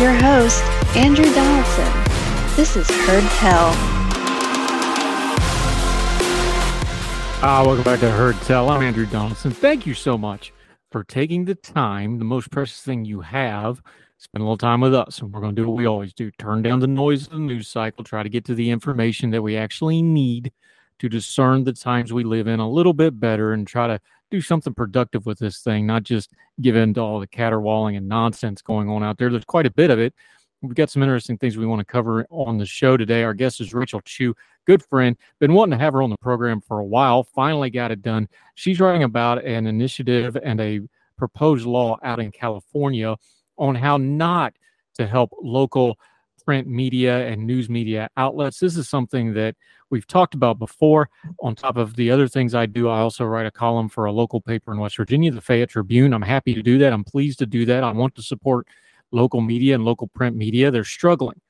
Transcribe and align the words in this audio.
Your 0.00 0.14
host, 0.14 0.62
Andrew 0.96 1.24
Donaldson. 1.34 1.92
This 2.54 2.76
is 2.76 2.88
Heard 2.88 3.24
Tell. 3.40 3.72
Ah, 7.42 7.64
welcome 7.66 7.82
back 7.82 7.98
to 7.98 8.10
Heard 8.12 8.36
Tell. 8.42 8.70
I'm 8.70 8.80
Andrew 8.80 9.06
Donaldson. 9.06 9.50
Thank 9.50 9.86
you 9.86 9.94
so 9.94 10.16
much 10.16 10.52
for 10.92 11.02
taking 11.02 11.46
the 11.46 11.56
time, 11.56 12.20
the 12.20 12.24
most 12.24 12.52
precious 12.52 12.80
thing 12.80 13.06
you 13.06 13.22
have, 13.22 13.82
spend 14.18 14.40
a 14.40 14.44
little 14.44 14.56
time 14.56 14.80
with 14.80 14.94
us. 14.94 15.18
And 15.18 15.32
we're 15.32 15.40
going 15.40 15.56
to 15.56 15.62
do 15.62 15.68
what 15.68 15.76
we 15.76 15.86
always 15.86 16.14
do 16.14 16.30
turn 16.38 16.62
down 16.62 16.78
the 16.78 16.86
noise 16.86 17.26
of 17.26 17.32
the 17.32 17.38
news 17.40 17.66
cycle, 17.66 18.04
try 18.04 18.22
to 18.22 18.28
get 18.28 18.44
to 18.44 18.54
the 18.54 18.70
information 18.70 19.30
that 19.30 19.42
we 19.42 19.56
actually 19.56 20.00
need 20.00 20.52
to 21.00 21.08
discern 21.08 21.64
the 21.64 21.72
times 21.72 22.12
we 22.12 22.22
live 22.22 22.46
in 22.46 22.60
a 22.60 22.70
little 22.70 22.94
bit 22.94 23.18
better 23.18 23.52
and 23.52 23.66
try 23.66 23.88
to 23.88 24.00
do 24.30 24.40
something 24.40 24.74
productive 24.74 25.26
with 25.26 25.38
this 25.38 25.60
thing, 25.60 25.86
not 25.86 26.02
just 26.02 26.32
give 26.60 26.76
in 26.76 26.94
to 26.94 27.00
all 27.00 27.20
the 27.20 27.26
caterwauling 27.26 27.96
and 27.96 28.08
nonsense 28.08 28.62
going 28.62 28.88
on 28.88 29.02
out 29.02 29.18
there. 29.18 29.30
There's 29.30 29.44
quite 29.44 29.66
a 29.66 29.70
bit 29.70 29.90
of 29.90 29.98
it. 29.98 30.14
We've 30.60 30.74
got 30.74 30.90
some 30.90 31.02
interesting 31.02 31.38
things 31.38 31.56
we 31.56 31.66
want 31.66 31.80
to 31.80 31.84
cover 31.84 32.26
on 32.30 32.58
the 32.58 32.66
show 32.66 32.96
today. 32.96 33.22
Our 33.22 33.34
guest 33.34 33.60
is 33.60 33.72
Rachel 33.72 34.00
Chiu, 34.00 34.34
good 34.66 34.82
friend. 34.82 35.16
Been 35.38 35.54
wanting 35.54 35.78
to 35.78 35.84
have 35.84 35.92
her 35.92 36.02
on 36.02 36.10
the 36.10 36.18
program 36.18 36.60
for 36.60 36.80
a 36.80 36.84
while. 36.84 37.22
Finally 37.22 37.70
got 37.70 37.92
it 37.92 38.02
done. 38.02 38.28
She's 38.56 38.80
writing 38.80 39.04
about 39.04 39.44
an 39.44 39.66
initiative 39.66 40.36
and 40.42 40.60
a 40.60 40.80
proposed 41.16 41.64
law 41.64 41.98
out 42.02 42.18
in 42.18 42.32
California 42.32 43.16
on 43.56 43.76
how 43.76 43.98
not 43.98 44.54
to 44.94 45.06
help 45.06 45.30
local 45.40 45.96
print 46.44 46.66
media 46.66 47.28
and 47.28 47.46
news 47.46 47.68
media 47.68 48.08
outlets. 48.16 48.58
This 48.58 48.76
is 48.76 48.88
something 48.88 49.34
that 49.34 49.54
we've 49.90 50.06
talked 50.06 50.34
about 50.34 50.58
before. 50.58 51.08
On 51.40 51.54
top 51.54 51.76
of 51.76 51.96
the 51.96 52.10
other 52.10 52.28
things 52.28 52.54
I 52.54 52.66
do, 52.66 52.88
I 52.88 53.00
also 53.00 53.24
write 53.24 53.46
a 53.46 53.50
column 53.50 53.88
for 53.88 54.04
a 54.04 54.12
local 54.12 54.40
paper 54.40 54.72
in 54.72 54.78
West 54.78 54.96
Virginia, 54.96 55.30
the 55.30 55.40
Fayette 55.40 55.70
Tribune. 55.70 56.12
I'm 56.12 56.22
happy 56.22 56.54
to 56.54 56.62
do 56.62 56.78
that. 56.78 56.92
I'm 56.92 57.04
pleased 57.04 57.38
to 57.40 57.46
do 57.46 57.64
that. 57.66 57.84
I 57.84 57.92
want 57.92 58.14
to 58.16 58.22
support 58.22 58.66
local 59.10 59.40
media 59.40 59.74
and 59.74 59.84
local 59.84 60.08
print 60.08 60.36
media. 60.36 60.70
They're 60.70 60.84
struggling. 60.84 61.40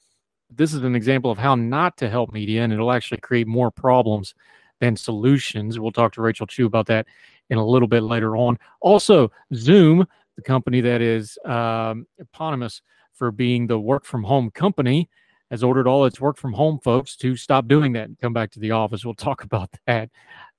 This 0.51 0.73
is 0.73 0.83
an 0.83 0.95
example 0.95 1.31
of 1.31 1.39
how 1.39 1.55
not 1.55 1.97
to 1.99 2.09
help 2.09 2.33
media, 2.33 2.63
and 2.63 2.73
it'll 2.73 2.93
actually 2.93 3.21
create 3.21 3.47
more 3.47 3.71
problems 3.71 4.35
than 4.81 4.97
solutions. 4.97 5.79
We'll 5.79 5.93
talk 5.93 6.13
to 6.15 6.23
Rachel 6.23 6.47
Chiu 6.47 6.67
about 6.67 6.87
that 6.87 7.07
in 7.51 7.59
a 7.59 7.67
little 7.67 7.89
bit 7.89 8.03
later 8.03 8.37
on. 8.37 8.59
Also, 8.81 9.31
Zoom, 9.55 10.07
the 10.37 10.43
company 10.43 10.81
that 10.81 11.01
is 11.01 11.37
um, 11.45 12.07
eponymous 12.19 12.81
for 13.13 13.31
being 13.31 13.67
the 13.67 13.79
work 13.79 14.05
from 14.05 14.23
home 14.23 14.51
company, 14.51 15.09
has 15.51 15.63
ordered 15.63 15.87
all 15.87 16.05
its 16.05 16.21
work 16.21 16.37
from 16.37 16.53
home 16.53 16.79
folks 16.79 17.17
to 17.17 17.37
stop 17.37 17.69
doing 17.69 17.93
that 17.93 18.09
and 18.09 18.19
come 18.19 18.33
back 18.33 18.51
to 18.53 18.61
the 18.61 18.71
office. 18.71 19.05
We'll 19.05 19.15
talk 19.29 19.45
about 19.45 19.71
that 19.87 20.11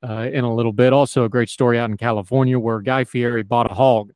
uh, 0.07 0.29
in 0.31 0.43
a 0.43 0.53
little 0.53 0.73
bit. 0.73 0.93
Also, 0.93 1.25
a 1.25 1.29
great 1.29 1.49
story 1.49 1.79
out 1.79 1.89
in 1.89 1.97
California 1.97 2.57
where 2.57 2.81
Guy 2.81 3.03
Fieri 3.03 3.43
bought 3.43 3.71
a 3.71 3.75
hog, 3.75 4.11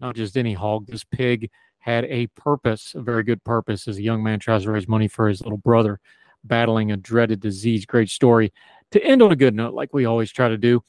not 0.00 0.14
just 0.14 0.36
any 0.36 0.52
hog. 0.52 0.86
This 0.86 1.04
pig 1.04 1.50
had 1.78 2.04
a 2.06 2.26
purpose, 2.28 2.94
a 2.94 3.00
very 3.00 3.22
good 3.22 3.42
purpose, 3.44 3.86
as 3.88 3.98
a 3.98 4.02
young 4.02 4.22
man 4.22 4.38
tries 4.38 4.64
to 4.64 4.72
raise 4.72 4.88
money 4.88 5.08
for 5.08 5.28
his 5.28 5.40
little 5.40 5.58
brother 5.58 6.00
battling 6.44 6.92
a 6.92 6.96
dreaded 6.96 7.40
disease. 7.40 7.86
Great 7.86 8.10
story. 8.10 8.52
To 8.92 9.02
end 9.04 9.22
on 9.22 9.32
a 9.32 9.36
good 9.36 9.54
note, 9.54 9.74
like 9.74 9.92
we 9.92 10.04
always 10.04 10.30
try 10.30 10.48
to 10.48 10.58
do. 10.58 10.82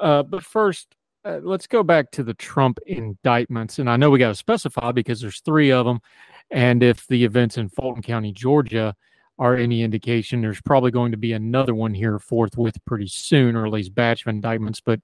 Uh, 0.00 0.22
but 0.22 0.44
first, 0.44 0.94
uh, 1.26 1.40
let's 1.42 1.66
go 1.66 1.82
back 1.82 2.10
to 2.12 2.22
the 2.22 2.34
Trump 2.34 2.78
indictments. 2.86 3.78
And 3.78 3.90
I 3.90 3.96
know 3.96 4.10
we 4.10 4.18
got 4.18 4.28
to 4.28 4.34
specify 4.34 4.92
because 4.92 5.20
there's 5.20 5.40
three 5.40 5.72
of 5.72 5.84
them. 5.84 6.00
And 6.50 6.82
if 6.82 7.06
the 7.08 7.24
events 7.24 7.58
in 7.58 7.68
Fulton 7.68 8.02
County, 8.02 8.32
Georgia, 8.32 8.94
are 9.38 9.56
any 9.56 9.82
indication, 9.82 10.40
there's 10.40 10.60
probably 10.62 10.90
going 10.90 11.10
to 11.10 11.18
be 11.18 11.32
another 11.32 11.74
one 11.74 11.92
here 11.92 12.18
forthwith 12.18 12.82
pretty 12.86 13.08
soon, 13.08 13.56
or 13.56 13.66
at 13.66 13.72
least 13.72 13.94
batch 13.94 14.22
of 14.22 14.28
indictments. 14.28 14.80
But 14.80 15.00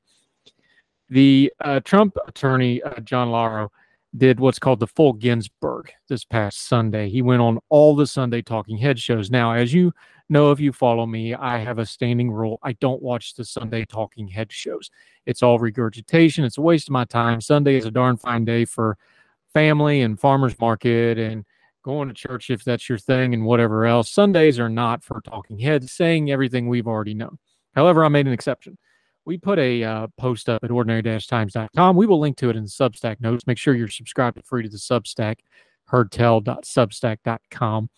the 1.11 1.53
uh, 1.61 1.81
Trump 1.81 2.17
attorney, 2.27 2.83
uh, 2.83 3.01
John 3.01 3.31
Lauro, 3.31 3.71
did 4.17 4.41
what's 4.41 4.59
called 4.59 4.81
the 4.81 4.87
full 4.87 5.15
Ginsburg 5.15 5.91
this 6.09 6.25
past 6.25 6.69
Sunday. 6.69 7.09
He 7.09 7.23
went 7.23 7.41
on 7.41 7.59
all 7.71 7.97
the 7.97 8.07
Sunday 8.07 8.43
talking 8.43 8.77
head 8.77 8.99
shows. 8.99 9.31
Now, 9.31 9.53
as 9.53 9.73
you 9.73 9.93
know, 10.29 10.51
if 10.51 10.61
you 10.61 10.73
follow 10.73 11.07
me, 11.07 11.35
I 11.35 11.59
have 11.59 11.79
a 11.79 11.87
standing 11.87 12.31
rule. 12.31 12.59
I 12.63 12.73
don't 12.75 13.03
watch 13.03 13.35
the 13.35 13.45
Sunday 13.45 13.85
talking 13.87 14.29
head 14.29 14.53
shows. 14.53 14.91
It's 15.25 15.43
all 15.43 15.59
regurgitation. 15.59 16.45
It's 16.45 16.59
a 16.59 16.63
waste 16.63 16.89
of 16.89 16.93
my 16.93 17.05
time. 17.05 17.41
Sunday 17.41 17.77
is 17.77 17.87
a 17.87 17.91
darn 17.91 18.19
fine 18.19 18.45
day 18.45 18.67
for 18.67 18.99
family 19.55 20.03
and 20.03 20.21
farmers 20.21 20.59
market 20.61 21.19
and 21.19 21.45
going 21.83 22.09
to 22.09 22.15
church 22.15 22.51
if 22.51 22.65
that's 22.65 22.89
your 22.89 22.99
thing 22.99 23.35
and 23.35 23.45
whatever 23.45 23.87
else. 23.87 24.11
Sundays 24.11 24.59
are 24.59 24.69
not 24.69 25.03
for 25.03 25.21
talking 25.23 25.59
heads 25.59 25.91
saying 25.93 26.31
everything 26.31 26.69
we've 26.69 26.87
already 26.87 27.15
known. 27.15 27.39
However, 27.75 28.05
I 28.05 28.09
made 28.09 28.27
an 28.27 28.33
exception 28.33 28.77
we 29.25 29.39
put 29.39 29.59
a 29.59 29.85
uh, 29.85 30.07
post 30.17 30.49
up 30.49 30.65
at 30.65 30.71
ordinary-times.com. 30.71 31.97
We 31.97 32.07
will 32.07 32.21
link 32.21 32.37
to 32.39 32.51
it 32.51 32.57
in 32.57 32.65
the 32.65 32.69
Substack 32.69 33.21
notes. 33.21 33.47
Make 33.47 33.59
sure 33.59 33.75
you're 33.75 33.89
subscribed 33.89 34.37
for 34.37 34.43
free 34.43 34.65
to 34.65 34.69
the 34.69 34.79
Substack, 34.79 35.37
heardtell.substack.com. 35.91 37.91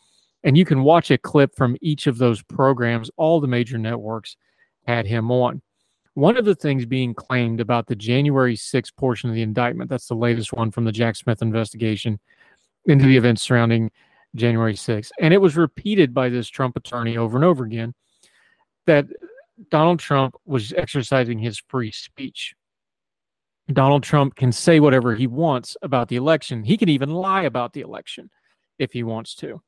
And 0.43 0.59
you 0.59 0.65
can 0.65 0.83
watch 0.83 1.11
a 1.11 1.19
clip 1.19 1.55
from 1.57 1.77
each 1.81 2.07
of 2.07 2.19
those 2.19 2.43
programs. 2.43 3.11
All 3.17 3.41
the 3.41 3.49
major 3.49 3.79
networks 3.79 4.37
had 4.87 5.07
him 5.07 5.31
on. 5.31 5.63
One 6.13 6.37
of 6.37 6.45
the 6.45 6.55
things 6.55 6.85
being 6.85 7.15
claimed 7.15 7.61
about 7.61 7.87
the 7.87 7.97
January 7.97 8.57
6th 8.57 8.95
portion 8.97 9.31
of 9.31 9.35
the 9.35 9.43
indictment, 9.43 9.91
that's 9.91 10.07
the 10.07 10.15
latest 10.15 10.53
one 10.53 10.71
from 10.71 10.85
the 10.85 10.93
Jack 10.93 11.17
Smith 11.17 11.43
investigation 11.43 12.21
into 12.85 13.07
the 13.07 13.17
events 13.17 13.43
surrounding 13.43 13.91
January 14.37 14.75
6th. 14.75 15.11
And 15.21 15.35
it 15.35 15.41
was 15.41 15.57
repeated 15.57 16.13
by 16.13 16.29
this 16.29 16.49
Trump 16.49 16.77
attorney 16.77 17.17
over 17.17 17.37
and 17.37 17.45
over 17.45 17.65
again 17.65 17.95
that 18.87 19.07
Donald 19.71 20.01
Trump 20.01 20.35
was 20.45 20.73
exercising 20.73 21.39
his 21.39 21.63
free 21.69 21.93
speech. 21.93 22.55
Donald 23.73 24.03
Trump 24.03 24.35
can 24.35 24.53
say 24.53 24.81
whatever 24.81 25.15
he 25.15 25.27
wants 25.27 25.77
about 25.81 26.09
the 26.09 26.17
election. 26.17 26.65
He 26.65 26.77
can 26.77 26.89
even 26.89 27.11
lie 27.11 27.43
about 27.43 27.73
the 27.73 27.81
election 27.81 28.31
if 28.79 28.93
he 28.93 29.03
wants 29.03 29.35
to. 29.37 29.63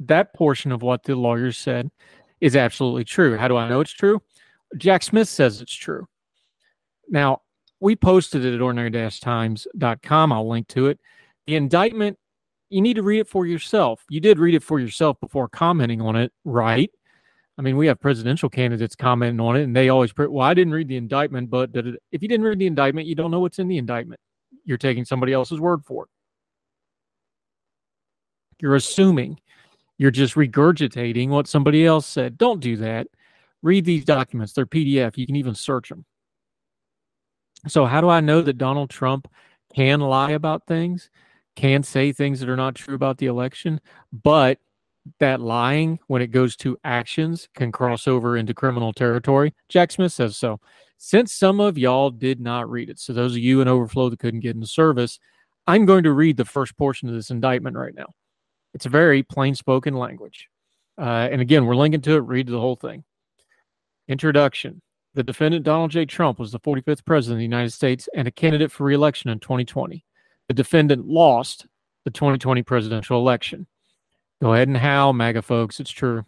That 0.00 0.34
portion 0.34 0.72
of 0.72 0.82
what 0.82 1.04
the 1.04 1.14
lawyers 1.14 1.58
said 1.58 1.90
is 2.40 2.56
absolutely 2.56 3.04
true. 3.04 3.36
How 3.36 3.48
do 3.48 3.56
I 3.56 3.68
know 3.68 3.80
it's 3.80 3.92
true? 3.92 4.20
Jack 4.76 5.02
Smith 5.02 5.28
says 5.28 5.60
it's 5.60 5.74
true. 5.74 6.06
Now, 7.08 7.42
we 7.80 7.94
posted 7.94 8.44
it 8.44 8.54
at 8.54 8.60
ordinary-times.com. 8.60 10.32
I'll 10.32 10.48
link 10.48 10.68
to 10.68 10.88
it. 10.88 10.98
The 11.46 11.56
indictment, 11.56 12.18
you 12.68 12.80
need 12.80 12.94
to 12.94 13.02
read 13.02 13.20
it 13.20 13.28
for 13.28 13.46
yourself. 13.46 14.04
You 14.08 14.20
did 14.20 14.38
read 14.38 14.54
it 14.54 14.62
for 14.62 14.78
yourself 14.80 15.18
before 15.20 15.48
commenting 15.48 16.00
on 16.00 16.16
it, 16.16 16.32
right? 16.44 16.90
I 17.58 17.62
mean, 17.62 17.76
we 17.76 17.88
have 17.88 17.98
presidential 17.98 18.48
candidates 18.48 18.94
commenting 18.94 19.40
on 19.40 19.56
it, 19.56 19.64
and 19.64 19.74
they 19.74 19.88
always, 19.88 20.16
well, 20.16 20.46
I 20.46 20.54
didn't 20.54 20.72
read 20.72 20.86
the 20.86 20.96
indictment, 20.96 21.50
but 21.50 21.70
if 21.74 22.22
you 22.22 22.28
didn't 22.28 22.46
read 22.46 22.60
the 22.60 22.68
indictment, 22.68 23.08
you 23.08 23.16
don't 23.16 23.32
know 23.32 23.40
what's 23.40 23.58
in 23.58 23.66
the 23.66 23.78
indictment. 23.78 24.20
You're 24.64 24.78
taking 24.78 25.04
somebody 25.04 25.32
else's 25.32 25.58
word 25.58 25.84
for 25.84 26.04
it. 26.04 26.10
You're 28.60 28.76
assuming. 28.76 29.40
You're 29.98 30.12
just 30.12 30.36
regurgitating 30.36 31.30
what 31.30 31.48
somebody 31.48 31.84
else 31.84 32.06
said. 32.06 32.38
Don't 32.38 32.60
do 32.60 32.76
that. 32.76 33.08
Read 33.62 33.84
these 33.84 34.04
documents. 34.04 34.52
They're 34.52 34.64
PDF. 34.64 35.16
You 35.16 35.26
can 35.26 35.34
even 35.34 35.56
search 35.56 35.88
them. 35.88 36.04
So, 37.66 37.86
how 37.86 38.00
do 38.00 38.08
I 38.08 38.20
know 38.20 38.40
that 38.40 38.58
Donald 38.58 38.90
Trump 38.90 39.26
can 39.74 39.98
lie 39.98 40.30
about 40.30 40.66
things, 40.68 41.10
can 41.56 41.82
say 41.82 42.12
things 42.12 42.38
that 42.38 42.48
are 42.48 42.56
not 42.56 42.76
true 42.76 42.94
about 42.94 43.18
the 43.18 43.26
election, 43.26 43.80
but 44.12 44.60
that 45.20 45.40
lying, 45.40 45.98
when 46.06 46.22
it 46.22 46.28
goes 46.28 46.56
to 46.56 46.78
actions, 46.84 47.48
can 47.54 47.72
cross 47.72 48.08
over 48.08 48.36
into 48.36 48.54
criminal 48.54 48.92
territory? 48.92 49.54
Jack 49.68 49.92
Smith 49.92 50.12
says 50.12 50.36
so. 50.36 50.60
Since 50.96 51.32
some 51.32 51.60
of 51.60 51.78
y'all 51.78 52.10
did 52.10 52.40
not 52.40 52.68
read 52.70 52.90
it, 52.90 52.98
so 52.98 53.12
those 53.12 53.32
of 53.32 53.38
you 53.38 53.60
in 53.60 53.68
overflow 53.68 54.08
that 54.10 54.18
couldn't 54.18 54.40
get 54.40 54.56
into 54.56 54.66
service, 54.66 55.18
I'm 55.66 55.86
going 55.86 56.04
to 56.04 56.12
read 56.12 56.36
the 56.36 56.44
first 56.44 56.76
portion 56.76 57.08
of 57.08 57.14
this 57.14 57.30
indictment 57.30 57.76
right 57.76 57.94
now. 57.94 58.14
It's 58.74 58.86
a 58.86 58.90
very 58.90 59.22
plain 59.22 59.54
spoken 59.54 59.94
language. 59.94 60.48
Uh, 60.98 61.28
and 61.30 61.40
again, 61.40 61.66
we're 61.66 61.76
linking 61.76 62.00
to 62.02 62.16
it. 62.16 62.20
Read 62.20 62.48
the 62.48 62.58
whole 62.58 62.76
thing. 62.76 63.04
Introduction 64.08 64.82
The 65.14 65.22
defendant, 65.22 65.64
Donald 65.64 65.90
J. 65.90 66.04
Trump, 66.06 66.38
was 66.38 66.50
the 66.50 66.60
45th 66.60 67.04
president 67.04 67.36
of 67.36 67.38
the 67.38 67.44
United 67.44 67.72
States 67.72 68.08
and 68.14 68.26
a 68.26 68.32
candidate 68.32 68.72
for 68.72 68.84
reelection 68.84 69.30
in 69.30 69.38
2020. 69.38 70.04
The 70.48 70.54
defendant 70.54 71.06
lost 71.06 71.66
the 72.04 72.10
2020 72.10 72.62
presidential 72.62 73.18
election. 73.18 73.66
Go 74.40 74.54
ahead 74.54 74.68
and 74.68 74.76
howl, 74.76 75.12
MAGA 75.12 75.42
folks. 75.42 75.80
It's 75.80 75.90
true. 75.90 76.24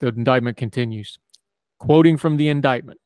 The 0.00 0.08
indictment 0.08 0.56
continues. 0.56 1.18
Quoting 1.78 2.16
from 2.18 2.36
the 2.36 2.48
indictment 2.48 3.00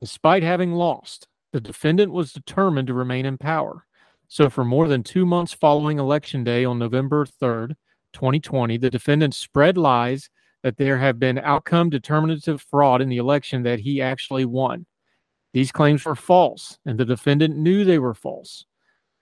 Despite 0.00 0.42
having 0.42 0.72
lost, 0.72 1.26
the 1.52 1.60
defendant 1.60 2.12
was 2.12 2.32
determined 2.32 2.88
to 2.88 2.94
remain 2.94 3.24
in 3.24 3.38
power. 3.38 3.86
So, 4.28 4.50
for 4.50 4.64
more 4.64 4.88
than 4.88 5.02
two 5.02 5.24
months 5.24 5.54
following 5.54 5.98
Election 5.98 6.44
Day 6.44 6.64
on 6.64 6.78
November 6.78 7.24
3rd, 7.24 7.74
2020, 8.12 8.76
the 8.76 8.90
defendant 8.90 9.34
spread 9.34 9.78
lies 9.78 10.28
that 10.62 10.76
there 10.76 10.98
have 10.98 11.18
been 11.18 11.38
outcome 11.38 11.88
determinative 11.88 12.60
fraud 12.60 13.00
in 13.00 13.08
the 13.08 13.18
election 13.18 13.62
that 13.62 13.78
he 13.78 14.02
actually 14.02 14.44
won. 14.44 14.84
These 15.54 15.72
claims 15.72 16.04
were 16.04 16.16
false, 16.16 16.78
and 16.84 16.98
the 16.98 17.04
defendant 17.04 17.56
knew 17.56 17.84
they 17.84 17.98
were 17.98 18.14
false. 18.14 18.66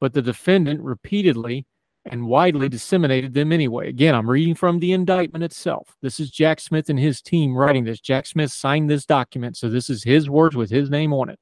But 0.01 0.15
the 0.15 0.23
defendant 0.23 0.81
repeatedly 0.81 1.67
and 2.07 2.27
widely 2.27 2.69
disseminated 2.69 3.33
them 3.35 3.53
anyway. 3.53 3.89
Again, 3.89 4.15
I'm 4.15 4.29
reading 4.29 4.55
from 4.55 4.79
the 4.79 4.93
indictment 4.93 5.45
itself. 5.45 5.97
This 6.03 6.21
is 6.21 6.31
Jack 6.31 6.61
Smith 6.61 6.91
and 6.91 6.99
his 6.99 7.23
team 7.23 7.57
writing 7.57 7.85
this. 7.85 8.01
Jack 8.01 8.27
Smith 8.27 8.53
signed 8.53 8.91
this 8.91 9.07
document, 9.07 9.57
so 9.57 9.69
this 9.69 9.89
is 9.89 10.05
his 10.05 10.29
words 10.29 10.55
with 10.55 10.71
his 10.71 10.91
name 10.91 11.13
on 11.13 11.31
it 11.31 11.39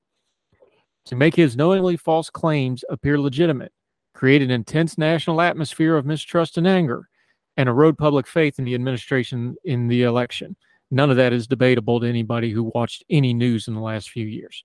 to 1.07 1.17
make 1.17 1.35
his 1.35 1.57
knowingly 1.57 1.97
false 1.97 2.31
claims 2.31 2.85
appear 2.89 3.19
legitimate, 3.19 3.73
create 4.15 4.43
an 4.43 4.51
intense 4.51 4.97
national 4.97 5.41
atmosphere 5.41 5.97
of 5.97 6.07
mistrust 6.07 6.59
and 6.59 6.67
anger, 6.67 7.09
and 7.57 7.69
erode 7.69 7.99
public 7.99 8.27
faith 8.27 8.59
in 8.59 8.65
the 8.65 8.75
administration 8.75 9.57
in 9.65 9.89
the 9.89 10.03
election. 10.03 10.57
None 10.91 11.11
of 11.11 11.17
that 11.17 11.33
is 11.33 11.47
debatable 11.47 12.01
to 12.01 12.07
anybody 12.07 12.51
who 12.51 12.71
watched 12.75 13.05
any 13.11 13.35
news 13.35 13.67
in 13.67 13.75
the 13.75 13.81
last 13.81 14.11
few 14.11 14.27
years. 14.27 14.65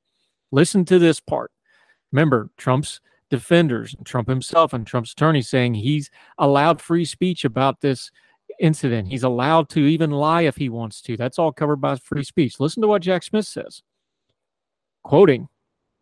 Listen 0.52 0.86
to 0.86 1.00
this 1.00 1.20
part. 1.20 1.52
Remember, 2.12 2.50
Trump's 2.58 3.02
defenders, 3.30 3.96
Trump 4.06 4.30
himself, 4.30 4.74
and 4.74 4.86
Trump's 4.86 5.12
attorney 5.12 5.42
saying 5.42 5.74
he's 5.74 6.10
allowed 6.38 6.82
free 6.82 7.06
speech 7.06 7.46
about 7.46 7.82
this 7.82 8.12
incident. 8.60 9.08
He's 9.08 9.24
allowed 9.24 9.70
to 9.70 9.82
even 9.82 10.12
lie 10.12 10.44
if 10.44 10.56
he 10.56 10.70
wants 10.70 11.02
to. 11.04 11.18
That's 11.18 11.40
all 11.40 11.52
covered 11.52 11.82
by 11.82 11.96
free 11.98 12.24
speech. 12.24 12.60
Listen 12.60 12.82
to 12.82 12.88
what 12.88 13.02
Jack 13.02 13.24
Smith 13.24 13.46
says. 13.46 13.84
Quoting 15.04 15.48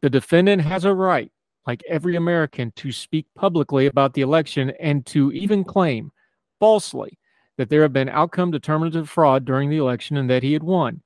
the 0.02 0.10
defendant 0.10 0.62
has 0.62 0.86
a 0.86 0.94
right, 0.94 1.32
like 1.66 1.84
every 1.90 2.16
American, 2.16 2.72
to 2.76 2.92
speak 2.92 3.26
publicly 3.36 3.88
about 3.88 4.14
the 4.14 4.22
election 4.22 4.72
and 4.80 5.06
to 5.08 5.32
even 5.32 5.64
claim 5.64 6.12
falsely 6.60 7.18
that 7.58 7.70
there 7.70 7.82
had 7.82 7.94
been 7.94 8.10
outcome 8.10 8.52
determinative 8.52 9.10
fraud 9.10 9.46
during 9.46 9.70
the 9.70 9.78
election 9.78 10.18
and 10.18 10.30
that 10.30 10.44
he 10.44 10.54
had 10.54 10.64
won. 10.64 11.02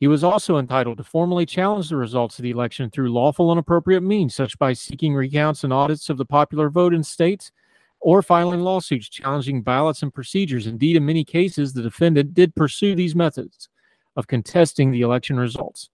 He 0.00 0.08
was 0.08 0.24
also 0.24 0.56
entitled 0.56 0.96
to 0.96 1.04
formally 1.04 1.44
challenge 1.44 1.90
the 1.90 1.96
results 1.96 2.38
of 2.38 2.42
the 2.42 2.50
election 2.50 2.90
through 2.90 3.12
lawful 3.12 3.52
and 3.52 3.60
appropriate 3.60 4.00
means, 4.00 4.34
such 4.34 4.58
by 4.58 4.72
seeking 4.72 5.14
recounts 5.14 5.62
and 5.62 5.74
audits 5.74 6.08
of 6.08 6.16
the 6.16 6.24
popular 6.24 6.70
vote 6.70 6.94
in 6.94 7.02
states 7.02 7.52
or 8.00 8.22
filing 8.22 8.60
lawsuits 8.60 9.10
challenging 9.10 9.60
ballots 9.60 10.02
and 10.02 10.14
procedures. 10.14 10.66
Indeed, 10.66 10.96
in 10.96 11.04
many 11.04 11.22
cases, 11.22 11.74
the 11.74 11.82
defendant 11.82 12.32
did 12.32 12.54
pursue 12.54 12.94
these 12.94 13.14
methods 13.14 13.68
of 14.16 14.26
contesting 14.26 14.90
the 14.90 15.02
election 15.02 15.38
results. 15.38 15.90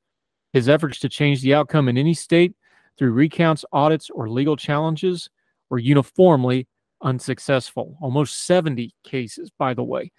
His 0.53 0.69
efforts 0.69 1.01
to 1.01 1.09
change 1.09 1.43
the 1.43 1.55
outcome 1.55 1.89
in 1.89 1.99
any 1.99 2.15
state 2.15 2.55
through 2.97 3.11
recounts, 3.11 3.65
audits, 3.73 4.09
or 4.09 4.31
legal 4.31 4.57
challenges 4.57 5.31
were 5.69 5.81
uniformly 5.81 6.69
unsuccessful. 7.03 7.99
Almost 8.01 8.47
70 8.47 8.95
cases, 9.03 9.51
by 9.59 9.75
the 9.75 9.83
way, 9.83 10.13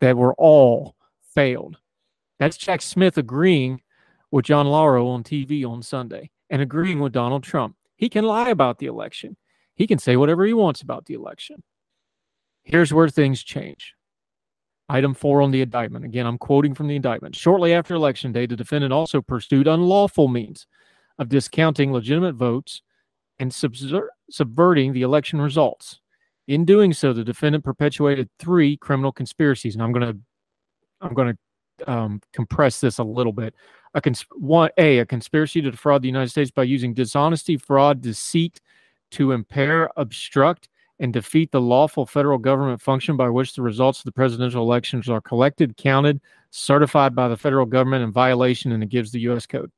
that 0.00 0.16
were 0.16 0.34
all 0.34 0.96
failed. 1.34 1.76
That's 2.44 2.58
Jack 2.58 2.82
Smith 2.82 3.16
agreeing 3.16 3.80
with 4.30 4.44
John 4.44 4.66
Lauro 4.66 5.08
on 5.08 5.24
TV 5.24 5.64
on 5.64 5.80
Sunday 5.80 6.28
and 6.50 6.60
agreeing 6.60 7.00
with 7.00 7.14
Donald 7.14 7.42
Trump. 7.42 7.74
He 7.96 8.10
can 8.10 8.26
lie 8.26 8.50
about 8.50 8.78
the 8.78 8.84
election. 8.84 9.38
He 9.76 9.86
can 9.86 9.98
say 9.98 10.16
whatever 10.16 10.44
he 10.44 10.52
wants 10.52 10.82
about 10.82 11.06
the 11.06 11.14
election. 11.14 11.62
Here's 12.62 12.92
where 12.92 13.08
things 13.08 13.42
change. 13.42 13.94
Item 14.90 15.14
four 15.14 15.40
on 15.40 15.52
the 15.52 15.62
indictment. 15.62 16.04
Again, 16.04 16.26
I'm 16.26 16.36
quoting 16.36 16.74
from 16.74 16.86
the 16.86 16.96
indictment. 16.96 17.34
Shortly 17.34 17.72
after 17.72 17.94
Election 17.94 18.30
Day, 18.30 18.44
the 18.44 18.56
defendant 18.56 18.92
also 18.92 19.22
pursued 19.22 19.66
unlawful 19.66 20.28
means 20.28 20.66
of 21.18 21.30
discounting 21.30 21.94
legitimate 21.94 22.34
votes 22.34 22.82
and 23.38 23.52
subver- 23.52 24.08
subverting 24.30 24.92
the 24.92 25.00
election 25.00 25.40
results. 25.40 25.98
In 26.46 26.66
doing 26.66 26.92
so, 26.92 27.14
the 27.14 27.24
defendant 27.24 27.64
perpetuated 27.64 28.28
three 28.38 28.76
criminal 28.76 29.12
conspiracies, 29.12 29.74
and 29.74 29.82
I'm 29.82 29.92
going 29.92 30.12
to 30.12 30.20
I'm 31.00 31.14
going 31.14 31.32
to 31.32 31.38
um, 31.88 32.20
compress 32.32 32.80
this 32.80 32.98
a 32.98 33.04
little 33.04 33.32
bit. 33.32 33.54
A 33.94 34.00
cons- 34.00 34.26
one 34.32 34.70
a 34.76 34.98
a 34.98 35.06
conspiracy 35.06 35.62
to 35.62 35.70
defraud 35.70 36.02
the 36.02 36.08
United 36.08 36.30
States 36.30 36.50
by 36.50 36.64
using 36.64 36.94
dishonesty, 36.94 37.56
fraud, 37.56 38.00
deceit 38.00 38.60
to 39.12 39.32
impair, 39.32 39.90
obstruct, 39.96 40.68
and 40.98 41.12
defeat 41.12 41.50
the 41.52 41.60
lawful 41.60 42.06
federal 42.06 42.38
government 42.38 42.80
function 42.80 43.16
by 43.16 43.28
which 43.28 43.54
the 43.54 43.62
results 43.62 44.00
of 44.00 44.04
the 44.04 44.12
presidential 44.12 44.62
elections 44.62 45.08
are 45.08 45.20
collected, 45.20 45.76
counted, 45.76 46.20
certified 46.50 47.14
by 47.14 47.28
the 47.28 47.36
federal 47.36 47.66
government 47.66 48.04
in 48.04 48.12
violation, 48.12 48.72
and 48.72 48.82
it 48.82 48.88
gives 48.88 49.10
the 49.10 49.20
U.S. 49.20 49.46
Code. 49.46 49.70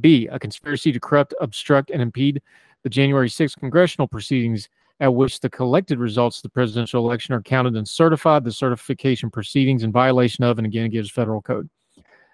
B, 0.00 0.26
a 0.28 0.38
conspiracy 0.38 0.92
to 0.92 1.00
corrupt, 1.00 1.34
obstruct, 1.40 1.90
and 1.90 2.00
impede 2.00 2.40
the 2.82 2.88
January 2.88 3.28
6th 3.28 3.58
congressional 3.58 4.08
proceedings 4.08 4.68
at 5.00 5.14
which 5.14 5.40
the 5.40 5.50
collected 5.50 5.98
results 5.98 6.38
of 6.38 6.42
the 6.42 6.50
presidential 6.50 7.04
election 7.04 7.34
are 7.34 7.42
counted 7.42 7.74
and 7.74 7.88
certified, 7.88 8.44
the 8.44 8.52
certification 8.52 9.30
proceedings 9.30 9.82
in 9.82 9.90
violation 9.90 10.44
of, 10.44 10.58
and 10.58 10.66
again, 10.66 10.86
it 10.86 10.90
gives 10.90 11.10
federal 11.10 11.40
code. 11.40 11.68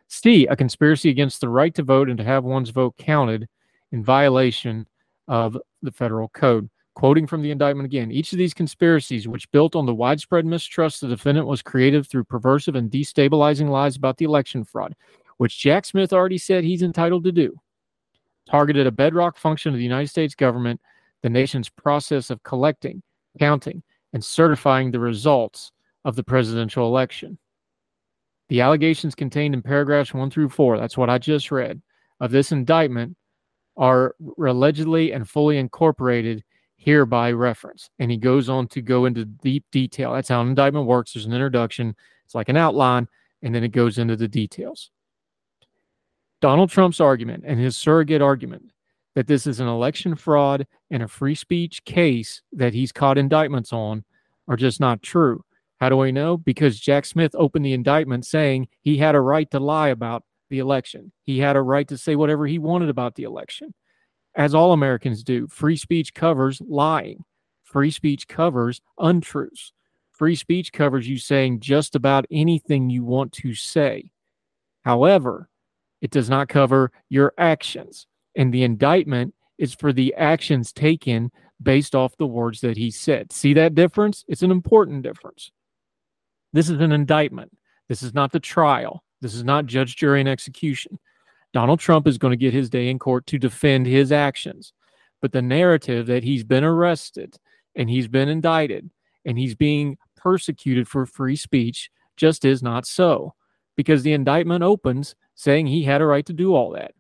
C, 0.08 0.46
a 0.46 0.56
conspiracy 0.56 1.08
against 1.10 1.40
the 1.40 1.48
right 1.48 1.74
to 1.74 1.82
vote 1.82 2.08
and 2.08 2.18
to 2.18 2.24
have 2.24 2.44
one's 2.44 2.70
vote 2.70 2.96
counted 2.96 3.48
in 3.92 4.04
violation 4.04 4.86
of 5.28 5.56
the 5.82 5.92
federal 5.92 6.28
code. 6.28 6.68
Quoting 6.94 7.26
from 7.26 7.42
the 7.42 7.50
indictment 7.50 7.84
again, 7.84 8.10
each 8.10 8.32
of 8.32 8.38
these 8.38 8.54
conspiracies, 8.54 9.28
which 9.28 9.50
built 9.50 9.76
on 9.76 9.84
the 9.84 9.94
widespread 9.94 10.46
mistrust 10.46 11.02
the 11.02 11.08
defendant 11.08 11.46
was 11.46 11.60
created 11.60 12.06
through 12.06 12.24
perversive 12.24 12.74
and 12.74 12.90
destabilizing 12.90 13.68
lies 13.68 13.96
about 13.96 14.16
the 14.16 14.24
election 14.24 14.64
fraud, 14.64 14.94
which 15.36 15.58
Jack 15.58 15.84
Smith 15.84 16.12
already 16.12 16.38
said 16.38 16.64
he's 16.64 16.82
entitled 16.82 17.24
to 17.24 17.32
do, 17.32 17.54
targeted 18.48 18.86
a 18.86 18.90
bedrock 18.90 19.36
function 19.36 19.74
of 19.74 19.78
the 19.78 19.84
United 19.84 20.08
States 20.08 20.34
government, 20.34 20.80
the 21.26 21.30
nation's 21.30 21.68
process 21.68 22.30
of 22.30 22.40
collecting, 22.44 23.02
counting, 23.40 23.82
and 24.12 24.24
certifying 24.24 24.92
the 24.92 25.00
results 25.00 25.72
of 26.04 26.14
the 26.14 26.22
presidential 26.22 26.86
election. 26.86 27.36
The 28.48 28.60
allegations 28.60 29.16
contained 29.16 29.52
in 29.52 29.60
paragraphs 29.60 30.14
one 30.14 30.30
through 30.30 30.50
four, 30.50 30.78
that's 30.78 30.96
what 30.96 31.10
I 31.10 31.18
just 31.18 31.50
read, 31.50 31.82
of 32.20 32.30
this 32.30 32.52
indictment 32.52 33.16
are 33.76 34.14
allegedly 34.38 35.10
and 35.10 35.28
fully 35.28 35.58
incorporated 35.58 36.44
hereby 36.76 37.32
reference. 37.32 37.90
And 37.98 38.08
he 38.08 38.18
goes 38.18 38.48
on 38.48 38.68
to 38.68 38.80
go 38.80 39.06
into 39.06 39.24
deep 39.24 39.64
detail. 39.72 40.12
That's 40.12 40.28
how 40.28 40.42
an 40.42 40.46
indictment 40.46 40.86
works. 40.86 41.12
There's 41.12 41.26
an 41.26 41.32
introduction, 41.32 41.96
it's 42.24 42.36
like 42.36 42.48
an 42.48 42.56
outline, 42.56 43.08
and 43.42 43.52
then 43.52 43.64
it 43.64 43.72
goes 43.72 43.98
into 43.98 44.14
the 44.14 44.28
details. 44.28 44.92
Donald 46.40 46.70
Trump's 46.70 47.00
argument 47.00 47.42
and 47.44 47.58
his 47.58 47.76
surrogate 47.76 48.22
argument 48.22 48.70
that 49.16 49.26
this 49.26 49.46
is 49.46 49.60
an 49.60 49.66
election 49.66 50.14
fraud 50.14 50.66
and 50.90 51.02
a 51.02 51.08
free 51.08 51.34
speech 51.34 51.82
case 51.84 52.42
that 52.52 52.74
he's 52.74 52.92
caught 52.92 53.16
indictments 53.16 53.72
on 53.72 54.04
are 54.46 54.56
just 54.56 54.78
not 54.78 55.02
true. 55.02 55.42
How 55.80 55.88
do 55.88 56.02
I 56.02 56.10
know? 56.10 56.36
Because 56.36 56.78
Jack 56.78 57.06
Smith 57.06 57.34
opened 57.34 57.64
the 57.64 57.72
indictment 57.72 58.26
saying 58.26 58.68
he 58.82 58.98
had 58.98 59.14
a 59.14 59.20
right 59.20 59.50
to 59.50 59.58
lie 59.58 59.88
about 59.88 60.22
the 60.50 60.58
election. 60.58 61.12
He 61.22 61.38
had 61.38 61.56
a 61.56 61.62
right 61.62 61.88
to 61.88 61.96
say 61.96 62.14
whatever 62.14 62.46
he 62.46 62.58
wanted 62.58 62.90
about 62.90 63.14
the 63.14 63.24
election 63.24 63.74
as 64.34 64.54
all 64.54 64.72
Americans 64.72 65.24
do. 65.24 65.48
Free 65.48 65.76
speech 65.76 66.12
covers 66.12 66.60
lying, 66.68 67.24
free 67.64 67.90
speech 67.90 68.28
covers 68.28 68.82
untruths. 68.98 69.72
Free 70.12 70.36
speech 70.36 70.72
covers 70.72 71.08
you 71.08 71.16
saying 71.16 71.60
just 71.60 71.94
about 71.94 72.26
anything 72.30 72.90
you 72.90 73.02
want 73.02 73.32
to 73.32 73.54
say. 73.54 74.10
However, 74.82 75.48
it 76.02 76.10
does 76.10 76.28
not 76.28 76.48
cover 76.48 76.92
your 77.08 77.32
actions. 77.38 78.06
And 78.36 78.52
the 78.52 78.62
indictment 78.62 79.34
is 79.58 79.74
for 79.74 79.92
the 79.92 80.14
actions 80.14 80.72
taken 80.72 81.30
based 81.62 81.94
off 81.94 82.16
the 82.16 82.26
words 82.26 82.60
that 82.60 82.76
he 82.76 82.90
said. 82.90 83.32
See 83.32 83.54
that 83.54 83.74
difference? 83.74 84.24
It's 84.28 84.42
an 84.42 84.50
important 84.50 85.02
difference. 85.02 85.50
This 86.52 86.68
is 86.68 86.80
an 86.80 86.92
indictment. 86.92 87.56
This 87.88 88.02
is 88.02 88.14
not 88.14 88.32
the 88.32 88.40
trial. 88.40 89.02
This 89.20 89.34
is 89.34 89.44
not 89.44 89.66
judge, 89.66 89.96
jury, 89.96 90.20
and 90.20 90.28
execution. 90.28 90.98
Donald 91.52 91.80
Trump 91.80 92.06
is 92.06 92.18
going 92.18 92.32
to 92.32 92.36
get 92.36 92.52
his 92.52 92.68
day 92.68 92.88
in 92.88 92.98
court 92.98 93.26
to 93.26 93.38
defend 93.38 93.86
his 93.86 94.12
actions. 94.12 94.72
But 95.22 95.32
the 95.32 95.42
narrative 95.42 96.06
that 96.06 96.22
he's 96.22 96.44
been 96.44 96.64
arrested 96.64 97.38
and 97.74 97.88
he's 97.88 98.08
been 98.08 98.28
indicted 98.28 98.90
and 99.24 99.38
he's 99.38 99.54
being 99.54 99.96
persecuted 100.16 100.86
for 100.86 101.06
free 101.06 101.36
speech 101.36 101.90
just 102.16 102.44
is 102.44 102.62
not 102.62 102.86
so 102.86 103.34
because 103.76 104.02
the 104.02 104.12
indictment 104.12 104.62
opens 104.62 105.14
saying 105.34 105.66
he 105.66 105.82
had 105.82 106.00
a 106.00 106.06
right 106.06 106.26
to 106.26 106.32
do 106.32 106.54
all 106.54 106.70
that. 106.72 106.92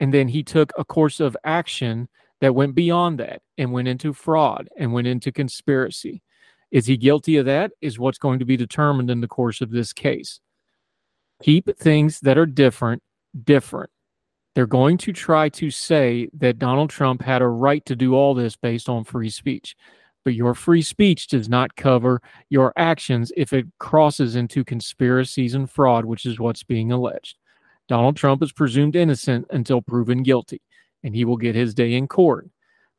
And 0.00 0.14
then 0.14 0.28
he 0.28 0.42
took 0.42 0.72
a 0.78 0.84
course 0.84 1.20
of 1.20 1.36
action 1.44 2.08
that 2.40 2.54
went 2.54 2.74
beyond 2.74 3.18
that 3.18 3.42
and 3.56 3.72
went 3.72 3.88
into 3.88 4.12
fraud 4.12 4.68
and 4.78 4.92
went 4.92 5.06
into 5.06 5.32
conspiracy. 5.32 6.22
Is 6.70 6.86
he 6.86 6.96
guilty 6.96 7.36
of 7.36 7.46
that? 7.46 7.72
Is 7.80 7.98
what's 7.98 8.18
going 8.18 8.38
to 8.38 8.44
be 8.44 8.56
determined 8.56 9.10
in 9.10 9.20
the 9.20 9.28
course 9.28 9.60
of 9.60 9.70
this 9.70 9.92
case. 9.92 10.40
Keep 11.42 11.76
things 11.78 12.20
that 12.20 12.38
are 12.38 12.46
different, 12.46 13.02
different. 13.44 13.90
They're 14.54 14.66
going 14.66 14.98
to 14.98 15.12
try 15.12 15.48
to 15.50 15.70
say 15.70 16.28
that 16.34 16.58
Donald 16.58 16.90
Trump 16.90 17.22
had 17.22 17.42
a 17.42 17.48
right 17.48 17.84
to 17.86 17.94
do 17.94 18.14
all 18.14 18.34
this 18.34 18.56
based 18.56 18.88
on 18.88 19.04
free 19.04 19.30
speech. 19.30 19.76
But 20.24 20.34
your 20.34 20.52
free 20.54 20.82
speech 20.82 21.28
does 21.28 21.48
not 21.48 21.76
cover 21.76 22.20
your 22.50 22.72
actions 22.76 23.32
if 23.36 23.52
it 23.52 23.66
crosses 23.78 24.36
into 24.36 24.64
conspiracies 24.64 25.54
and 25.54 25.70
fraud, 25.70 26.04
which 26.04 26.26
is 26.26 26.40
what's 26.40 26.64
being 26.64 26.92
alleged. 26.92 27.36
Donald 27.88 28.16
Trump 28.16 28.42
is 28.42 28.52
presumed 28.52 28.94
innocent 28.94 29.46
until 29.50 29.82
proven 29.82 30.22
guilty, 30.22 30.60
and 31.02 31.14
he 31.14 31.24
will 31.24 31.36
get 31.36 31.54
his 31.54 31.74
day 31.74 31.94
in 31.94 32.06
court. 32.06 32.48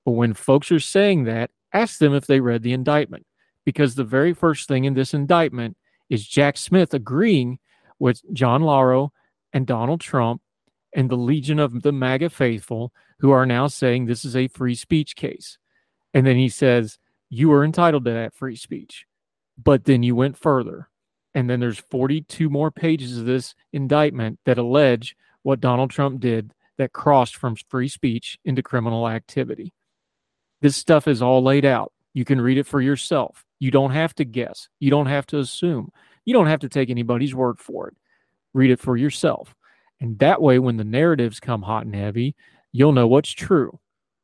But 0.04 0.12
when 0.12 0.34
folks 0.34 0.72
are 0.72 0.80
saying 0.80 1.26
that, 1.26 1.52
ask 1.74 2.00
them 2.00 2.14
if 2.14 2.26
they 2.26 2.40
read 2.40 2.64
the 2.64 2.74
indictment, 2.74 3.26
because 3.66 3.96
the 3.96 4.04
very 4.04 4.34
first 4.34 4.68
thing 4.68 4.86
in 4.86 4.96
this 4.96 5.14
indictment 5.14 5.78
is 6.10 6.28
Jack 6.28 6.58
Smith 6.58 6.94
agreeing 6.94 7.60
with 8.00 8.22
John 8.34 8.64
Lauro 8.64 9.14
and 9.54 9.68
Donald 9.68 10.02
Trump 10.02 10.42
and 10.96 11.10
the 11.10 11.18
legion 11.18 11.60
of 11.60 11.84
the 11.84 11.92
MAGA 11.92 12.30
faithful 12.30 12.92
who 13.20 13.32
are 13.32 13.46
now 13.46 13.68
saying 13.68 14.06
this 14.06 14.26
is 14.26 14.36
a 14.36 14.48
free 14.48 14.76
speech 14.76 15.16
case. 15.16 15.58
And 16.14 16.26
then 16.26 16.36
he 16.36 16.50
says, 16.50 16.98
You 17.30 17.52
are 17.54 17.64
entitled 17.64 18.06
to 18.06 18.12
that 18.12 18.34
free 18.34 18.56
speech. 18.56 19.06
But 19.62 19.84
then 19.86 20.04
you 20.04 20.16
went 20.16 20.38
further 20.38 20.89
and 21.34 21.50
then 21.50 21.60
there's 21.60 21.80
42 21.80 22.50
more 22.50 22.72
pages 22.72 23.18
of 23.18 23.26
this 23.26 23.56
indictment 23.72 24.40
that 24.46 24.58
allege 24.58 25.16
what 25.44 25.60
Donald 25.60 25.92
Trump 25.92 26.20
did 26.20 26.54
that 26.78 26.94
crossed 26.94 27.36
from 27.36 27.56
free 27.70 27.88
speech 27.88 28.38
into 28.46 28.64
criminal 28.64 29.08
activity. 29.08 29.74
This 30.62 30.76
stuff 30.76 31.08
is 31.08 31.22
all 31.22 31.44
laid 31.44 31.66
out. 31.66 31.94
You 32.14 32.26
can 32.26 32.42
read 32.42 32.58
it 32.58 32.66
for 32.66 32.82
yourself. 32.82 33.46
You 33.60 33.72
don't 33.72 33.92
have 33.92 34.16
to 34.16 34.26
guess. 34.26 34.70
You 34.80 34.90
don't 34.90 35.06
have 35.06 35.26
to 35.28 35.40
assume. 35.40 35.92
You 36.26 36.34
don't 36.34 36.48
have 36.48 36.62
to 36.62 36.70
take 36.70 36.90
anybody's 36.90 37.36
word 37.36 37.60
for 37.60 37.88
it. 37.90 37.96
Read 38.54 38.72
it 38.72 38.80
for 38.80 38.98
yourself. 38.98 39.56
And 40.02 40.18
that 40.20 40.42
way, 40.42 40.60
when 40.60 40.78
the 40.78 40.84
narratives 40.84 41.40
come 41.40 41.62
hot 41.62 41.86
and 41.86 41.96
heavy, 41.96 42.36
you'll 42.72 42.94
know 42.94 43.08
what's 43.08 43.32
true 43.32 43.80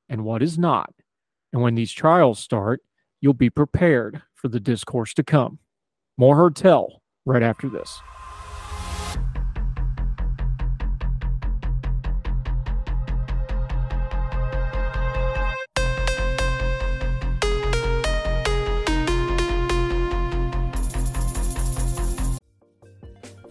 and 0.09 0.23
what 0.23 0.41
is 0.41 0.57
not. 0.57 0.93
And 1.51 1.61
when 1.61 1.75
these 1.75 1.91
trials 1.91 2.39
start, 2.39 2.81
you'll 3.21 3.33
be 3.33 3.49
prepared 3.49 4.21
for 4.33 4.47
the 4.47 4.59
discourse 4.59 5.13
to 5.15 5.23
come. 5.23 5.59
More 6.17 6.37
Heard 6.37 6.55
Tell 6.55 7.01
right 7.25 7.43
after 7.43 7.67
this. 7.67 7.99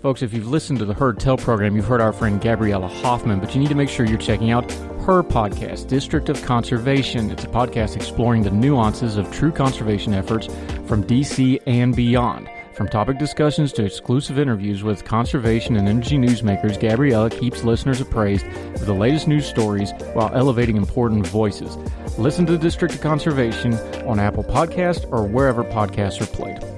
Folks, 0.01 0.21
if 0.21 0.35
you've 0.35 0.49
listened 0.49 0.79
to 0.79 0.85
the 0.85 0.93
Heard 0.93 1.19
Tell 1.19 1.37
program, 1.37 1.77
you've 1.77 1.87
heard 1.87 2.01
our 2.01 2.13
friend 2.13 2.39
Gabriella 2.39 2.89
Hoffman, 2.89 3.41
but 3.41 3.55
you 3.55 3.61
need 3.61 3.71
to 3.71 3.75
make 3.75 3.89
sure 3.89 4.05
you're 4.05 4.19
checking 4.19 4.51
out 4.51 4.71
her 5.03 5.23
podcast, 5.23 5.89
District 5.89 6.29
of 6.31 6.43
Conservation. 6.43 7.31
It's 7.31 7.45
a 7.45 7.49
podcast 7.49 7.97
exploring 7.97 8.43
the 8.43 8.51
nuances 8.51 9.17
of 9.17 9.31
true 9.33 9.51
conservation 9.51 10.13
efforts 10.13 10.47
from 10.87 11.05
DC 11.05 11.59
and 11.67 11.97
beyond. 11.97 12.51
From 12.75 12.89
topic 12.89 13.19
discussions 13.19 13.73
to 13.75 13.85
exclusive 13.85 14.37
interviews 14.37 14.83
with 14.83 15.05
conservation 15.05 15.77
and 15.77 15.89
energy 15.89 16.19
newsmakers, 16.19 16.81
Gabriella 16.81 17.31
keeps 17.31 17.63
listeners 17.63 18.01
appraised 18.01 18.45
of 18.47 18.85
the 18.85 18.93
latest 18.93 19.29
news 19.29 19.47
stories 19.47 19.93
while 20.13 20.35
elevating 20.35 20.77
important 20.77 21.25
voices. 21.25 21.77
Listen 22.19 22.45
to 22.47 22.53
the 22.53 22.59
District 22.59 22.93
of 22.93 23.01
Conservation 23.01 23.75
on 24.09 24.19
Apple 24.19 24.43
Podcast 24.43 25.07
or 25.13 25.25
wherever 25.25 25.63
podcasts 25.63 26.21
are 26.21 26.27
played. 26.27 26.74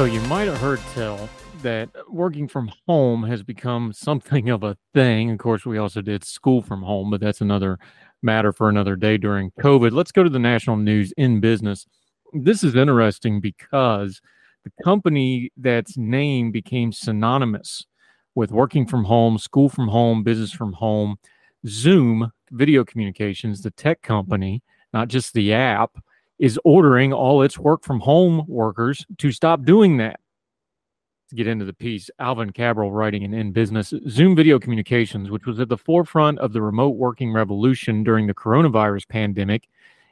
So 0.00 0.06
you 0.06 0.22
might 0.22 0.48
have 0.48 0.56
heard 0.56 0.80
tell 0.94 1.28
that 1.60 1.90
working 2.08 2.48
from 2.48 2.72
home 2.88 3.22
has 3.24 3.42
become 3.42 3.92
something 3.92 4.48
of 4.48 4.62
a 4.62 4.78
thing. 4.94 5.30
Of 5.30 5.36
course, 5.36 5.66
we 5.66 5.76
also 5.76 6.00
did 6.00 6.24
school 6.24 6.62
from 6.62 6.80
home, 6.82 7.10
but 7.10 7.20
that's 7.20 7.42
another 7.42 7.78
matter 8.22 8.50
for 8.50 8.70
another 8.70 8.96
day 8.96 9.18
during 9.18 9.50
COVID. 9.60 9.92
Let's 9.92 10.10
go 10.10 10.22
to 10.22 10.30
the 10.30 10.38
national 10.38 10.78
news 10.78 11.12
in 11.18 11.40
business. 11.40 11.86
This 12.32 12.64
is 12.64 12.76
interesting 12.76 13.42
because 13.42 14.22
the 14.64 14.72
company 14.82 15.52
that's 15.58 15.98
name 15.98 16.50
became 16.50 16.92
synonymous 16.92 17.84
with 18.34 18.52
working 18.52 18.86
from 18.86 19.04
home, 19.04 19.36
school 19.36 19.68
from 19.68 19.88
home, 19.88 20.22
business 20.22 20.50
from 20.50 20.72
home, 20.72 21.18
Zoom 21.66 22.32
video 22.52 22.86
communications, 22.86 23.60
the 23.60 23.70
tech 23.72 24.00
company, 24.00 24.62
not 24.94 25.08
just 25.08 25.34
the 25.34 25.52
app, 25.52 25.90
is 26.40 26.58
ordering 26.64 27.12
all 27.12 27.42
its 27.42 27.58
work 27.58 27.84
from 27.84 28.00
home 28.00 28.44
workers 28.48 29.06
to 29.18 29.30
stop 29.30 29.62
doing 29.64 29.98
that. 29.98 30.18
To 31.28 31.36
get 31.36 31.46
into 31.46 31.66
the 31.66 31.74
piece, 31.74 32.10
Alvin 32.18 32.50
Cabral 32.50 32.90
writing 32.90 33.22
in 33.22 33.34
In 33.34 33.52
Business 33.52 33.92
Zoom 34.08 34.34
Video 34.34 34.58
Communications, 34.58 35.30
which 35.30 35.46
was 35.46 35.60
at 35.60 35.68
the 35.68 35.76
forefront 35.76 36.40
of 36.40 36.52
the 36.52 36.62
remote 36.62 36.96
working 36.96 37.32
revolution 37.32 38.02
during 38.02 38.26
the 38.26 38.34
coronavirus 38.34 39.06
pandemic, 39.08 39.68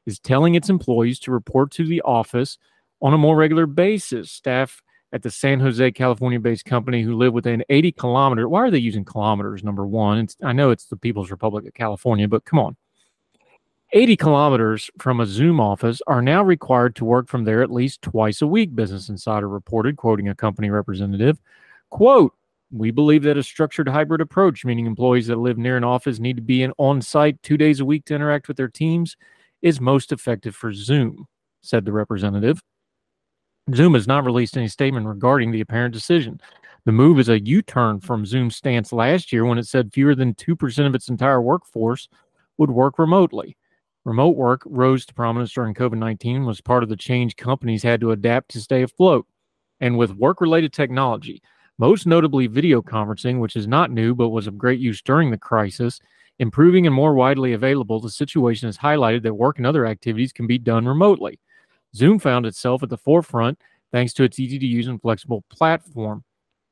is 0.06 0.20
telling 0.20 0.54
its 0.54 0.70
employees 0.70 1.18
to 1.20 1.32
report 1.32 1.72
to 1.72 1.84
the 1.84 2.02
office 2.02 2.58
on 3.02 3.14
a 3.14 3.18
more 3.18 3.34
regular 3.34 3.66
basis. 3.66 4.30
Staff 4.30 4.80
at 5.12 5.22
the 5.22 5.30
San 5.30 5.58
Jose, 5.58 5.90
California 5.92 6.38
based 6.38 6.66
company 6.66 7.02
who 7.02 7.16
live 7.16 7.32
within 7.32 7.64
80 7.70 7.92
kilometers. 7.92 8.46
Why 8.46 8.60
are 8.60 8.70
they 8.70 8.78
using 8.78 9.04
kilometers? 9.04 9.64
Number 9.64 9.86
one, 9.86 10.18
it's, 10.18 10.36
I 10.44 10.52
know 10.52 10.70
it's 10.70 10.84
the 10.84 10.96
People's 10.96 11.30
Republic 11.30 11.66
of 11.66 11.72
California, 11.72 12.28
but 12.28 12.44
come 12.44 12.58
on. 12.58 12.76
80 13.92 14.16
kilometers 14.16 14.90
from 14.98 15.20
a 15.20 15.26
Zoom 15.26 15.60
office 15.60 16.02
are 16.06 16.20
now 16.20 16.42
required 16.42 16.94
to 16.96 17.06
work 17.06 17.26
from 17.26 17.44
there 17.44 17.62
at 17.62 17.70
least 17.70 18.02
twice 18.02 18.42
a 18.42 18.46
week, 18.46 18.74
Business 18.74 19.08
Insider 19.08 19.48
reported, 19.48 19.96
quoting 19.96 20.28
a 20.28 20.34
company 20.34 20.68
representative. 20.68 21.40
Quote, 21.88 22.34
we 22.70 22.90
believe 22.90 23.22
that 23.22 23.38
a 23.38 23.42
structured 23.42 23.88
hybrid 23.88 24.20
approach, 24.20 24.64
meaning 24.64 24.84
employees 24.84 25.28
that 25.28 25.38
live 25.38 25.56
near 25.56 25.78
an 25.78 25.84
office 25.84 26.18
need 26.18 26.36
to 26.36 26.42
be 26.42 26.62
in 26.62 26.72
on 26.76 27.00
site 27.00 27.42
two 27.42 27.56
days 27.56 27.80
a 27.80 27.84
week 27.84 28.04
to 28.06 28.14
interact 28.14 28.46
with 28.46 28.58
their 28.58 28.68
teams, 28.68 29.16
is 29.62 29.80
most 29.80 30.12
effective 30.12 30.54
for 30.54 30.72
Zoom, 30.72 31.26
said 31.62 31.84
the 31.84 31.92
representative. 31.92 32.62
Zoom 33.74 33.94
has 33.94 34.06
not 34.06 34.24
released 34.24 34.56
any 34.56 34.68
statement 34.68 35.06
regarding 35.06 35.50
the 35.50 35.60
apparent 35.60 35.94
decision. 35.94 36.40
The 36.84 36.92
move 36.92 37.18
is 37.18 37.28
a 37.28 37.40
U 37.40 37.62
turn 37.62 38.00
from 38.00 38.24
Zoom's 38.24 38.56
stance 38.56 38.92
last 38.92 39.32
year 39.32 39.44
when 39.44 39.58
it 39.58 39.66
said 39.66 39.92
fewer 39.92 40.14
than 40.14 40.34
2% 40.34 40.86
of 40.86 40.94
its 40.94 41.08
entire 41.08 41.40
workforce 41.40 42.08
would 42.56 42.70
work 42.70 42.98
remotely. 42.98 43.57
Remote 44.08 44.36
work 44.36 44.62
rose 44.64 45.04
to 45.04 45.12
prominence 45.12 45.52
during 45.52 45.74
COVID 45.74 45.98
19 45.98 46.46
was 46.46 46.62
part 46.62 46.82
of 46.82 46.88
the 46.88 46.96
change 46.96 47.36
companies 47.36 47.82
had 47.82 48.00
to 48.00 48.12
adapt 48.12 48.50
to 48.52 48.60
stay 48.62 48.80
afloat. 48.80 49.26
And 49.80 49.98
with 49.98 50.14
work 50.14 50.40
related 50.40 50.72
technology, 50.72 51.42
most 51.76 52.06
notably 52.06 52.46
video 52.46 52.80
conferencing, 52.80 53.38
which 53.38 53.54
is 53.54 53.66
not 53.66 53.90
new 53.90 54.14
but 54.14 54.30
was 54.30 54.46
of 54.46 54.56
great 54.56 54.80
use 54.80 55.02
during 55.02 55.30
the 55.30 55.36
crisis, 55.36 56.00
improving 56.38 56.86
and 56.86 56.94
more 56.94 57.12
widely 57.12 57.52
available, 57.52 58.00
the 58.00 58.08
situation 58.08 58.66
has 58.66 58.78
highlighted 58.78 59.24
that 59.24 59.34
work 59.34 59.58
and 59.58 59.66
other 59.66 59.84
activities 59.84 60.32
can 60.32 60.46
be 60.46 60.56
done 60.56 60.86
remotely. 60.86 61.38
Zoom 61.94 62.18
found 62.18 62.46
itself 62.46 62.82
at 62.82 62.88
the 62.88 62.96
forefront 62.96 63.60
thanks 63.92 64.14
to 64.14 64.24
its 64.24 64.40
easy 64.40 64.58
to 64.58 64.66
use 64.66 64.86
and 64.86 65.02
flexible 65.02 65.44
platform 65.50 66.24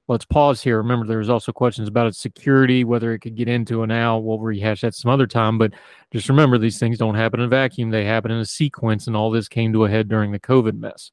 let's 0.09 0.25
pause 0.25 0.63
here. 0.63 0.79
Remember, 0.79 1.07
there 1.07 1.19
was 1.19 1.31
also 1.31 1.53
questions 1.53 1.89
about 1.89 2.07
its 2.07 2.19
security, 2.19 2.85
whether 2.85 3.13
it 3.13 3.21
could 3.21 3.35
get 3.35 3.49
into 3.49 3.83
it 3.83 3.89
now. 3.89 4.19
We'll 4.19 4.39
rehash 4.39 4.83
that 4.83 4.95
some 4.95 5.11
other 5.11 5.27
time. 5.27 5.59
But 5.59 5.73
just 6.13 6.29
remember, 6.29 6.59
these 6.59 6.79
things 6.79 6.99
don't 6.99 7.15
happen 7.15 7.41
in 7.41 7.47
a 7.47 7.49
vacuum. 7.49 7.91
They 7.91 8.05
happen 8.05 8.31
in 8.31 8.39
a 8.39 8.47
sequence, 8.47 9.07
and 9.07 9.17
all 9.17 9.31
this 9.31 9.49
came 9.49 9.73
to 9.73 9.85
a 9.85 9.91
head 9.91 10.09
during 10.09 10.33
the 10.33 10.41
COVID 10.41 10.79
mess. 10.79 11.11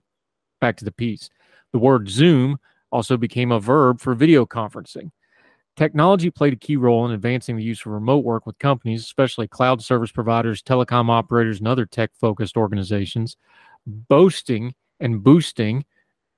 Back 0.61 0.77
to 0.77 0.85
the 0.85 0.91
piece. 0.91 1.29
The 1.71 1.79
word 1.79 2.09
Zoom 2.09 2.57
also 2.91 3.17
became 3.17 3.51
a 3.51 3.59
verb 3.59 3.99
for 3.99 4.13
video 4.13 4.45
conferencing. 4.45 5.11
Technology 5.75 6.29
played 6.29 6.53
a 6.53 6.57
key 6.57 6.75
role 6.75 7.03
in 7.07 7.11
advancing 7.11 7.55
the 7.55 7.63
use 7.63 7.81
of 7.81 7.91
remote 7.91 8.23
work 8.23 8.45
with 8.45 8.59
companies, 8.59 9.01
especially 9.01 9.47
cloud 9.47 9.81
service 9.81 10.11
providers, 10.11 10.61
telecom 10.61 11.09
operators, 11.09 11.57
and 11.57 11.67
other 11.67 11.87
tech 11.87 12.11
focused 12.13 12.55
organizations, 12.55 13.37
boasting 13.87 14.75
and 14.99 15.23
boosting, 15.23 15.83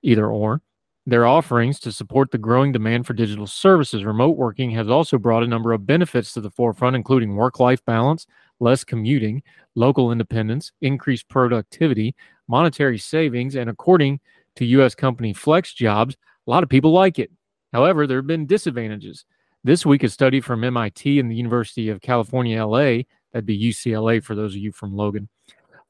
either 0.02 0.28
or, 0.28 0.62
their 1.06 1.26
offerings 1.28 1.80
to 1.80 1.92
support 1.92 2.32
the 2.32 2.38
growing 2.38 2.72
demand 2.72 3.06
for 3.06 3.14
digital 3.14 3.46
services. 3.46 4.04
Remote 4.04 4.38
working 4.38 4.72
has 4.72 4.90
also 4.90 5.18
brought 5.18 5.44
a 5.44 5.48
number 5.48 5.72
of 5.72 5.86
benefits 5.86 6.34
to 6.34 6.42
the 6.42 6.50
forefront, 6.50 6.96
including 6.96 7.36
work 7.36 7.60
life 7.60 7.84
balance, 7.86 8.26
less 8.60 8.84
commuting, 8.84 9.44
local 9.76 10.12
independence, 10.12 10.72
increased 10.82 11.28
productivity, 11.30 12.16
monetary 12.48 12.98
savings, 12.98 13.56
and 13.56 13.70
according 13.70 14.20
to 14.56 14.66
U.S. 14.66 14.96
company 14.96 15.34
FlexJobs, 15.34 16.14
a 16.14 16.50
lot 16.50 16.64
of 16.64 16.70
people 16.70 16.92
like 16.92 17.20
it. 17.20 17.32
However, 17.74 18.08
there 18.08 18.18
have 18.18 18.28
been 18.28 18.48
disadvantages. 18.48 19.26
This 19.64 19.86
week, 19.86 20.04
a 20.04 20.10
study 20.10 20.42
from 20.42 20.64
MIT 20.64 21.20
and 21.20 21.30
the 21.30 21.36
University 21.36 21.90
of 21.90 22.02
California, 22.02 22.66
LA, 22.66 23.04
that'd 23.34 23.46
be 23.46 23.60
UCLA 23.60 24.24
for 24.24 24.34
those 24.34 24.54
of 24.54 24.62
you 24.62 24.72
from 24.72 24.96
Logan, 24.96 25.28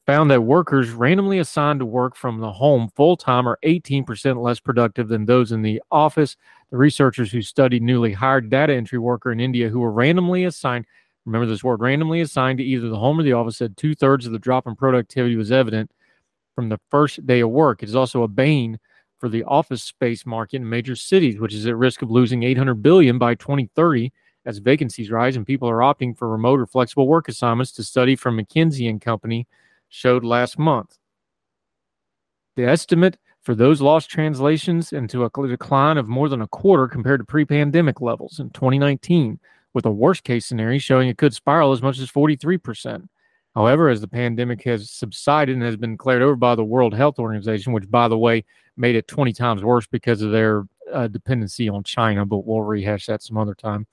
found 0.06 0.30
that 0.30 0.42
workers 0.42 0.90
randomly 0.90 1.40
assigned 1.40 1.80
to 1.80 1.86
work 1.86 2.14
from 2.14 2.38
the 2.38 2.52
home 2.52 2.88
full 2.94 3.16
time 3.16 3.48
are 3.48 3.58
18% 3.64 4.40
less 4.40 4.60
productive 4.60 5.08
than 5.08 5.26
those 5.26 5.50
in 5.50 5.62
the 5.62 5.82
office. 5.90 6.36
The 6.70 6.76
researchers 6.76 7.32
who 7.32 7.42
studied 7.42 7.82
newly 7.82 8.12
hired 8.12 8.48
data 8.48 8.72
entry 8.72 9.00
worker 9.00 9.32
in 9.32 9.40
India 9.40 9.68
who 9.68 9.80
were 9.80 9.90
randomly 9.90 10.44
assigned, 10.44 10.86
remember 11.24 11.46
this 11.46 11.64
word, 11.64 11.80
randomly 11.80 12.20
assigned 12.20 12.58
to 12.58 12.64
either 12.64 12.88
the 12.88 12.98
home 12.98 13.18
or 13.18 13.24
the 13.24 13.32
office, 13.32 13.56
said 13.56 13.76
two 13.76 13.94
thirds 13.94 14.26
of 14.26 14.32
the 14.32 14.38
drop 14.38 14.66
in 14.68 14.76
productivity 14.76 15.34
was 15.34 15.50
evident 15.50 15.90
from 16.54 16.68
the 16.68 16.80
first 16.88 17.26
day 17.26 17.40
of 17.40 17.50
work. 17.50 17.82
It 17.82 17.88
is 17.88 17.96
also 17.96 18.22
a 18.22 18.28
bane 18.28 18.78
for 19.18 19.28
the 19.28 19.44
office 19.44 19.82
space 19.82 20.24
market 20.24 20.56
in 20.56 20.68
major 20.68 20.94
cities, 20.94 21.40
which 21.40 21.54
is 21.54 21.66
at 21.66 21.76
risk 21.76 22.02
of 22.02 22.10
losing 22.10 22.44
800 22.44 22.74
billion 22.74 23.18
by 23.18 23.34
2030 23.34 24.12
as 24.44 24.58
vacancies 24.58 25.10
rise 25.10 25.34
and 25.34 25.44
people 25.44 25.68
are 25.68 25.78
opting 25.78 26.16
for 26.16 26.28
remote 26.28 26.60
or 26.60 26.66
flexible 26.66 27.08
work 27.08 27.28
assignments 27.28 27.72
to 27.72 27.82
study 27.82 28.14
from 28.14 28.38
McKinsey 28.38 28.88
and 28.88 29.00
Company 29.00 29.48
showed 29.88 30.24
last 30.24 30.58
month. 30.58 30.98
The 32.56 32.64
estimate 32.64 33.18
for 33.42 33.54
those 33.54 33.80
lost 33.80 34.10
translations 34.10 34.92
into 34.92 35.24
a 35.24 35.30
decline 35.46 35.98
of 35.98 36.08
more 36.08 36.28
than 36.28 36.42
a 36.42 36.48
quarter 36.48 36.88
compared 36.88 37.20
to 37.20 37.24
pre-pandemic 37.24 38.00
levels 38.00 38.40
in 38.40 38.50
2019, 38.50 39.38
with 39.72 39.86
a 39.86 39.90
worst 39.90 40.24
case 40.24 40.46
scenario 40.46 40.78
showing 40.78 41.08
it 41.08 41.18
could 41.18 41.34
spiral 41.34 41.72
as 41.72 41.82
much 41.82 41.98
as 41.98 42.10
43%. 42.10 43.06
However, 43.54 43.88
as 43.88 44.00
the 44.00 44.08
pandemic 44.08 44.62
has 44.64 44.90
subsided 44.90 45.54
and 45.54 45.62
has 45.62 45.76
been 45.76 45.92
declared 45.92 46.22
over 46.22 46.36
by 46.36 46.54
the 46.54 46.64
World 46.64 46.92
Health 46.92 47.18
Organization, 47.18 47.72
which, 47.72 47.90
by 47.90 48.08
the 48.08 48.18
way, 48.18 48.44
made 48.76 48.96
it 48.96 49.08
20 49.08 49.32
times 49.32 49.62
worse 49.62 49.86
because 49.86 50.22
of 50.22 50.32
their 50.32 50.64
uh, 50.92 51.08
dependency 51.08 51.68
on 51.68 51.82
China, 51.82 52.26
but 52.26 52.46
we'll 52.46 52.62
rehash 52.62 53.06
that 53.06 53.22
some 53.22 53.38
other 53.38 53.54
time. 53.54 53.86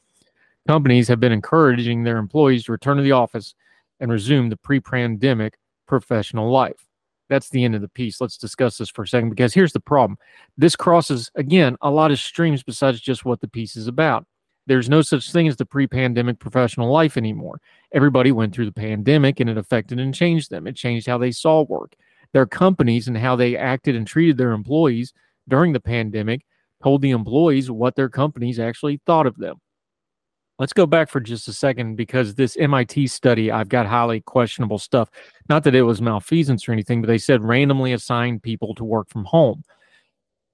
Companies 0.68 1.08
have 1.08 1.20
been 1.20 1.32
encouraging 1.32 2.04
their 2.04 2.18
employees 2.18 2.66
to 2.66 2.72
return 2.72 2.98
to 2.98 3.04
the 3.04 3.12
office 3.12 3.56
and 4.00 4.12
resume 4.12 4.50
the 4.50 4.58
pre 4.58 4.80
pandemic 4.80 5.58
professional 5.88 6.52
life. 6.52 6.88
That's 7.30 7.50
the 7.50 7.64
end 7.64 7.76
of 7.76 7.82
the 7.82 7.90
piece. 7.90 8.20
Let's 8.22 8.38
discuss 8.38 8.78
this 8.78 8.90
for 8.90 9.04
a 9.04 9.08
second 9.08 9.30
because 9.30 9.54
here's 9.54 9.74
the 9.74 9.80
problem. 9.80 10.18
This 10.58 10.76
crosses, 10.76 11.32
again, 11.36 11.78
a 11.82 11.90
lot 11.90 12.12
of 12.12 12.20
streams 12.20 12.64
besides 12.64 13.00
just 13.00 13.26
what 13.26 13.42
the 13.42 13.48
piece 13.48 13.76
is 13.76 13.88
about. 13.88 14.26
There's 14.66 14.90
no 14.90 15.02
such 15.02 15.32
thing 15.32 15.48
as 15.48 15.56
the 15.56 15.66
pre 15.66 15.88
pandemic 15.88 16.40
professional 16.40 16.92
life 16.92 17.18
anymore. 17.18 17.60
Everybody 17.92 18.32
went 18.32 18.54
through 18.54 18.66
the 18.66 18.72
pandemic 18.72 19.40
and 19.40 19.50
it 19.50 19.58
affected 19.58 20.00
and 20.00 20.14
changed 20.14 20.50
them. 20.50 20.68
It 20.68 20.76
changed 20.76 21.08
how 21.08 21.18
they 21.18 21.32
saw 21.32 21.64
work. 21.64 21.96
Their 22.34 22.46
companies 22.46 23.08
and 23.08 23.18
how 23.18 23.36
they 23.36 23.58
acted 23.58 23.96
and 23.96 24.08
treated 24.08 24.38
their 24.38 24.52
employees 24.52 25.14
during 25.48 25.74
the 25.74 25.80
pandemic 25.80 26.46
told 26.82 27.02
the 27.02 27.12
employees 27.12 27.70
what 27.70 27.96
their 27.96 28.10
companies 28.10 28.60
actually 28.60 29.02
thought 29.06 29.28
of 29.28 29.38
them. 29.38 29.58
Let's 30.60 30.74
go 30.74 30.86
back 30.86 31.10
for 31.10 31.20
just 31.20 31.48
a 31.48 31.54
second 31.54 31.96
because 31.96 32.36
this 32.36 32.56
MIT 32.58 33.08
study, 33.08 33.52
I've 33.52 33.70
got 33.70 33.88
highly 33.88 34.22
questionable 34.22 34.78
stuff. 34.78 35.10
Not 35.50 35.64
that 35.64 35.76
it 35.76 35.82
was 35.82 36.02
malfeasance 36.02 36.68
or 36.68 36.74
anything, 36.74 37.02
but 37.02 37.08
they 37.08 37.18
said 37.18 37.44
randomly 37.44 37.94
assigned 37.94 38.44
people 38.44 38.76
to 38.76 38.84
work 38.84 39.10
from 39.10 39.26
home. 39.26 39.64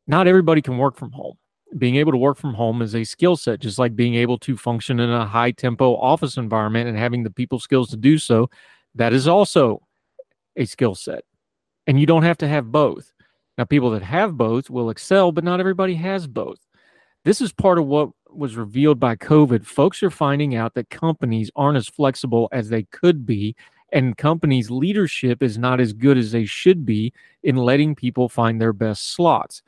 Not 0.08 0.28
everybody 0.28 0.62
can 0.62 0.78
work 0.78 0.95
from 0.95 1.12
home 1.12 1.36
being 1.78 1.95
able 1.97 2.12
to 2.12 2.17
work 2.17 2.38
from 2.38 2.54
home 2.54 2.82
is 2.82 2.95
a 2.95 3.04
skill 3.04 3.36
set, 3.36 3.60
just 3.60 3.78
like 3.78 3.95
being 3.95 4.15
able 4.15 4.38
to 4.39 4.58
function 4.58 5.00
in 5.00 5.10
a 5.10 5.26
high 5.26 5.52
tempo 5.52 5.95
office 5.97 6.38
environment 6.38 6.89
and 6.89 6.97
having 6.97 7.24
the 7.24 7.30
people 7.30 7.60
skills 7.60 7.89
to 7.89 7.97
do 7.97 8.17
so. 8.17 8.50
That 8.95 9.13
is 9.13 9.28
also 9.28 9.82
a 10.56 10.65
skill 10.65 10.95
set. 10.95 11.24
And 11.86 12.00
you 12.00 12.06
don't 12.06 12.24
have 12.24 12.38
to 12.39 12.47
have 12.47 12.71
both. 12.71 13.12
Now, 13.58 13.65
people 13.65 13.91
that 13.91 14.04
have 14.04 14.38
both 14.38 14.69
will 14.69 14.89
excel, 14.89 15.32
but 15.32 15.43
not 15.43 15.60
everybody 15.60 15.95
has 15.95 16.28
both. 16.28 16.60
This 17.26 17.41
is 17.41 17.52
part 17.52 17.78
of 17.78 17.86
what 17.86 18.10
was 18.32 18.56
revealed 18.56 19.00
by 19.00 19.15
COVID. 19.15 19.65
Folks 19.65 20.04
are 20.04 20.10
finding 20.10 20.56
out 20.56 20.74
that 20.76 20.89
companies 20.89 21.52
aren't 21.56 21.78
as 21.78 21.88
flexible 21.88 22.48
as 22.52 22.70
they 22.70 22.84
could 22.84 23.26
be, 23.26 23.56
and 23.92 24.18
companies' 24.18 24.70
leadership 24.70 25.42
is 25.42 25.58
not 25.58 25.80
as 25.80 25.94
good 25.94 26.18
as 26.18 26.32
they 26.32 26.46
should 26.46 26.86
be 26.86 27.13
in 27.44 27.56
letting 27.56 27.96
people 27.96 28.30
find 28.30 28.62
their 28.62 28.74
best 28.74 29.13
slots 29.13 29.62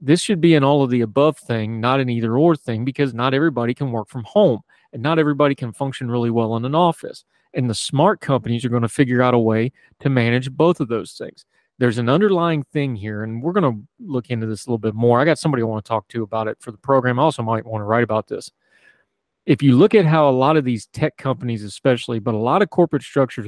this 0.00 0.20
should 0.20 0.40
be 0.40 0.54
an 0.54 0.64
all 0.64 0.82
of 0.82 0.90
the 0.90 1.02
above 1.02 1.38
thing, 1.38 1.80
not 1.80 2.00
an 2.00 2.08
either 2.08 2.38
or 2.38 2.56
thing, 2.56 2.84
because 2.84 3.12
not 3.12 3.34
everybody 3.34 3.74
can 3.74 3.92
work 3.92 4.08
from 4.08 4.24
home 4.24 4.62
and 4.92 5.02
not 5.02 5.18
everybody 5.18 5.54
can 5.54 5.72
function 5.72 6.10
really 6.10 6.30
well 6.30 6.56
in 6.56 6.64
an 6.64 6.74
office. 6.74 7.24
And 7.52 7.68
the 7.68 7.74
smart 7.74 8.20
companies 8.20 8.64
are 8.64 8.70
going 8.70 8.82
to 8.82 8.88
figure 8.88 9.22
out 9.22 9.34
a 9.34 9.38
way 9.38 9.72
to 10.00 10.08
manage 10.08 10.50
both 10.50 10.80
of 10.80 10.88
those 10.88 11.12
things. 11.12 11.44
There's 11.80 11.96
an 11.96 12.10
underlying 12.10 12.62
thing 12.62 12.94
here, 12.94 13.22
and 13.22 13.42
we're 13.42 13.54
going 13.54 13.74
to 13.74 13.82
look 13.98 14.28
into 14.28 14.46
this 14.46 14.66
a 14.66 14.68
little 14.68 14.76
bit 14.76 14.94
more. 14.94 15.18
I 15.18 15.24
got 15.24 15.38
somebody 15.38 15.62
I 15.62 15.64
want 15.64 15.82
to 15.82 15.88
talk 15.88 16.06
to 16.08 16.22
about 16.22 16.46
it 16.46 16.58
for 16.60 16.72
the 16.72 16.76
program. 16.76 17.18
I 17.18 17.22
also 17.22 17.42
might 17.42 17.64
want 17.64 17.80
to 17.80 17.86
write 17.86 18.04
about 18.04 18.28
this. 18.28 18.50
If 19.46 19.62
you 19.62 19.78
look 19.78 19.94
at 19.94 20.04
how 20.04 20.28
a 20.28 20.30
lot 20.30 20.58
of 20.58 20.64
these 20.66 20.88
tech 20.88 21.16
companies, 21.16 21.64
especially, 21.64 22.18
but 22.18 22.34
a 22.34 22.38
lot 22.38 22.60
of 22.60 22.68
corporate 22.68 23.02
structures, 23.02 23.46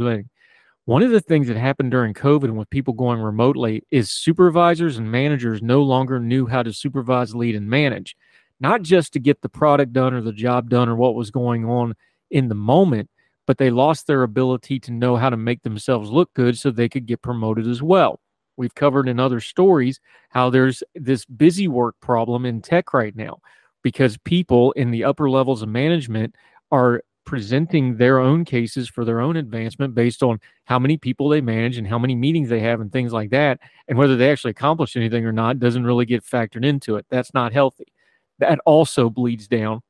one 0.87 1.03
of 1.03 1.11
the 1.11 1.21
things 1.21 1.47
that 1.49 1.59
happened 1.59 1.91
during 1.91 2.15
COVID 2.15 2.45
and 2.45 2.57
with 2.57 2.71
people 2.71 2.95
going 2.95 3.21
remotely 3.21 3.85
is 3.91 4.11
supervisors 4.11 4.97
and 4.97 5.13
managers 5.13 5.61
no 5.61 5.83
longer 5.83 6.19
knew 6.19 6.47
how 6.47 6.63
to 6.63 6.73
supervise, 6.73 7.35
lead, 7.35 7.55
and 7.55 7.69
manage, 7.69 8.17
not 8.61 8.81
just 8.81 9.13
to 9.13 9.21
get 9.21 9.43
the 9.43 9.51
product 9.51 9.93
done 9.93 10.15
or 10.15 10.23
the 10.23 10.33
job 10.33 10.71
done 10.71 10.89
or 10.89 10.97
what 10.97 11.17
was 11.17 11.31
going 11.31 11.67
on 11.67 11.93
in 12.31 12.49
the 12.49 12.55
moment, 12.55 13.11
but 13.47 13.59
they 13.59 13.69
lost 13.69 14.07
their 14.07 14.23
ability 14.23 14.81
to 14.81 14.91
know 14.91 15.17
how 15.17 15.29
to 15.29 15.37
make 15.37 15.63
themselves 15.65 16.09
look 16.09 16.33
good 16.33 16.57
so 16.57 16.71
they 16.71 16.89
could 16.89 17.05
get 17.05 17.21
promoted 17.21 17.67
as 17.67 17.83
well. 17.83 18.21
We've 18.57 18.75
covered 18.75 19.09
in 19.09 19.19
other 19.19 19.41
stories 19.41 20.01
how 20.31 20.51
there's 20.51 20.83
this 20.95 21.25
busy 21.25 21.69
work 21.69 21.97
problem 22.01 22.45
in 22.47 22.63
tech 22.63 22.93
right 22.93 23.15
now 23.17 23.39
because 23.83 24.17
people 24.19 24.73
in 24.73 24.91
the 24.91 25.05
upper 25.05 25.29
levels 25.31 25.63
of 25.63 25.69
management 25.69 26.35
are 26.71 27.03
presenting 27.25 27.97
their 27.97 28.19
own 28.19 28.45
cases 28.45 28.89
for 28.89 29.05
their 29.05 29.21
own 29.21 29.37
advancement 29.37 29.95
based 29.95 30.23
on 30.23 30.41
how 30.65 30.79
many 30.79 30.97
people 30.97 31.29
they 31.29 31.41
manage 31.41 31.79
and 31.79 31.87
how 31.87 31.99
many 31.99 32.15
meetings 32.15 32.49
they 32.49 32.61
have 32.61 32.81
and 32.81 32.93
things 32.93 33.13
like 33.13 33.31
that. 33.31 33.61
And 33.89 33.97
whether 33.97 34.17
they 34.17 34.31
actually 34.31 34.51
accomplish 34.51 34.97
anything 34.97 35.25
or 35.25 35.33
not 35.33 35.59
doesn't 35.59 35.85
really 35.85 36.07
get 36.07 36.25
factored 36.25 36.65
into 36.65 36.97
it. 36.97 37.07
That's 37.11 37.33
not 37.33 37.53
healthy. 37.53 37.93
That 38.39 38.59
also 38.67 39.09
bleeds 39.09 39.47
down 39.47 39.83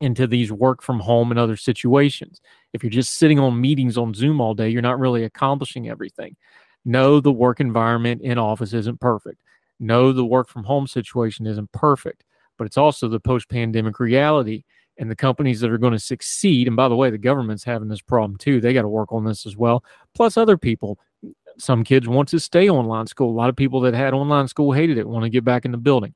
into 0.00 0.26
these 0.26 0.52
work 0.52 0.82
from 0.82 1.00
home 1.00 1.30
and 1.30 1.38
other 1.38 1.56
situations. 1.56 2.40
If 2.72 2.82
you're 2.82 2.90
just 2.90 3.14
sitting 3.14 3.38
on 3.38 3.60
meetings 3.60 3.96
on 3.96 4.14
Zoom 4.14 4.40
all 4.40 4.52
day, 4.52 4.68
you're 4.68 4.82
not 4.82 4.98
really 4.98 5.24
accomplishing 5.24 5.88
everything. 5.88 6.36
No, 6.84 7.20
the 7.20 7.32
work 7.32 7.60
environment 7.60 8.22
in 8.22 8.38
office 8.38 8.72
isn't 8.72 9.00
perfect. 9.00 9.40
No, 9.78 10.12
the 10.12 10.24
work 10.24 10.48
from 10.48 10.64
home 10.64 10.86
situation 10.86 11.46
isn't 11.46 11.70
perfect, 11.72 12.24
but 12.58 12.66
it's 12.66 12.78
also 12.78 13.08
the 13.08 13.20
post 13.20 13.48
pandemic 13.48 13.98
reality 14.00 14.64
and 14.98 15.10
the 15.10 15.16
companies 15.16 15.60
that 15.60 15.70
are 15.70 15.78
going 15.78 15.92
to 15.92 15.98
succeed. 15.98 16.66
And 16.66 16.76
by 16.76 16.88
the 16.88 16.96
way, 16.96 17.10
the 17.10 17.18
government's 17.18 17.64
having 17.64 17.88
this 17.88 18.00
problem 18.00 18.36
too. 18.36 18.60
They 18.60 18.72
got 18.72 18.82
to 18.82 18.88
work 18.88 19.12
on 19.12 19.24
this 19.24 19.46
as 19.46 19.56
well. 19.56 19.84
Plus, 20.14 20.36
other 20.36 20.56
people. 20.56 20.98
Some 21.58 21.84
kids 21.84 22.08
want 22.08 22.28
to 22.30 22.40
stay 22.40 22.70
online 22.70 23.06
school. 23.06 23.30
A 23.30 23.38
lot 23.38 23.48
of 23.50 23.56
people 23.56 23.80
that 23.80 23.94
had 23.94 24.14
online 24.14 24.48
school 24.48 24.72
hated 24.72 24.98
it, 24.98 25.08
want 25.08 25.24
to 25.24 25.30
get 25.30 25.44
back 25.44 25.64
in 25.64 25.70
the 25.72 25.78
building. 25.78 26.14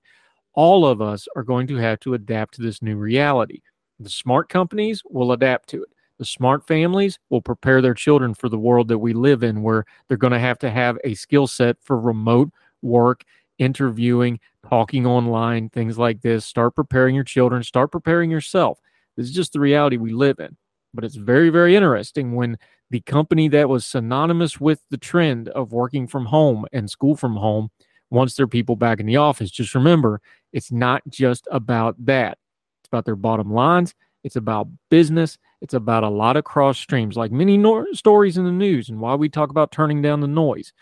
All 0.54 0.86
of 0.86 1.02
us 1.02 1.28
are 1.36 1.42
going 1.42 1.66
to 1.66 1.76
have 1.76 2.00
to 2.00 2.14
adapt 2.14 2.54
to 2.54 2.62
this 2.62 2.80
new 2.80 2.96
reality. 2.96 3.60
The 4.00 4.08
smart 4.08 4.48
companies 4.48 5.02
will 5.04 5.32
adapt 5.32 5.68
to 5.70 5.82
it. 5.82 5.90
The 6.18 6.24
smart 6.24 6.66
families 6.66 7.18
will 7.30 7.42
prepare 7.42 7.82
their 7.82 7.94
children 7.94 8.34
for 8.34 8.48
the 8.48 8.58
world 8.58 8.88
that 8.88 8.98
we 8.98 9.12
live 9.12 9.42
in, 9.42 9.62
where 9.62 9.84
they're 10.08 10.16
going 10.16 10.32
to 10.32 10.38
have 10.38 10.58
to 10.60 10.70
have 10.70 10.98
a 11.04 11.14
skill 11.14 11.46
set 11.46 11.76
for 11.82 11.98
remote 12.00 12.50
work 12.82 13.24
interviewing, 13.58 14.40
talking 14.68 15.06
online, 15.06 15.68
things 15.70 15.98
like 15.98 16.22
this. 16.22 16.44
Start 16.44 16.74
preparing 16.74 17.14
your 17.14 17.24
children, 17.24 17.62
start 17.62 17.90
preparing 17.92 18.30
yourself. 18.30 18.78
This 19.16 19.26
is 19.26 19.34
just 19.34 19.52
the 19.52 19.60
reality 19.60 19.96
we 19.96 20.12
live 20.12 20.38
in. 20.38 20.56
But 20.94 21.04
it's 21.04 21.16
very, 21.16 21.50
very 21.50 21.76
interesting 21.76 22.34
when 22.34 22.58
the 22.90 23.00
company 23.00 23.48
that 23.48 23.68
was 23.68 23.84
synonymous 23.84 24.60
with 24.60 24.80
the 24.90 24.98
trend 24.98 25.48
of 25.48 25.72
working 25.72 26.06
from 26.06 26.26
home 26.26 26.64
and 26.72 26.88
school 26.90 27.16
from 27.16 27.36
home 27.36 27.70
wants 28.10 28.34
their 28.34 28.46
people 28.46 28.76
back 28.76 29.00
in 29.00 29.06
the 29.06 29.16
office. 29.16 29.50
Just 29.50 29.74
remember, 29.74 30.20
it's 30.52 30.70
not 30.70 31.02
just 31.08 31.46
about 31.50 31.96
that. 32.04 32.38
It's 32.80 32.88
about 32.88 33.04
their 33.04 33.16
bottom 33.16 33.52
lines. 33.52 33.94
It's 34.22 34.36
about 34.36 34.68
business. 34.90 35.38
It's 35.60 35.74
about 35.74 36.04
a 36.04 36.08
lot 36.08 36.36
of 36.36 36.44
cross 36.44 36.78
streams, 36.78 37.16
like 37.16 37.32
many 37.32 37.62
stories 37.92 38.36
in 38.36 38.44
the 38.44 38.52
news, 38.52 38.88
and 38.88 39.00
why 39.00 39.14
we 39.14 39.28
talk 39.28 39.50
about 39.50 39.72
turning 39.72 40.02
down 40.02 40.20
the 40.20 40.26
noise 40.26 40.72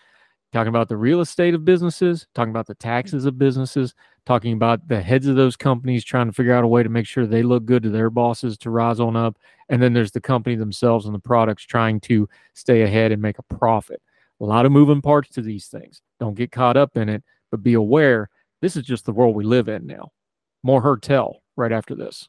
talking 0.54 0.68
about 0.68 0.88
the 0.88 0.96
real 0.96 1.20
estate 1.20 1.52
of 1.52 1.64
businesses, 1.64 2.28
talking 2.32 2.50
about 2.50 2.68
the 2.68 2.76
taxes 2.76 3.26
of 3.26 3.36
businesses, 3.36 3.92
talking 4.24 4.52
about 4.52 4.86
the 4.86 5.02
heads 5.02 5.26
of 5.26 5.34
those 5.34 5.56
companies 5.56 6.04
trying 6.04 6.28
to 6.28 6.32
figure 6.32 6.54
out 6.54 6.62
a 6.62 6.68
way 6.68 6.80
to 6.80 6.88
make 6.88 7.08
sure 7.08 7.26
they 7.26 7.42
look 7.42 7.64
good 7.64 7.82
to 7.82 7.90
their 7.90 8.08
bosses 8.08 8.56
to 8.56 8.70
rise 8.70 9.00
on 9.00 9.16
up. 9.16 9.36
And 9.68 9.82
then 9.82 9.94
there's 9.94 10.12
the 10.12 10.20
company 10.20 10.54
themselves 10.54 11.06
and 11.06 11.14
the 11.14 11.18
products 11.18 11.64
trying 11.64 11.98
to 12.02 12.28
stay 12.54 12.82
ahead 12.82 13.10
and 13.10 13.20
make 13.20 13.40
a 13.40 13.42
profit. 13.42 14.00
A 14.40 14.44
lot 14.44 14.64
of 14.64 14.70
moving 14.70 15.02
parts 15.02 15.28
to 15.30 15.42
these 15.42 15.66
things. 15.66 16.00
Don't 16.20 16.36
get 16.36 16.52
caught 16.52 16.76
up 16.76 16.96
in 16.96 17.08
it, 17.08 17.24
but 17.50 17.64
be 17.64 17.74
aware 17.74 18.30
this 18.62 18.76
is 18.76 18.84
just 18.84 19.06
the 19.06 19.12
world 19.12 19.34
we 19.34 19.44
live 19.44 19.68
in 19.68 19.86
now. 19.86 20.12
More 20.62 20.80
Heard 20.80 21.02
Tell 21.02 21.42
right 21.56 21.72
after 21.72 21.96
this. 21.96 22.28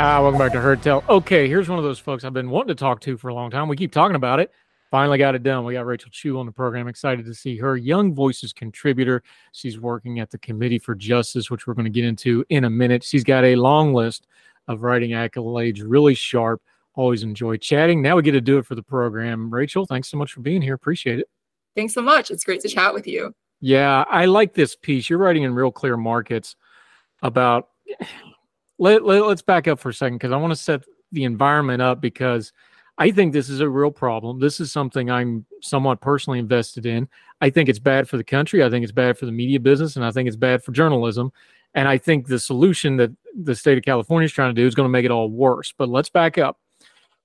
Ah, 0.00 0.22
welcome 0.22 0.38
back 0.38 0.52
to 0.52 0.60
Heard 0.60 0.80
Tell. 0.80 1.02
Okay, 1.08 1.48
here's 1.48 1.68
one 1.68 1.76
of 1.76 1.84
those 1.84 1.98
folks 1.98 2.22
I've 2.22 2.32
been 2.32 2.50
wanting 2.50 2.68
to 2.68 2.76
talk 2.76 3.00
to 3.00 3.16
for 3.16 3.30
a 3.30 3.34
long 3.34 3.50
time. 3.50 3.66
We 3.66 3.76
keep 3.76 3.90
talking 3.90 4.14
about 4.14 4.38
it. 4.38 4.52
Finally 4.92 5.18
got 5.18 5.34
it 5.34 5.42
done. 5.42 5.64
We 5.64 5.72
got 5.72 5.86
Rachel 5.86 6.08
Chiu 6.12 6.38
on 6.38 6.46
the 6.46 6.52
program. 6.52 6.86
Excited 6.86 7.26
to 7.26 7.34
see 7.34 7.56
her. 7.56 7.76
Young 7.76 8.14
Voices 8.14 8.52
contributor. 8.52 9.24
She's 9.50 9.80
working 9.80 10.20
at 10.20 10.30
the 10.30 10.38
Committee 10.38 10.78
for 10.78 10.94
Justice, 10.94 11.50
which 11.50 11.66
we're 11.66 11.74
going 11.74 11.84
to 11.84 11.90
get 11.90 12.04
into 12.04 12.44
in 12.48 12.62
a 12.62 12.70
minute. 12.70 13.02
She's 13.02 13.24
got 13.24 13.42
a 13.42 13.56
long 13.56 13.92
list 13.92 14.28
of 14.68 14.84
writing 14.84 15.10
accolades, 15.10 15.82
really 15.84 16.14
sharp. 16.14 16.62
Always 16.94 17.24
enjoy 17.24 17.56
chatting. 17.56 18.00
Now 18.00 18.14
we 18.14 18.22
get 18.22 18.32
to 18.32 18.40
do 18.40 18.58
it 18.58 18.66
for 18.66 18.76
the 18.76 18.84
program. 18.84 19.52
Rachel, 19.52 19.84
thanks 19.84 20.08
so 20.08 20.16
much 20.16 20.32
for 20.32 20.42
being 20.42 20.62
here. 20.62 20.74
Appreciate 20.74 21.18
it. 21.18 21.28
Thanks 21.74 21.92
so 21.92 22.02
much. 22.02 22.30
It's 22.30 22.44
great 22.44 22.60
to 22.60 22.68
chat 22.68 22.94
with 22.94 23.08
you. 23.08 23.34
Yeah, 23.60 24.04
I 24.08 24.26
like 24.26 24.54
this 24.54 24.76
piece. 24.76 25.10
You're 25.10 25.18
writing 25.18 25.42
in 25.42 25.54
Real 25.54 25.72
Clear 25.72 25.96
Markets 25.96 26.54
about 27.20 27.70
let, 28.78 29.04
let 29.04 29.22
us 29.22 29.42
back 29.42 29.68
up 29.68 29.78
for 29.78 29.90
a 29.90 29.94
second 29.94 30.18
because 30.18 30.32
I 30.32 30.36
want 30.36 30.52
to 30.52 30.56
set 30.56 30.84
the 31.12 31.24
environment 31.24 31.82
up 31.82 32.00
because 32.00 32.52
I 32.96 33.10
think 33.10 33.32
this 33.32 33.48
is 33.48 33.60
a 33.60 33.68
real 33.68 33.90
problem. 33.90 34.40
This 34.40 34.58
is 34.58 34.72
something 34.72 35.10
I'm 35.10 35.46
somewhat 35.62 36.00
personally 36.00 36.38
invested 36.38 36.84
in. 36.84 37.08
I 37.40 37.50
think 37.50 37.68
it's 37.68 37.78
bad 37.78 38.08
for 38.08 38.16
the 38.16 38.24
country. 38.24 38.64
I 38.64 38.70
think 38.70 38.82
it's 38.82 38.92
bad 38.92 39.16
for 39.16 39.26
the 39.26 39.32
media 39.32 39.60
business, 39.60 39.96
and 39.96 40.04
I 40.04 40.10
think 40.10 40.26
it's 40.26 40.36
bad 40.36 40.64
for 40.64 40.72
journalism. 40.72 41.32
And 41.74 41.86
I 41.86 41.98
think 41.98 42.26
the 42.26 42.40
solution 42.40 42.96
that 42.96 43.12
the 43.40 43.54
state 43.54 43.78
of 43.78 43.84
California 43.84 44.24
is 44.24 44.32
trying 44.32 44.54
to 44.54 44.60
do 44.60 44.66
is 44.66 44.74
going 44.74 44.86
to 44.86 44.90
make 44.90 45.04
it 45.04 45.12
all 45.12 45.30
worse. 45.30 45.72
But 45.76 45.88
let's 45.88 46.08
back 46.08 46.38
up. 46.38 46.58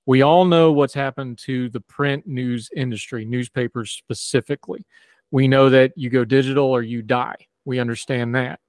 We 0.06 0.22
all 0.22 0.44
know 0.44 0.70
what's 0.70 0.94
happened 0.94 1.38
to 1.38 1.68
the 1.70 1.80
print 1.80 2.26
news 2.26 2.68
industry, 2.76 3.24
newspapers 3.24 3.90
specifically. 3.90 4.86
We 5.30 5.48
know 5.48 5.70
that 5.70 5.92
you 5.96 6.10
go 6.10 6.24
digital 6.24 6.66
or 6.66 6.82
you 6.82 7.02
die. 7.02 7.48
We 7.64 7.80
understand 7.80 8.34
that. 8.34 8.60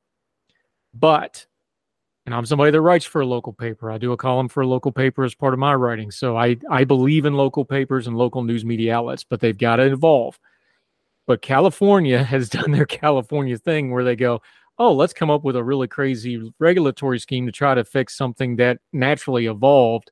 But 0.94 1.46
and 2.26 2.34
I'm 2.34 2.46
somebody 2.46 2.72
that 2.72 2.82
writes 2.82 3.06
for 3.06 3.22
a 3.22 3.26
local 3.26 3.54
paper. 3.54 3.92
I 3.92 4.00
do 4.00 4.12
a 4.12 4.18
column 4.18 4.48
for 4.48 4.62
a 4.62 4.68
local 4.68 4.92
paper 4.92 5.24
as 5.24 5.36
part 5.36 5.54
of 5.54 5.60
my 5.60 5.76
writing. 5.76 6.10
So 6.10 6.36
I, 6.36 6.58
I 6.72 6.84
believe 6.84 7.26
in 7.26 7.36
local 7.36 7.66
papers 7.66 8.08
and 8.08 8.18
local 8.18 8.44
news 8.44 8.66
media 8.66 8.96
outlets, 8.96 9.24
but 9.24 9.42
they've 9.42 9.58
got 9.58 9.76
to 9.76 9.84
evolve. 9.84 10.40
But 11.28 11.44
California 11.44 12.24
has 12.24 12.50
done 12.50 12.72
their 12.72 12.86
California 12.86 13.58
thing 13.58 13.92
where 13.92 14.04
they 14.04 14.16
go, 14.16 14.42
oh, 14.78 14.94
let's 14.94 15.14
come 15.14 15.30
up 15.30 15.44
with 15.44 15.56
a 15.56 15.64
really 15.64 15.88
crazy 15.88 16.52
regulatory 16.60 17.20
scheme 17.20 17.46
to 17.46 17.52
try 17.52 17.76
to 17.76 17.84
fix 17.84 18.18
something 18.18 18.56
that 18.58 18.80
naturally 18.92 19.46
evolved. 19.46 20.12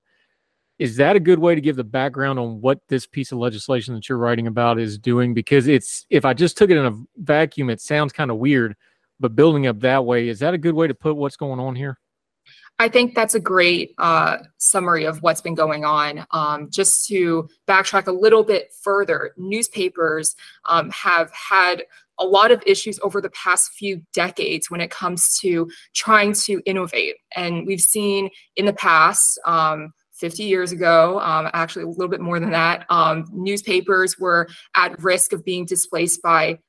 Is 0.79 0.97
that 0.97 1.15
a 1.15 1.19
good 1.19 1.39
way 1.39 1.55
to 1.55 1.61
give 1.61 1.75
the 1.75 1.83
background 1.83 2.39
on 2.39 2.61
what 2.61 2.79
this 2.89 3.05
piece 3.07 3.31
of 3.31 3.39
legislation 3.39 3.93
that 3.95 4.07
you're 4.07 4.17
writing 4.17 4.47
about 4.47 4.79
is 4.79 4.97
doing? 4.97 5.33
Because 5.33 5.67
it's, 5.67 6.05
if 6.09 6.25
I 6.25 6.33
just 6.33 6.57
took 6.57 6.69
it 6.69 6.77
in 6.77 6.85
a 6.85 6.97
vacuum, 7.17 7.69
it 7.69 7.81
sounds 7.81 8.13
kind 8.13 8.31
of 8.31 8.37
weird, 8.37 8.75
but 9.19 9.35
building 9.35 9.67
up 9.67 9.79
that 9.81 10.05
way, 10.05 10.29
is 10.29 10.39
that 10.39 10.53
a 10.53 10.57
good 10.57 10.73
way 10.75 10.87
to 10.87 10.93
put 10.93 11.15
what's 11.15 11.37
going 11.37 11.59
on 11.59 11.75
here? 11.75 11.97
I 12.79 12.89
think 12.89 13.13
that's 13.13 13.35
a 13.35 13.39
great 13.39 13.93
uh, 13.97 14.37
summary 14.57 15.05
of 15.05 15.21
what's 15.21 15.41
been 15.41 15.55
going 15.55 15.85
on. 15.85 16.25
Um, 16.31 16.69
just 16.71 17.07
to 17.07 17.47
backtrack 17.67 18.07
a 18.07 18.11
little 18.11 18.43
bit 18.43 18.73
further, 18.81 19.31
newspapers 19.37 20.35
um, 20.67 20.89
have 20.89 21.31
had 21.31 21.83
a 22.19 22.25
lot 22.25 22.51
of 22.51 22.63
issues 22.65 22.99
over 23.01 23.21
the 23.21 23.29
past 23.29 23.71
few 23.73 24.01
decades 24.13 24.69
when 24.69 24.81
it 24.81 24.91
comes 24.91 25.37
to 25.39 25.69
trying 25.93 26.33
to 26.33 26.61
innovate. 26.65 27.15
And 27.35 27.65
we've 27.65 27.81
seen 27.81 28.29
in 28.55 28.65
the 28.65 28.73
past, 28.73 29.39
um, 29.45 29.93
50 30.13 30.43
years 30.43 30.71
ago, 30.71 31.19
um, 31.19 31.49
actually 31.53 31.83
a 31.83 31.87
little 31.87 32.07
bit 32.07 32.21
more 32.21 32.39
than 32.39 32.51
that, 32.51 32.85
um, 32.89 33.25
newspapers 33.33 34.19
were 34.19 34.47
at 34.75 35.01
risk 35.01 35.33
of 35.33 35.43
being 35.43 35.65
displaced 35.65 36.21
by 36.21 36.59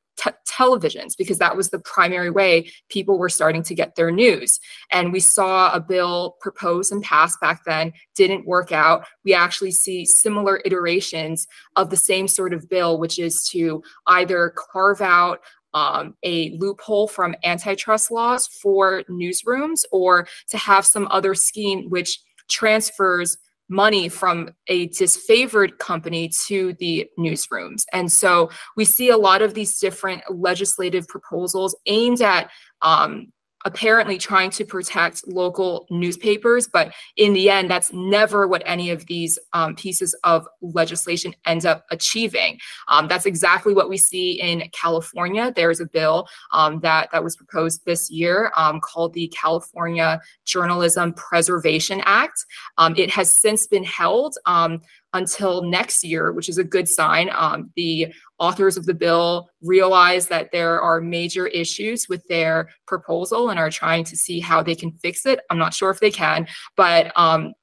televisions 0.54 1.16
because 1.16 1.38
that 1.38 1.56
was 1.56 1.70
the 1.70 1.78
primary 1.80 2.30
way 2.30 2.70
people 2.88 3.18
were 3.18 3.28
starting 3.28 3.62
to 3.64 3.74
get 3.74 3.94
their 3.94 4.10
news. 4.10 4.60
And 4.92 5.12
we 5.12 5.20
saw 5.20 5.72
a 5.72 5.80
bill 5.80 6.36
proposed 6.40 6.92
and 6.92 7.02
passed 7.02 7.40
back 7.40 7.62
then, 7.66 7.92
didn't 8.14 8.46
work 8.46 8.72
out. 8.72 9.06
We 9.24 9.34
actually 9.34 9.72
see 9.72 10.04
similar 10.04 10.60
iterations 10.64 11.46
of 11.76 11.90
the 11.90 11.96
same 11.96 12.28
sort 12.28 12.54
of 12.54 12.68
bill, 12.68 12.98
which 12.98 13.18
is 13.18 13.48
to 13.50 13.82
either 14.06 14.54
carve 14.56 15.00
out 15.00 15.40
um, 15.74 16.14
a 16.22 16.50
loophole 16.58 17.08
from 17.08 17.34
antitrust 17.44 18.10
laws 18.10 18.46
for 18.46 19.02
newsrooms 19.10 19.84
or 19.90 20.28
to 20.48 20.56
have 20.56 20.86
some 20.86 21.08
other 21.10 21.34
scheme 21.34 21.90
which 21.90 22.20
transfers 22.48 23.36
money 23.68 24.09
from 24.09 24.50
a 24.68 24.88
disfavored 24.88 25.79
company 25.79 26.31
to 26.46 26.74
the 26.74 27.09
newsrooms. 27.18 27.85
And 27.92 28.11
so 28.11 28.50
we 28.77 28.85
see 28.85 29.09
a 29.09 29.16
lot 29.16 29.42
of 29.42 29.55
these 29.55 29.79
different 29.79 30.22
legislative 30.31 31.09
proposals 31.09 31.77
aimed 31.87 32.20
at 32.20 32.50
um, 32.83 33.33
apparently 33.64 34.18
trying 34.18 34.50
to 34.50 34.64
protect 34.64 35.27
local 35.27 35.87
newspapers, 35.90 36.68
but 36.68 36.92
in 37.16 37.33
the 37.33 37.48
end, 37.48 37.70
that's 37.70 37.92
never 37.92 38.46
what 38.46 38.62
any 38.66 38.90
of 38.90 39.07
these 39.07 39.38
um, 39.53 39.74
pieces 39.74 40.14
of 40.24 40.46
legislation 40.61 41.35
ends 41.46 41.64
up 41.64 41.85
achieving. 41.90 42.59
Um, 42.88 43.09
that's 43.09 43.27
exactly 43.27 43.72
what 43.72 43.88
we 43.88 43.96
see 43.96 44.40
in 44.40 44.68
California. 44.72 45.53
There's 45.55 45.81
a 45.81 45.87
bill 45.87 46.29
um, 46.53 46.81
that 46.81 47.09
that 47.12 47.24
was 47.24 47.37
proposed 47.37 47.85
this 47.85 48.11
year 48.11 48.53
um, 48.57 48.81
called 48.81 49.14
the 49.14 49.29
California 49.29 50.20
Journalism 50.44 51.14
Preservation 51.14 52.03
Act. 52.05 52.44
Um, 52.79 52.94
it 52.96 53.11
has 53.11 53.33
since 53.33 53.66
been 53.66 53.85
held 53.85 54.37
um, 54.46 54.81
until 55.14 55.62
next 55.62 56.05
year, 56.05 56.33
which 56.33 56.48
is 56.48 56.59
a 56.59 56.64
good 56.64 56.88
sign. 56.88 57.31
Um, 57.33 57.70
the 57.77 58.12
authors 58.38 58.77
of 58.77 58.85
the 58.85 58.94
bill 58.94 59.48
realize 59.62 60.27
that 60.29 60.50
there 60.53 60.81
are 60.81 61.00
major 61.00 61.46
issues 61.46 62.09
with 62.09 62.27
their 62.29 62.68
proposal 62.87 63.48
and 63.48 63.59
are 63.59 63.70
trying 63.70 64.05
to 64.05 64.16
see 64.16 64.40
how 64.40 64.62
they 64.62 64.74
can 64.74 64.92
fix 64.92 65.24
it. 65.24 65.40
I'm 65.50 65.59
not 65.59 65.72
sure 65.72 65.90
if 65.90 66.00
they 66.00 66.11
can, 66.11 66.46
but 66.77 67.12
um, 67.16 67.55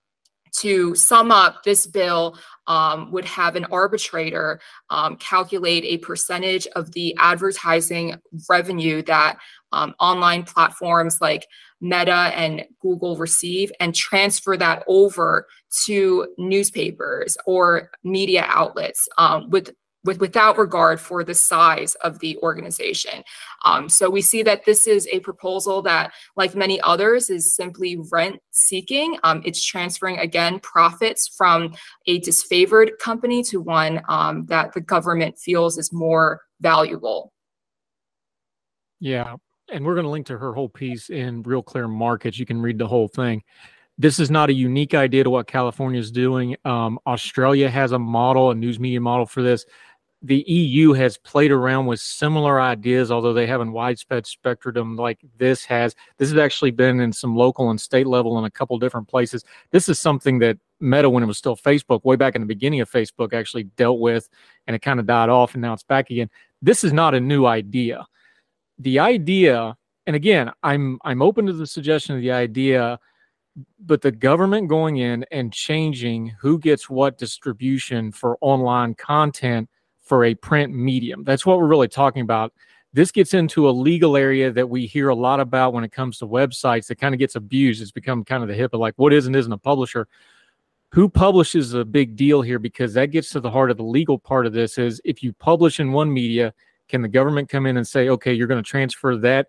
to 0.60 0.96
sum 0.96 1.32
up, 1.32 1.64
this 1.64 1.88
bill 1.88 2.38
um, 2.68 3.12
would 3.12 3.26
have 3.26 3.56
an 3.56 3.66
arbitrator 3.66 4.60
um, 4.90 5.16
calculate 5.18 5.84
a 5.86 5.98
percentage 5.98 6.68
of 6.76 6.92
the 6.92 7.16
advertising 7.20 8.16
revenue 8.50 9.02
that 9.04 9.38
um, 9.72 9.94
online 10.00 10.44
platforms 10.44 11.20
like 11.22 11.46
Meta 11.82 12.32
and 12.36 12.64
Google 12.80 13.18
receive 13.18 13.72
and 13.80 13.94
transfer 13.94 14.56
that 14.56 14.84
over 14.88 15.48
to 15.86 16.28
newspapers 16.38 17.38
or 17.46 17.90
media 18.04 18.46
outlets 18.48 19.10
um, 19.18 19.50
with 19.50 19.72
with 20.04 20.20
without 20.20 20.58
regard 20.58 21.00
for 21.00 21.24
the 21.24 21.34
size 21.34 21.96
of 21.96 22.20
the 22.20 22.38
organization. 22.38 23.24
Um, 23.64 23.88
so 23.88 24.10
we 24.10 24.22
see 24.22 24.42
that 24.44 24.66
this 24.66 24.88
is 24.88 25.08
a 25.12 25.20
proposal 25.20 25.82
that, 25.84 26.12
like 26.36 26.56
many 26.56 26.82
others, 26.82 27.30
is 27.30 27.56
simply 27.56 27.98
rent 28.12 28.40
seeking. 28.52 29.18
Um, 29.24 29.42
it's 29.46 29.64
transferring 29.64 30.18
again 30.18 30.60
profits 30.60 31.28
from 31.28 31.74
a 32.08 32.20
disfavored 32.22 32.98
company 33.00 33.44
to 33.44 33.62
one 33.62 34.02
um, 34.10 34.46
that 34.48 34.74
the 34.74 34.82
government 34.82 35.38
feels 35.38 35.78
is 35.78 35.94
more 35.94 36.42
valuable. 36.60 37.32
Yeah, 39.00 39.36
and 39.72 39.86
we're 39.86 39.96
going 39.96 40.06
to 40.06 40.10
link 40.10 40.28
to 40.28 40.38
her 40.38 40.54
whole 40.54 40.70
piece 40.70 41.10
in 41.10 41.42
Real 41.44 41.64
Clear 41.64 41.88
Markets. 41.88 42.38
You 42.38 42.46
can 42.46 42.62
read 42.62 42.78
the 42.78 42.88
whole 42.88 43.08
thing. 43.08 43.44
This 43.98 44.20
is 44.20 44.32
not 44.32 44.50
a 44.50 44.54
unique 44.54 44.94
idea 44.94 45.24
to 45.24 45.30
what 45.30 45.48
California 45.48 46.00
is 46.00 46.12
doing. 46.12 46.56
Um, 46.66 47.00
Australia 47.06 47.70
has 47.70 47.92
a 47.92 48.00
model, 48.00 48.52
a 48.52 48.56
news 48.56 48.80
media 48.80 49.00
model 49.00 49.26
for 49.26 49.42
this. 49.42 49.66
The 50.24 50.44
EU 50.48 50.94
has 50.94 51.18
played 51.18 51.52
around 51.52 51.88
with 51.88 52.00
similar 52.00 52.62
ideas, 52.62 53.12
although 53.12 53.34
they 53.34 53.48
haven't 53.48 53.72
widespread 53.72 54.28
spectrum 54.28 54.96
like 54.96 55.20
this 55.38 55.66
has. 55.66 55.96
This 56.18 56.30
has 56.30 56.38
actually 56.38 56.72
been 56.72 57.00
in 57.00 57.12
some 57.12 57.36
local 57.36 57.72
and 57.72 57.82
state 57.82 58.06
level 58.06 58.38
in 58.38 58.46
a 58.46 58.52
couple 58.52 58.78
different 58.78 59.08
places. 59.08 59.44
This 59.72 59.90
is 59.90 60.00
something 60.00 60.38
that 60.40 60.58
Meta, 60.80 61.10
when 61.10 61.24
it 61.24 61.28
was 61.28 61.40
still 61.40 61.56
Facebook, 61.56 62.04
way 62.04 62.16
back 62.16 62.36
in 62.36 62.42
the 62.42 62.48
beginning 62.48 62.82
of 62.82 62.92
Facebook, 62.92 63.34
actually 63.34 63.64
dealt 63.64 64.00
with, 64.00 64.30
and 64.68 64.76
it 64.76 64.82
kind 64.82 65.00
of 65.00 65.08
died 65.08 65.30
off, 65.30 65.54
and 65.54 65.62
now 65.62 65.74
it's 65.74 65.84
back 65.84 66.10
again. 66.12 66.30
This 66.62 66.84
is 66.84 66.94
not 66.94 67.16
a 67.16 67.20
new 67.20 67.46
idea. 67.46 68.06
The 68.82 68.98
idea, 69.00 69.78
and 70.08 70.16
again, 70.16 70.52
I'm 70.64 70.98
I'm 71.04 71.22
open 71.22 71.46
to 71.46 71.54
the 71.54 71.68
suggestion 71.68 72.16
of 72.16 72.22
the 72.22 72.32
idea, 72.32 73.00
but 73.80 74.02
the 74.02 74.12
government 74.12 74.70
going 74.70 74.98
in 74.98 75.24
and 75.32 75.54
changing 75.54 76.34
who 76.40 76.58
gets 76.58 76.90
what 76.90 77.20
distribution 77.20 78.12
for 78.12 78.38
online 78.42 78.96
content 78.96 79.70
for 80.02 80.26
a 80.26 80.34
print 80.34 80.74
medium. 80.74 81.24
That's 81.24 81.46
what 81.46 81.60
we're 81.60 81.68
really 81.68 81.88
talking 81.88 82.24
about. 82.24 82.54
This 82.92 83.12
gets 83.12 83.36
into 83.36 83.70
a 83.70 83.72
legal 83.72 84.18
area 84.18 84.52
that 84.52 84.70
we 84.70 84.88
hear 84.88 85.10
a 85.10 85.16
lot 85.16 85.40
about 85.40 85.74
when 85.74 85.84
it 85.84 85.92
comes 85.92 86.18
to 86.18 86.28
websites 86.28 86.88
that 86.88 86.98
kind 87.00 87.14
of 87.14 87.20
gets 87.20 87.36
abused. 87.36 87.82
It's 87.82 87.92
become 87.92 88.26
kind 88.26 88.42
of 88.42 88.50
the 88.50 88.56
hip 88.56 88.74
of 88.74 88.80
like 88.80 88.96
what 88.98 89.14
is 89.14 89.28
and 89.28 89.36
isn't 89.36 89.54
a 89.54 89.58
publisher 89.58 90.08
who 90.92 91.08
publishes 91.08 91.74
a 91.74 91.86
big 91.86 92.16
deal 92.16 92.42
here 92.42 92.60
because 92.60 92.96
that 92.96 93.12
gets 93.12 93.30
to 93.30 93.40
the 93.40 93.52
heart 93.52 93.72
of 93.72 93.78
the 93.78 93.84
legal 93.84 94.20
part 94.20 94.46
of 94.46 94.54
this 94.54 94.78
is 94.78 95.00
if 95.06 95.24
you 95.24 95.32
publish 95.34 95.80
in 95.80 95.92
one 95.92 96.12
media 96.12 96.54
can 96.92 97.02
the 97.02 97.08
government 97.08 97.50
come 97.50 97.66
in 97.66 97.78
and 97.78 97.88
say 97.88 98.10
okay 98.10 98.34
you're 98.34 98.48
going 98.48 98.64
to 98.64 98.70
transfer 98.70 99.18
that 99.18 99.48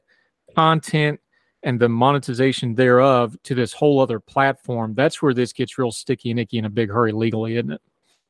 content 0.55 1.21
and 1.65 1.79
the 1.79 1.89
monetization 1.89 2.75
thereof 2.75 3.37
to 3.43 3.55
this 3.55 3.73
whole 3.73 4.01
other 4.01 4.19
platform 4.19 4.95
that's 4.95 5.21
where 5.21 5.35
this 5.35 5.53
gets 5.53 5.77
real 5.77 5.93
sticky 5.93 6.31
and 6.31 6.41
icky 6.41 6.59
in 6.59 6.65
a 6.65 6.71
big 6.71 6.91
hurry 6.91 7.13
legally 7.13 7.57
isn't 7.57 7.73
it 7.73 7.81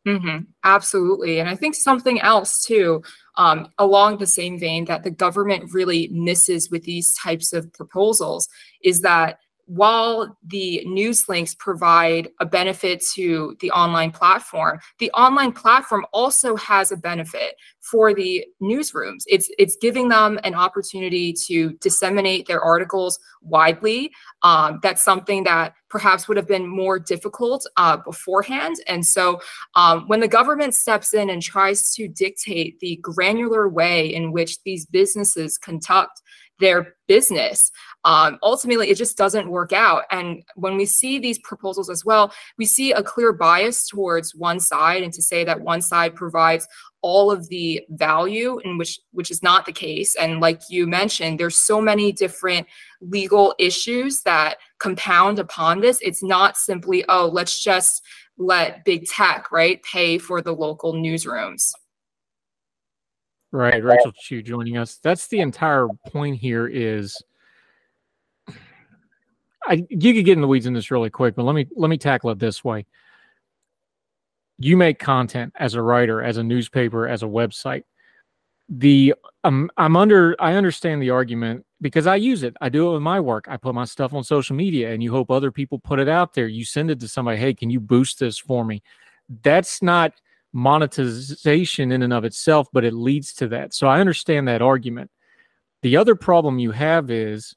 Mm-hmm. 0.07 0.45
Absolutely. 0.65 1.39
And 1.39 1.49
I 1.49 1.55
think 1.55 1.75
something 1.75 2.21
else 2.21 2.65
too, 2.65 3.03
um, 3.37 3.69
along 3.79 4.19
the 4.19 4.27
same 4.27 4.59
vein 4.59 4.85
that 4.87 5.05
the 5.05 5.11
government 5.11 5.73
really 5.73 6.09
misses 6.09 6.71
with 6.71 6.83
these 6.83 7.15
types 7.15 7.53
of 7.53 7.73
proposals 7.73 8.49
is 8.83 9.03
that 9.03 9.39
while 9.75 10.37
the 10.49 10.85
news 10.85 11.31
links 11.31 11.55
provide 11.55 12.29
a 12.41 12.45
benefit 12.45 13.03
to 13.15 13.57
the 13.61 13.71
online 13.71 14.11
platform, 14.11 14.79
the 14.99 15.11
online 15.13 15.51
platform 15.51 16.05
also 16.13 16.55
has 16.57 16.93
a 16.93 16.97
benefit 16.97 17.55
for 17.81 18.13
the 18.13 18.45
newsrooms. 18.63 19.23
It's 19.27 19.51
it's 19.59 19.77
giving 19.81 20.11
them 20.11 20.39
an 20.45 20.55
opportunity 20.55 21.33
to 21.47 21.73
disseminate 21.81 22.47
their 22.47 22.61
articles 22.61 23.19
widely. 23.41 24.13
Um, 24.43 24.79
that's 24.83 25.03
something 25.03 25.45
that 25.45 25.73
perhaps 25.89 26.29
would 26.29 26.37
have 26.37 26.49
been 26.49 26.67
more 26.67 26.99
difficult 26.99 27.67
uh, 27.79 27.97
beforehand. 27.97 28.77
And 28.89 29.07
so, 29.07 29.41
um, 29.75 30.07
when 30.07 30.21
the 30.21 30.29
government 30.29 30.75
steps 30.75 31.15
in 31.15 31.31
and 31.31 31.41
tries 31.41 31.95
to 31.95 32.09
dictate 32.09 32.79
the 32.81 32.97
granular 32.97 33.71
way 33.71 34.13
in 34.13 34.33
which 34.33 34.63
these 34.65 34.85
businesses 34.85 35.57
conduct 35.57 36.21
their 36.63 36.95
business. 37.09 37.71
Um, 38.05 38.39
ultimately, 38.43 38.89
it 38.89 38.97
just 38.97 39.19
doesn't 39.19 39.51
work 39.51 39.73
out. 39.73 40.05
And 40.11 40.43
when 40.55 40.77
we 40.77 40.87
see 40.87 41.19
these 41.19 41.39
proposals 41.41 41.91
as 41.91 42.05
well, 42.05 42.33
we 42.57 42.65
see 42.65 42.93
a 42.93 43.03
clear 43.03 43.33
bias 43.33 43.87
towards 43.87 44.35
one 44.35 44.61
side 44.61 45.03
and 45.03 45.13
to 45.13 45.21
say 45.21 45.45
that 45.45 45.61
one 45.61 45.83
side 45.83 46.15
provides 46.15 46.67
all 47.03 47.33
of 47.33 47.49
the 47.49 47.83
value 47.91 48.61
in 48.65 48.79
which 48.79 49.01
which 49.11 49.31
is 49.31 49.43
not 49.43 49.67
the 49.67 49.73
case 49.73 50.15
and 50.15 50.39
like 50.39 50.61
you 50.71 50.87
mentioned 50.87 51.39
there's 51.39 51.57
so 51.57 51.81
many 51.81 52.13
different 52.13 52.65
legal 53.01 53.57
issues 53.59 54.23
that 54.23 54.59
compound 54.79 55.41
upon 55.41 55.81
this 55.81 55.99
it's 56.01 56.23
not 56.23 56.57
simply 56.57 57.05
oh 57.09 57.27
let's 57.27 57.61
just 57.61 58.03
let 58.39 58.85
big 58.85 59.05
tech 59.07 59.51
right 59.51 59.83
pay 59.83 60.17
for 60.17 60.41
the 60.41 60.53
local 60.53 60.95
newsrooms 60.95 61.73
Right, 63.53 63.85
Rachel 63.85 64.13
Chiu 64.13 64.43
joining 64.43 64.79
us. 64.79 64.97
That's 64.97 65.27
the 65.27 65.41
entire 65.41 65.87
point 66.09 66.39
here 66.39 66.67
is 66.67 67.23
I 69.65 69.87
you 69.91 70.15
could 70.15 70.25
get 70.25 70.33
in 70.33 70.41
the 70.41 70.49
weeds 70.49 70.65
in 70.65 70.73
this 70.73 70.91
really 70.91 71.11
quick, 71.11 71.35
but 71.35 71.45
let 71.45 71.55
me 71.55 71.69
let 71.77 71.89
me 71.91 71.99
tackle 71.99 72.31
it 72.31 72.39
this 72.39 72.65
way. 72.65 72.87
You 74.59 74.79
make 74.79 74.99
content 74.99 75.53
as 75.57 75.75
a 75.75 75.83
writer, 75.83 76.23
as 76.23 76.39
a 76.39 76.43
newspaper, 76.43 77.07
as 77.07 77.23
a 77.23 77.27
website. 77.27 77.85
The 78.71 79.15
um, 79.45 79.71
I'm 79.77 79.97
under 79.97 80.35
I 80.41 80.55
understand 80.55 81.03
the 81.03 81.11
argument 81.11 81.67
because 81.83 82.07
I 82.07 82.17
use 82.17 82.45
it. 82.45 82.57
I 82.63 82.71
do 82.71 82.89
it 82.89 82.93
with 82.95 83.03
my 83.03 83.21
work. 83.21 83.47
I 83.49 83.59
put 83.59 83.75
my 83.75 83.85
stuff 83.85 84.15
on 84.15 84.25
social 84.25 84.57
media 84.57 84.93
and 84.93 85.03
you 85.03 85.13
hope 85.13 85.31
other 85.31 85.53
people 85.53 85.79
put 85.79 85.99
it 85.99 86.09
out 86.09 86.33
there. 86.33 86.49
You 86.49 86.65
send 86.65 86.91
it 86.91 87.01
to 87.01 87.09
somebody, 87.09 87.37
"Hey, 87.37 87.53
can 87.53 87.69
you 87.69 87.81
boost 87.81 88.19
this 88.19 88.39
for 88.39 88.65
me?" 88.65 88.83
That's 89.43 89.83
not 89.83 90.15
monetization 90.53 91.93
in 91.93 92.03
and 92.03 92.13
of 92.13 92.25
itself, 92.25 92.69
but 92.73 92.85
it 92.85 92.93
leads 92.93 93.33
to 93.35 93.49
that. 93.49 93.75
So 93.75 93.87
I 93.87 94.01
understand 94.01 94.49
that 94.49 94.63
argument. 94.63 95.11
The 95.83 95.97
other 95.97 96.15
problem 96.15 96.59
you 96.59 96.71
have 96.71 97.11
is 97.11 97.55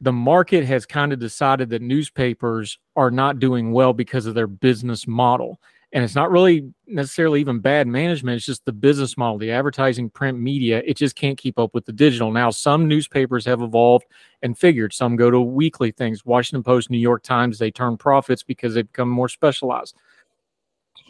the 0.00 0.12
market 0.12 0.64
has 0.64 0.84
kind 0.84 1.12
of 1.12 1.18
decided 1.18 1.70
that 1.70 1.82
newspapers 1.82 2.78
are 2.94 3.10
not 3.10 3.38
doing 3.38 3.72
well 3.72 3.92
because 3.92 4.26
of 4.26 4.34
their 4.34 4.46
business 4.46 5.06
model. 5.06 5.58
And 5.92 6.04
it's 6.04 6.14
not 6.14 6.30
really 6.30 6.72
necessarily 6.86 7.40
even 7.40 7.60
bad 7.60 7.86
management. 7.86 8.36
It's 8.36 8.44
just 8.44 8.64
the 8.66 8.72
business 8.72 9.16
model, 9.16 9.38
the 9.38 9.52
advertising 9.52 10.10
print 10.10 10.38
media. 10.38 10.82
It 10.84 10.96
just 10.96 11.16
can't 11.16 11.38
keep 11.38 11.58
up 11.58 11.72
with 11.74 11.86
the 11.86 11.92
digital. 11.92 12.30
Now, 12.30 12.50
some 12.50 12.86
newspapers 12.86 13.46
have 13.46 13.62
evolved 13.62 14.04
and 14.42 14.58
figured. 14.58 14.92
Some 14.92 15.16
go 15.16 15.30
to 15.30 15.40
weekly 15.40 15.92
things. 15.92 16.26
Washington 16.26 16.62
Post, 16.62 16.90
New 16.90 16.98
York 16.98 17.22
Times, 17.22 17.58
they 17.58 17.70
turn 17.70 17.96
profits 17.96 18.42
because 18.42 18.74
they 18.74 18.82
become 18.82 19.08
more 19.08 19.28
specialized 19.28 19.96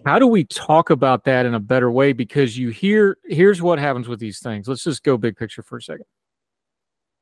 how 0.05 0.19
do 0.19 0.27
we 0.27 0.45
talk 0.45 0.91
about 0.91 1.25
that 1.25 1.47
in 1.47 1.55
a 1.55 1.61
better 1.61 1.91
way? 1.91 2.13
Because 2.13 2.59
you 2.59 2.71
hear 2.71 3.19
here's 3.25 3.63
what 3.63 3.79
happens 3.79 4.09
with 4.09 4.21
these 4.21 4.41
things. 4.41 4.69
Let's 4.69 4.85
just 4.85 5.03
go 5.03 5.17
big 5.17 5.37
picture 5.37 5.63
for 5.63 5.79
a 5.79 5.83
second. 5.83 6.07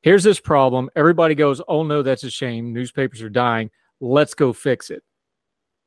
Here's 0.02 0.24
this 0.24 0.40
problem. 0.40 0.90
Everybody 0.96 1.34
goes 1.34 1.60
oh 1.68 1.82
no 1.82 2.02
that's 2.02 2.24
a 2.24 2.30
shame. 2.30 2.72
Newspapers 2.72 3.22
are 3.22 3.30
dying. 3.30 3.70
Let's 4.00 4.34
go 4.34 4.52
fix 4.52 4.90
it. 4.90 5.02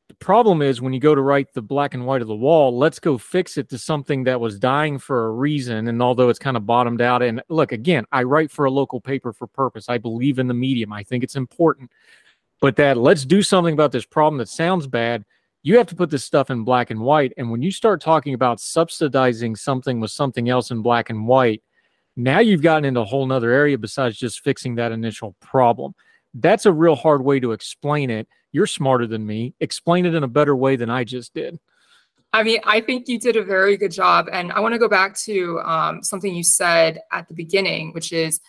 The 0.07 0.15
problem 0.15 0.61
is 0.61 0.81
when 0.81 0.93
you 0.93 1.01
go 1.01 1.13
to 1.13 1.21
write 1.21 1.53
the 1.53 1.61
black 1.61 1.93
and 1.93 2.05
white 2.05 2.21
of 2.21 2.29
the 2.29 2.35
wall 2.35 2.77
let's 2.77 2.99
go 2.99 3.17
fix 3.17 3.57
it 3.57 3.69
to 3.69 3.77
something 3.77 4.23
that 4.23 4.39
was 4.39 4.57
dying 4.57 4.97
for 4.97 5.25
a 5.25 5.31
reason. 5.31 5.89
And 5.89 6.01
although 6.01 6.29
it's 6.29 6.39
kind 6.39 6.55
of 6.55 6.65
bottomed 6.65 7.01
out 7.01 7.21
and 7.21 7.41
look 7.49 7.73
again 7.73 8.05
i 8.11 8.23
write 8.23 8.51
for 8.51 8.65
a 8.65 8.71
local 8.71 9.01
paper 9.01 9.33
for 9.33 9.47
purpose. 9.47 9.89
I 9.89 9.97
believe 9.97 10.39
in 10.39 10.47
the 10.47 10.53
medium. 10.53 10.93
I 10.93 11.03
think 11.03 11.23
it's 11.23 11.35
important. 11.35 11.91
But 12.59 12.77
that 12.77 12.97
let's 12.97 13.25
do 13.25 13.43
something 13.43 13.73
about 13.73 13.91
this 13.91 14.05
problem 14.05 14.37
that 14.39 14.49
sounds 14.49 14.87
bad 14.87 15.25
you 15.67 15.77
have 15.77 15.87
to 15.87 15.95
put 15.95 16.09
this 16.09 16.23
stuff 16.23 16.49
in 16.49 16.63
black 16.63 16.91
and 16.91 17.01
white. 17.01 17.33
And 17.35 17.51
when 17.51 17.61
you 17.61 17.71
start 17.71 17.99
talking 17.99 18.33
about 18.33 18.61
subsidizing 18.61 19.57
something 19.57 19.99
with 19.99 20.11
something 20.11 20.47
else 20.47 20.71
in 20.71 20.81
black 20.81 21.09
and 21.09 21.27
white, 21.27 21.61
now 22.15 22.39
you've 22.39 22.61
gotten 22.61 22.85
into 22.85 23.01
a 23.01 23.05
whole 23.05 23.25
nother 23.25 23.51
area 23.51 23.77
besides 23.77 24.17
just 24.17 24.39
fixing 24.39 24.75
that 24.75 24.93
initial 24.93 25.35
problem. 25.41 25.93
That's 26.33 26.65
a 26.65 26.71
real 26.71 26.95
hard 26.95 27.21
way 27.21 27.41
to 27.41 27.51
explain 27.51 28.09
it. 28.09 28.29
You're 28.53 28.65
smarter 28.65 29.07
than 29.07 29.27
me. 29.27 29.55
Explain 29.59 30.05
it 30.05 30.15
in 30.15 30.23
a 30.23 30.27
better 30.29 30.55
way 30.55 30.77
than 30.77 30.89
I 30.89 31.03
just 31.03 31.33
did. 31.33 31.59
I 32.31 32.43
mean, 32.43 32.61
I 32.63 32.79
think 32.79 33.09
you 33.09 33.19
did 33.19 33.35
a 33.35 33.43
very 33.43 33.75
good 33.75 33.91
job. 33.91 34.29
And 34.31 34.53
I 34.53 34.61
want 34.61 34.71
to 34.71 34.79
go 34.79 34.87
back 34.87 35.17
to 35.25 35.59
um, 35.65 36.01
something 36.01 36.33
you 36.33 36.43
said 36.43 37.01
at 37.11 37.27
the 37.27 37.33
beginning, 37.33 37.91
which 37.91 38.13
is 38.13 38.39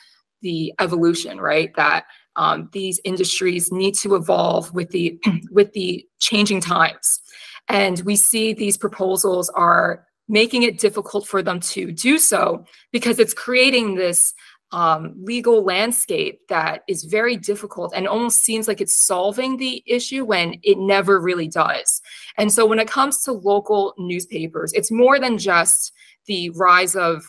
the 0.41 0.73
evolution, 0.79 1.41
right? 1.41 1.75
That 1.75 2.05
um, 2.39 2.71
these 2.73 2.99
industries 3.05 3.71
need 3.71 3.95
to 3.97 4.15
evolve 4.15 4.73
with 4.73 4.89
the 4.91 5.21
with 5.51 5.73
the 5.75 6.07
changing 6.19 6.61
times 6.61 7.21
and 7.69 8.01
we 8.01 8.17
see 8.17 8.55
these 8.55 8.79
proposals 8.79 9.51
are 9.51 10.07
making 10.29 10.63
it 10.63 10.79
difficult 10.79 11.27
for 11.27 11.43
them 11.43 11.61
to 11.61 11.93
do 11.93 12.19
so 12.19 12.65
because 12.93 13.19
it's 13.19 13.35
creating 13.35 13.95
this 13.95 14.35
um, 14.73 15.15
legal 15.23 15.65
landscape 15.65 16.41
that 16.49 16.83
is 16.89 17.05
very 17.05 17.37
difficult 17.37 17.93
and 17.97 18.07
almost 18.07 18.45
seems 18.45 18.69
like 18.69 18.81
it's 18.81 18.97
solving 18.97 19.57
the 19.57 19.83
issue 19.87 20.25
when 20.25 20.61
it 20.63 20.79
never 20.79 21.21
really 21.21 21.49
does. 21.49 22.03
And 22.37 22.53
so 22.53 22.67
when 22.67 22.79
it 22.79 22.89
comes 22.89 23.23
to 23.23 23.33
local 23.33 23.95
newspapers, 23.97 24.73
it's 24.75 24.91
more 24.91 25.19
than 25.19 25.39
just 25.39 25.93
the 26.27 26.51
rise 26.51 26.95
of 26.95 27.25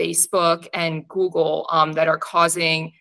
Facebook 0.00 0.66
and 0.74 1.06
Google 1.06 1.68
um, 1.70 1.92
that 1.92 2.08
are 2.08 2.18
causing 2.18 2.92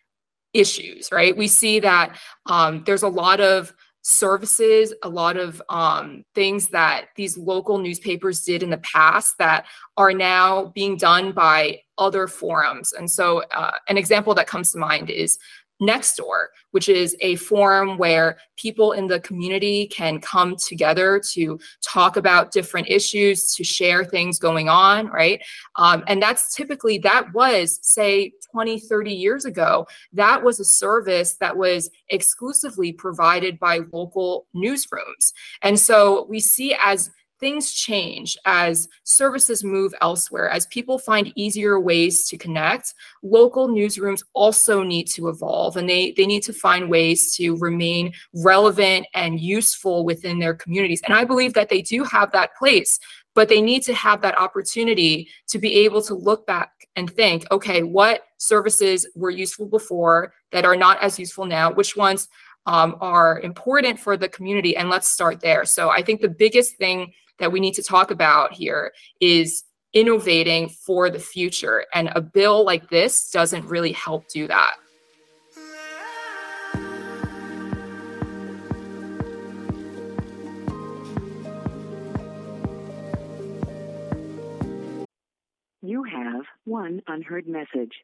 issues, 0.54 1.10
right? 1.12 1.36
We 1.36 1.48
see 1.48 1.80
that 1.80 2.18
um, 2.46 2.84
there's 2.86 3.04
a 3.04 3.08
lot 3.08 3.40
of 3.40 3.74
services, 4.04 4.94
a 5.04 5.10
lot 5.10 5.38
of 5.38 5.62
um, 5.70 6.26
things 6.34 6.70
that 6.70 7.08
these 7.16 7.38
local 7.38 7.78
newspapers 7.78 8.42
did 8.42 8.64
in 8.64 8.72
the 8.72 8.80
past 8.80 9.38
that 9.38 9.66
are 9.98 10.14
now 10.14 10.66
being 10.74 10.98
done 10.98 11.32
by 11.32 11.80
other 11.98 12.28
forums. 12.28 12.94
And 12.94 13.10
so, 13.10 13.44
uh, 13.56 13.72
an 13.88 13.98
example 13.98 14.34
that 14.36 14.48
comes 14.48 14.72
to 14.72 14.80
mind 14.80 15.10
is 15.10 15.38
Nextdoor, 15.82 16.48
which 16.72 16.88
is 16.88 17.16
a 17.22 17.36
forum 17.38 17.98
where 17.98 18.38
people 18.56 18.92
in 18.92 19.08
the 19.08 19.20
community 19.22 19.88
can 19.88 20.20
come 20.20 20.56
together 20.56 21.22
to 21.32 21.60
talk 21.82 22.18
about 22.18 22.52
different 22.52 22.88
issues, 22.88 23.54
to 23.56 23.64
share 23.64 24.06
things 24.06 24.38
going 24.38 24.70
on, 24.70 25.08
right? 25.08 25.42
Um, 25.78 26.04
and 26.08 26.22
that's 26.22 26.56
typically, 26.56 26.98
that 27.00 27.34
was, 27.34 27.80
say, 27.82 28.34
20, 28.52 28.80
30 28.80 29.14
years 29.14 29.46
ago, 29.46 29.88
that 30.14 30.44
was 30.44 30.60
a 30.60 30.66
service 30.66 31.38
that 31.38 31.58
was 31.58 31.90
exclusively 32.10 32.94
provided 32.94 33.60
by 33.60 33.80
local 33.92 34.46
newsrooms. 34.56 35.34
And 35.62 35.80
so 35.80 36.26
we 36.30 36.40
see 36.40 36.76
as 36.80 37.10
things 37.42 37.74
change 37.74 38.38
as 38.46 38.88
services 39.04 39.64
move 39.64 39.94
elsewhere, 40.00 40.50
as 40.50 40.66
people 40.68 40.98
find 40.98 41.34
easier 41.36 41.80
ways 41.80 42.26
to 42.30 42.38
connect, 42.38 42.94
local 43.24 43.68
newsrooms 43.68 44.24
also 44.34 44.84
need 44.84 45.08
to 45.08 45.28
evolve 45.28 45.76
and 45.76 45.90
they, 45.90 46.14
they 46.16 46.26
need 46.26 46.44
to 46.44 46.54
find 46.54 46.90
ways 46.90 47.36
to 47.36 47.58
remain 47.58 48.14
relevant 48.34 49.06
and 49.14 49.42
useful 49.42 50.06
within 50.06 50.40
their 50.40 50.54
communities. 50.54 51.02
And 51.06 51.14
I 51.14 51.26
believe 51.26 51.54
that 51.56 51.68
they 51.68 51.82
do 51.82 52.04
have 52.06 52.32
that 52.32 52.56
place, 52.56 53.00
but 53.34 53.50
they 53.50 53.62
need 53.62 53.84
to 53.84 53.94
have 53.94 54.22
that 54.22 54.38
opportunity 54.38 55.28
to 55.48 55.60
be 55.60 55.74
able 55.80 56.02
to 56.04 56.14
look 56.14 56.46
back 56.46 56.72
and 56.96 57.10
think, 57.10 57.46
okay, 57.52 57.84
what 57.84 58.24
services 58.38 59.08
were 59.16 59.30
useful 59.30 59.66
before 59.66 60.34
that 60.52 60.66
are 60.66 60.76
not 60.76 61.02
as 61.02 61.18
useful 61.18 61.46
now? 61.46 61.72
Which 61.72 61.96
ones 61.96 62.28
um, 62.68 62.96
are 63.02 63.40
important 63.40 64.00
for 64.00 64.18
the 64.18 64.30
community? 64.30 64.76
And 64.76 64.90
let's 64.90 65.10
start 65.10 65.40
there. 65.40 65.66
So 65.66 65.90
I 65.90 66.02
think 66.02 66.22
the 66.22 66.30
biggest 66.30 66.76
thing 66.76 67.14
that 67.42 67.52
we 67.52 67.60
need 67.60 67.74
to 67.74 67.84
talk 67.84 68.12
about 68.12 68.54
here 68.54 68.94
is 69.20 69.64
innovating 69.94 70.70
for 70.70 71.10
the 71.10 71.20
future. 71.20 71.86
And 71.94 72.10
a 72.16 72.22
bill 72.22 72.64
like 72.64 72.90
this 72.90 73.30
doesn't 73.30 73.66
really 73.66 73.92
help 73.92 74.28
do 74.30 74.48
that. 74.48 74.76
You 85.84 86.04
have 86.04 86.46
one 86.66 87.02
unheard 87.08 87.48
message. 87.48 88.04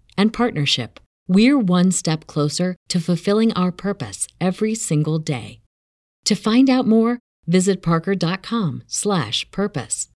and 0.17 0.33
partnership, 0.33 0.99
we're 1.27 1.57
one 1.57 1.91
step 1.91 2.27
closer 2.27 2.75
to 2.89 2.99
fulfilling 2.99 3.51
our 3.53 3.71
purpose 3.71 4.27
every 4.39 4.75
single 4.75 5.17
day. 5.19 5.61
To 6.25 6.35
find 6.35 6.69
out 6.69 6.85
more, 6.87 7.17
visit 7.47 7.81
parker.com/purpose. 7.81 10.07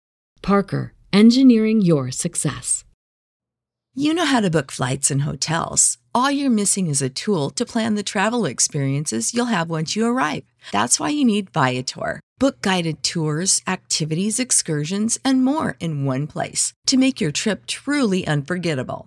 Parker, 0.43 0.93
engineering 1.13 1.81
your 1.81 2.11
success. 2.11 2.85
You 3.97 4.13
know 4.13 4.27
how 4.27 4.41
to 4.41 4.51
book 4.51 4.73
flights 4.73 5.13
and 5.13 5.23
hotels. 5.23 5.99
All 6.13 6.29
you're 6.29 6.51
missing 6.51 6.89
is 6.89 7.01
a 7.01 7.09
tool 7.09 7.49
to 7.51 7.65
plan 7.65 7.95
the 7.95 8.03
travel 8.03 8.45
experiences 8.45 9.33
you'll 9.33 9.45
have 9.47 9.71
once 9.71 9.95
you 9.95 10.05
arrive. 10.05 10.43
That's 10.73 10.99
why 10.99 11.11
you 11.11 11.25
need 11.25 11.51
Viator. 11.51 12.19
Book 12.39 12.61
guided 12.61 13.05
tours, 13.05 13.63
activities, 13.69 14.41
excursions, 14.41 15.17
and 15.25 15.45
more 15.45 15.77
in 15.79 16.05
one 16.05 16.27
place 16.27 16.73
to 16.89 16.97
make 16.97 17.21
your 17.21 17.31
trip 17.31 17.67
truly 17.67 18.27
unforgettable. 18.27 19.07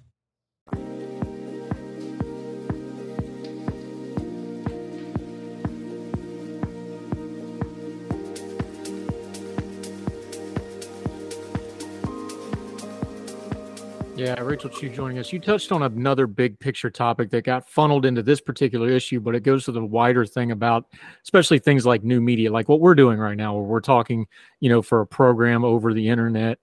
Yeah, 14.21 14.39
Rachel 14.39 14.69
Chiu 14.69 14.87
joining 14.87 15.17
us. 15.17 15.33
You 15.33 15.39
touched 15.39 15.71
on 15.71 15.81
another 15.81 16.27
big 16.27 16.59
picture 16.59 16.91
topic 16.91 17.31
that 17.31 17.43
got 17.43 17.67
funneled 17.67 18.05
into 18.05 18.21
this 18.21 18.39
particular 18.39 18.87
issue, 18.87 19.19
but 19.19 19.33
it 19.33 19.39
goes 19.39 19.65
to 19.65 19.71
the 19.71 19.83
wider 19.83 20.27
thing 20.27 20.51
about 20.51 20.85
especially 21.23 21.57
things 21.57 21.87
like 21.87 22.03
new 22.03 22.21
media, 22.21 22.51
like 22.51 22.69
what 22.69 22.81
we're 22.81 22.93
doing 22.93 23.17
right 23.17 23.35
now, 23.35 23.55
where 23.55 23.63
we're 23.63 23.79
talking, 23.79 24.27
you 24.59 24.69
know, 24.69 24.83
for 24.83 25.01
a 25.01 25.07
program 25.07 25.65
over 25.65 25.91
the 25.91 26.07
internet. 26.07 26.59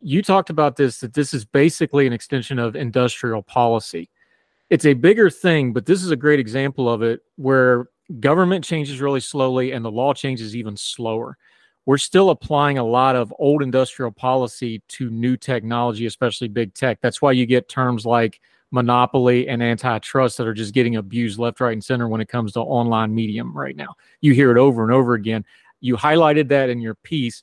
You 0.00 0.22
talked 0.22 0.50
about 0.50 0.76
this, 0.76 1.00
that 1.00 1.14
this 1.14 1.34
is 1.34 1.44
basically 1.44 2.06
an 2.06 2.12
extension 2.12 2.60
of 2.60 2.76
industrial 2.76 3.42
policy. 3.42 4.08
It's 4.70 4.86
a 4.86 4.94
bigger 4.94 5.30
thing, 5.30 5.72
but 5.72 5.84
this 5.84 6.00
is 6.04 6.12
a 6.12 6.16
great 6.16 6.38
example 6.38 6.88
of 6.88 7.02
it 7.02 7.22
where 7.34 7.86
government 8.20 8.64
changes 8.64 9.00
really 9.00 9.18
slowly 9.18 9.72
and 9.72 9.84
the 9.84 9.90
law 9.90 10.14
changes 10.14 10.54
even 10.54 10.76
slower 10.76 11.36
we're 11.86 11.98
still 11.98 12.30
applying 12.30 12.78
a 12.78 12.84
lot 12.84 13.14
of 13.14 13.32
old 13.38 13.62
industrial 13.62 14.10
policy 14.10 14.82
to 14.88 15.10
new 15.10 15.36
technology, 15.36 16.06
especially 16.06 16.48
big 16.48 16.74
tech. 16.74 16.98
That's 17.00 17.20
why 17.20 17.32
you 17.32 17.44
get 17.46 17.68
terms 17.68 18.06
like 18.06 18.40
monopoly 18.70 19.48
and 19.48 19.62
antitrust 19.62 20.38
that 20.38 20.46
are 20.46 20.54
just 20.54 20.74
getting 20.74 20.96
abused 20.96 21.38
left, 21.38 21.60
right, 21.60 21.72
and 21.72 21.84
center 21.84 22.08
when 22.08 22.20
it 22.20 22.28
comes 22.28 22.52
to 22.52 22.60
online 22.60 23.14
medium 23.14 23.56
right 23.56 23.76
now. 23.76 23.94
You 24.20 24.32
hear 24.32 24.50
it 24.50 24.58
over 24.58 24.82
and 24.82 24.92
over 24.92 25.14
again. 25.14 25.44
You 25.80 25.96
highlighted 25.96 26.48
that 26.48 26.70
in 26.70 26.80
your 26.80 26.94
piece. 26.94 27.42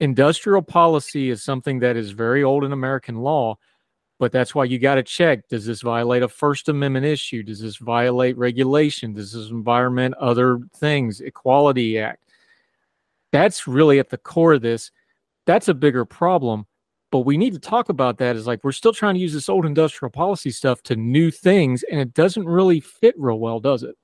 Industrial 0.00 0.62
policy 0.62 1.28
is 1.28 1.42
something 1.42 1.80
that 1.80 1.96
is 1.96 2.10
very 2.10 2.42
old 2.42 2.64
in 2.64 2.72
American 2.72 3.16
law, 3.16 3.58
but 4.18 4.32
that's 4.32 4.54
why 4.54 4.64
you 4.64 4.78
got 4.78 4.94
to 4.94 5.02
check 5.02 5.46
does 5.48 5.66
this 5.66 5.82
violate 5.82 6.22
a 6.22 6.28
First 6.28 6.70
Amendment 6.70 7.04
issue? 7.04 7.42
Does 7.42 7.60
this 7.60 7.76
violate 7.76 8.36
regulation? 8.38 9.12
Does 9.12 9.32
this 9.32 9.50
environment 9.50 10.14
other 10.14 10.60
things, 10.74 11.20
Equality 11.20 11.98
Act? 11.98 12.29
That's 13.32 13.66
really 13.66 13.98
at 13.98 14.10
the 14.10 14.18
core 14.18 14.54
of 14.54 14.62
this. 14.62 14.90
That's 15.46 15.68
a 15.68 15.74
bigger 15.74 16.04
problem. 16.04 16.66
But 17.10 17.20
we 17.20 17.36
need 17.36 17.54
to 17.54 17.58
talk 17.58 17.88
about 17.88 18.18
that 18.18 18.36
is 18.36 18.46
like 18.46 18.62
we're 18.62 18.72
still 18.72 18.92
trying 18.92 19.14
to 19.14 19.20
use 19.20 19.32
this 19.32 19.48
old 19.48 19.66
industrial 19.66 20.10
policy 20.10 20.50
stuff 20.50 20.82
to 20.84 20.96
new 20.96 21.30
things, 21.30 21.82
and 21.90 22.00
it 22.00 22.14
doesn't 22.14 22.46
really 22.46 22.80
fit 22.80 23.14
real 23.18 23.40
well, 23.40 23.58
does 23.58 23.82
it? 23.82 23.96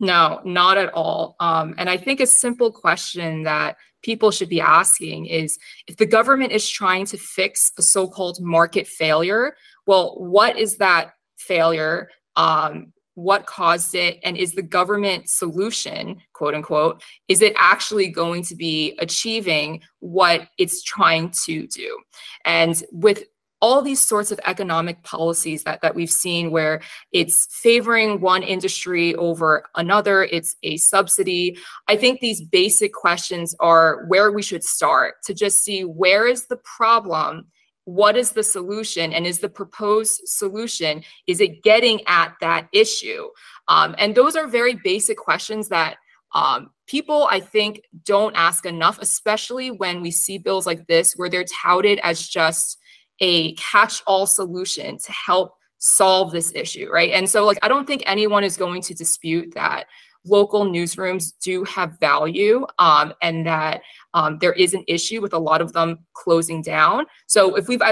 No, 0.00 0.40
not 0.44 0.78
at 0.78 0.92
all. 0.94 1.36
Um, 1.40 1.74
and 1.76 1.90
I 1.90 1.96
think 1.96 2.20
a 2.20 2.26
simple 2.26 2.72
question 2.72 3.42
that 3.42 3.76
people 4.02 4.30
should 4.30 4.48
be 4.48 4.60
asking 4.60 5.26
is 5.26 5.58
if 5.86 5.96
the 5.96 6.06
government 6.06 6.52
is 6.52 6.68
trying 6.68 7.06
to 7.06 7.18
fix 7.18 7.70
a 7.78 7.82
so 7.82 8.08
called 8.08 8.38
market 8.40 8.86
failure, 8.86 9.54
well, 9.86 10.16
what 10.18 10.58
is 10.58 10.78
that 10.78 11.12
failure? 11.36 12.08
Um, 12.34 12.92
what 13.14 13.46
caused 13.46 13.94
it 13.94 14.18
and 14.24 14.36
is 14.36 14.52
the 14.52 14.62
government 14.62 15.28
solution 15.28 16.18
quote 16.32 16.54
unquote 16.54 17.02
is 17.28 17.42
it 17.42 17.52
actually 17.56 18.08
going 18.08 18.42
to 18.42 18.56
be 18.56 18.96
achieving 19.00 19.80
what 20.00 20.48
it's 20.58 20.82
trying 20.82 21.30
to 21.30 21.66
do 21.66 21.98
and 22.44 22.82
with 22.90 23.24
all 23.62 23.80
these 23.80 24.00
sorts 24.00 24.32
of 24.32 24.40
economic 24.44 25.00
policies 25.04 25.62
that, 25.62 25.80
that 25.82 25.94
we've 25.94 26.10
seen 26.10 26.50
where 26.50 26.82
it's 27.12 27.46
favoring 27.62 28.20
one 28.20 28.42
industry 28.42 29.14
over 29.14 29.64
another, 29.76 30.24
it's 30.24 30.56
a 30.64 30.76
subsidy. 30.78 31.56
I 31.86 31.96
think 31.96 32.18
these 32.18 32.42
basic 32.42 32.92
questions 32.92 33.54
are 33.60 34.04
where 34.08 34.32
we 34.32 34.42
should 34.42 34.64
start 34.64 35.14
to 35.26 35.32
just 35.32 35.62
see 35.62 35.82
where 35.82 36.26
is 36.26 36.46
the 36.46 36.56
problem 36.56 37.46
what 37.84 38.16
is 38.16 38.32
the 38.32 38.42
solution 38.42 39.12
and 39.12 39.26
is 39.26 39.40
the 39.40 39.48
proposed 39.48 40.20
solution 40.24 41.02
is 41.26 41.40
it 41.40 41.62
getting 41.62 42.00
at 42.06 42.34
that 42.40 42.68
issue? 42.72 43.28
Um, 43.68 43.94
and 43.98 44.14
those 44.14 44.36
are 44.36 44.46
very 44.46 44.74
basic 44.74 45.16
questions 45.16 45.68
that 45.68 45.96
um, 46.34 46.70
people 46.86 47.28
i 47.30 47.40
think 47.40 47.82
don't 48.04 48.34
ask 48.36 48.66
enough 48.66 48.98
especially 49.00 49.70
when 49.70 50.00
we 50.00 50.10
see 50.10 50.38
bills 50.38 50.66
like 50.66 50.86
this 50.86 51.14
where 51.14 51.28
they're 51.28 51.44
touted 51.44 52.00
as 52.02 52.26
just 52.26 52.78
a 53.20 53.54
catch-all 53.54 54.26
solution 54.26 54.98
to 54.98 55.12
help 55.12 55.54
solve 55.78 56.32
this 56.32 56.52
issue 56.54 56.88
right? 56.90 57.10
And 57.12 57.28
so 57.28 57.44
like 57.44 57.58
i 57.62 57.68
don't 57.68 57.86
think 57.86 58.02
anyone 58.06 58.44
is 58.44 58.56
going 58.56 58.82
to 58.82 58.94
dispute 58.94 59.52
that 59.54 59.86
local 60.24 60.64
newsrooms 60.64 61.32
do 61.42 61.64
have 61.64 61.98
value 61.98 62.66
um, 62.78 63.12
and 63.22 63.46
that 63.46 63.82
um, 64.14 64.38
there 64.38 64.52
is 64.52 64.74
an 64.74 64.84
issue 64.86 65.20
with 65.20 65.32
a 65.32 65.38
lot 65.38 65.60
of 65.60 65.72
them 65.72 65.98
closing 66.12 66.62
down. 66.62 67.06
So 67.26 67.56
if 67.56 67.68
we've 67.68 67.82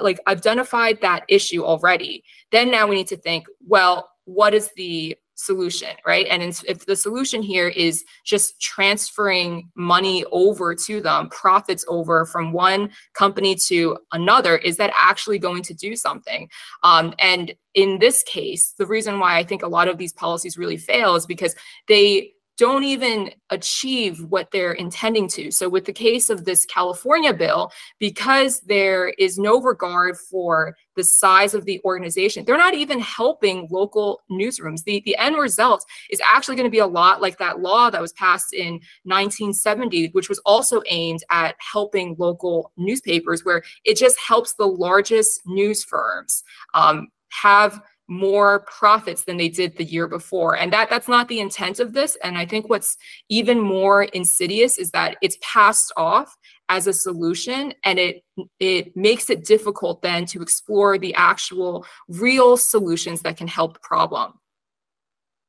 like 0.00 0.20
identified 0.26 1.00
that 1.00 1.24
issue 1.28 1.64
already, 1.64 2.24
then 2.52 2.70
now 2.70 2.86
we 2.86 2.96
need 2.96 3.08
to 3.08 3.16
think, 3.16 3.46
well, 3.66 4.10
what 4.24 4.52
is 4.54 4.70
the 4.76 5.16
solution, 5.38 5.90
right? 6.04 6.26
And 6.28 6.42
if 6.42 6.84
the 6.84 6.96
solution 6.96 7.42
here 7.42 7.68
is 7.68 8.04
just 8.24 8.60
transferring 8.60 9.70
money 9.76 10.24
over 10.32 10.74
to 10.74 11.00
them, 11.00 11.28
profits 11.30 11.84
over 11.88 12.26
from 12.26 12.52
one 12.52 12.90
company 13.14 13.54
to 13.66 13.96
another, 14.12 14.58
is 14.58 14.76
that 14.78 14.92
actually 14.96 15.38
going 15.38 15.62
to 15.62 15.74
do 15.74 15.94
something? 15.94 16.50
Um, 16.82 17.14
and 17.20 17.54
in 17.74 18.00
this 18.00 18.24
case, 18.24 18.74
the 18.78 18.86
reason 18.86 19.20
why 19.20 19.38
I 19.38 19.44
think 19.44 19.62
a 19.62 19.68
lot 19.68 19.86
of 19.86 19.96
these 19.96 20.12
policies 20.12 20.58
really 20.58 20.76
fail 20.76 21.14
is 21.14 21.24
because 21.24 21.54
they 21.86 22.32
don't 22.58 22.82
even 22.82 23.30
achieve 23.50 24.24
what 24.24 24.50
they're 24.50 24.72
intending 24.72 25.28
to. 25.28 25.50
So, 25.52 25.68
with 25.68 25.84
the 25.84 25.92
case 25.92 26.28
of 26.28 26.44
this 26.44 26.66
California 26.66 27.32
bill, 27.32 27.70
because 28.00 28.60
there 28.62 29.10
is 29.10 29.38
no 29.38 29.62
regard 29.62 30.18
for 30.18 30.76
the 30.96 31.04
size 31.04 31.54
of 31.54 31.64
the 31.64 31.80
organization, 31.84 32.44
they're 32.44 32.58
not 32.58 32.74
even 32.74 32.98
helping 32.98 33.68
local 33.70 34.20
newsrooms. 34.30 34.82
The, 34.84 35.00
the 35.04 35.16
end 35.16 35.36
result 35.36 35.84
is 36.10 36.20
actually 36.28 36.56
going 36.56 36.66
to 36.66 36.70
be 36.70 36.80
a 36.80 36.86
lot 36.86 37.22
like 37.22 37.38
that 37.38 37.60
law 37.60 37.90
that 37.90 38.02
was 38.02 38.12
passed 38.14 38.52
in 38.52 38.80
1970, 39.04 40.08
which 40.08 40.28
was 40.28 40.40
also 40.40 40.82
aimed 40.88 41.22
at 41.30 41.54
helping 41.72 42.16
local 42.18 42.72
newspapers, 42.76 43.44
where 43.44 43.62
it 43.84 43.96
just 43.96 44.18
helps 44.18 44.54
the 44.54 44.66
largest 44.66 45.42
news 45.46 45.84
firms 45.84 46.42
um, 46.74 47.06
have 47.30 47.80
more 48.08 48.60
profits 48.60 49.24
than 49.24 49.36
they 49.36 49.48
did 49.48 49.76
the 49.76 49.84
year 49.84 50.08
before. 50.08 50.56
And 50.56 50.72
that 50.72 50.88
that's 50.88 51.08
not 51.08 51.28
the 51.28 51.40
intent 51.40 51.78
of 51.78 51.92
this. 51.92 52.16
And 52.22 52.38
i 52.38 52.46
think 52.46 52.68
what's 52.68 52.96
even 53.28 53.60
more 53.60 54.04
insidious 54.04 54.78
is 54.78 54.90
that 54.92 55.16
it's 55.20 55.36
passed 55.42 55.92
off 55.96 56.34
as 56.68 56.86
a 56.86 56.92
solution 56.92 57.74
and 57.84 57.98
it 57.98 58.24
it 58.60 58.96
makes 58.96 59.30
it 59.30 59.44
difficult 59.44 60.02
then 60.02 60.26
to 60.26 60.42
explore 60.42 60.98
the 60.98 61.14
actual 61.14 61.86
real 62.08 62.56
solutions 62.56 63.22
that 63.22 63.36
can 63.36 63.48
help 63.48 63.74
the 63.74 63.80
problem. 63.80 64.32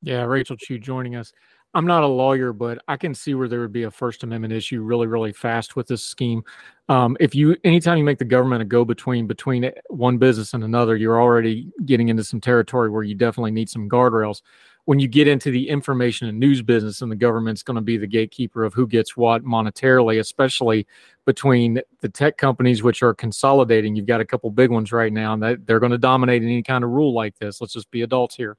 Yeah 0.02 0.24
rachel 0.24 0.58
chiu 0.58 0.80
joining 0.80 1.16
us 1.16 1.32
I'm 1.76 1.86
not 1.86 2.04
a 2.04 2.08
lawyer, 2.08 2.52
but 2.52 2.80
I 2.88 2.98
can 2.98 3.14
see 3.14 3.36
where 3.36 3.48
there 3.48 3.60
would 3.60 3.72
be 3.72 3.84
a 3.84 3.92
First 3.92 4.24
Amendment 4.24 4.54
issue 4.54 4.82
really, 4.82 5.06
really 5.06 5.32
fast 5.32 5.76
with 5.76 5.88
this 5.88 6.04
scheme. 6.04 6.44
Um, 6.88 7.16
if 7.20 7.36
you, 7.36 7.56
anytime 7.64 8.00
you 8.00 8.04
make 8.04 8.18
the 8.18 8.26
government 8.26 8.64
a 8.64 8.66
go 8.66 8.84
between 8.84 9.28
between 9.28 9.72
one 9.88 10.18
business 10.18 10.56
and 10.56 10.64
another, 10.64 10.96
you're 10.96 11.22
already 11.22 11.72
getting 11.86 12.10
into 12.10 12.24
some 12.24 12.42
territory 12.42 12.90
where 12.90 13.04
you 13.04 13.14
definitely 13.14 13.52
need 13.52 13.70
some 13.70 13.88
guardrails. 13.88 14.42
When 14.86 14.98
you 14.98 15.08
get 15.08 15.28
into 15.28 15.52
the 15.52 15.70
information 15.70 16.28
and 16.28 16.40
news 16.40 16.64
business, 16.64 17.04
and 17.04 17.12
the 17.12 17.16
government's 17.16 17.62
going 17.62 17.76
to 17.76 17.82
be 17.82 17.98
the 17.98 18.08
gatekeeper 18.08 18.64
of 18.64 18.74
who 18.74 18.88
gets 18.88 19.16
what 19.16 19.44
monetarily, 19.44 20.20
especially 20.20 20.88
between 21.28 21.80
the 22.02 22.10
tech 22.10 22.38
companies 22.38 22.82
which 22.82 23.04
are 23.04 23.14
consolidating. 23.14 23.96
You've 23.96 24.08
got 24.08 24.22
a 24.22 24.26
couple 24.26 24.50
big 24.50 24.72
ones 24.72 24.92
right 24.92 25.14
now, 25.14 25.34
and 25.34 25.44
that 25.44 25.68
they're 25.68 25.80
going 25.80 25.92
to 25.92 26.00
dominate 26.00 26.42
any 26.42 26.64
kind 26.64 26.84
of 26.84 26.90
rule 26.90 27.14
like 27.14 27.38
this. 27.38 27.62
Let's 27.62 27.74
just 27.74 27.92
be 27.92 28.02
adults 28.02 28.36
here. 28.36 28.58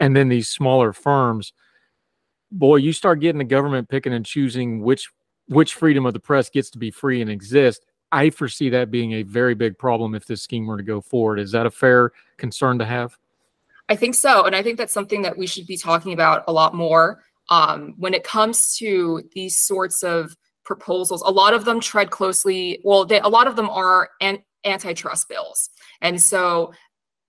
And 0.00 0.14
then 0.14 0.28
these 0.28 0.50
smaller 0.50 0.92
firms 0.92 1.54
boy, 2.54 2.76
you 2.76 2.92
start 2.92 3.20
getting 3.20 3.38
the 3.38 3.44
government 3.44 3.88
picking 3.88 4.12
and 4.12 4.24
choosing 4.24 4.80
which 4.80 5.10
which 5.48 5.74
freedom 5.74 6.06
of 6.06 6.14
the 6.14 6.20
press 6.20 6.48
gets 6.48 6.70
to 6.70 6.78
be 6.78 6.90
free 6.90 7.20
and 7.20 7.30
exist. 7.30 7.84
I 8.10 8.30
foresee 8.30 8.70
that 8.70 8.90
being 8.90 9.12
a 9.12 9.22
very 9.24 9.54
big 9.54 9.76
problem 9.76 10.14
if 10.14 10.24
this 10.24 10.42
scheme 10.42 10.66
were 10.66 10.78
to 10.78 10.82
go 10.82 11.00
forward. 11.00 11.38
Is 11.38 11.52
that 11.52 11.66
a 11.66 11.70
fair 11.70 12.12
concern 12.38 12.78
to 12.78 12.84
have? 12.86 13.18
I 13.88 13.96
think 13.96 14.14
so, 14.14 14.46
and 14.46 14.56
I 14.56 14.62
think 14.62 14.78
that's 14.78 14.92
something 14.92 15.20
that 15.22 15.36
we 15.36 15.46
should 15.46 15.66
be 15.66 15.76
talking 15.76 16.14
about 16.14 16.44
a 16.48 16.52
lot 16.52 16.74
more 16.74 17.22
um, 17.50 17.94
when 17.98 18.14
it 18.14 18.24
comes 18.24 18.76
to 18.78 19.22
these 19.32 19.58
sorts 19.58 20.02
of 20.02 20.34
proposals. 20.64 21.20
A 21.22 21.30
lot 21.30 21.52
of 21.52 21.66
them 21.66 21.80
tread 21.80 22.10
closely. 22.10 22.80
Well, 22.84 23.04
they, 23.04 23.20
a 23.20 23.28
lot 23.28 23.46
of 23.46 23.56
them 23.56 23.68
are 23.68 24.08
an, 24.22 24.38
antitrust 24.64 25.28
bills, 25.28 25.68
and 26.00 26.18
so 26.22 26.72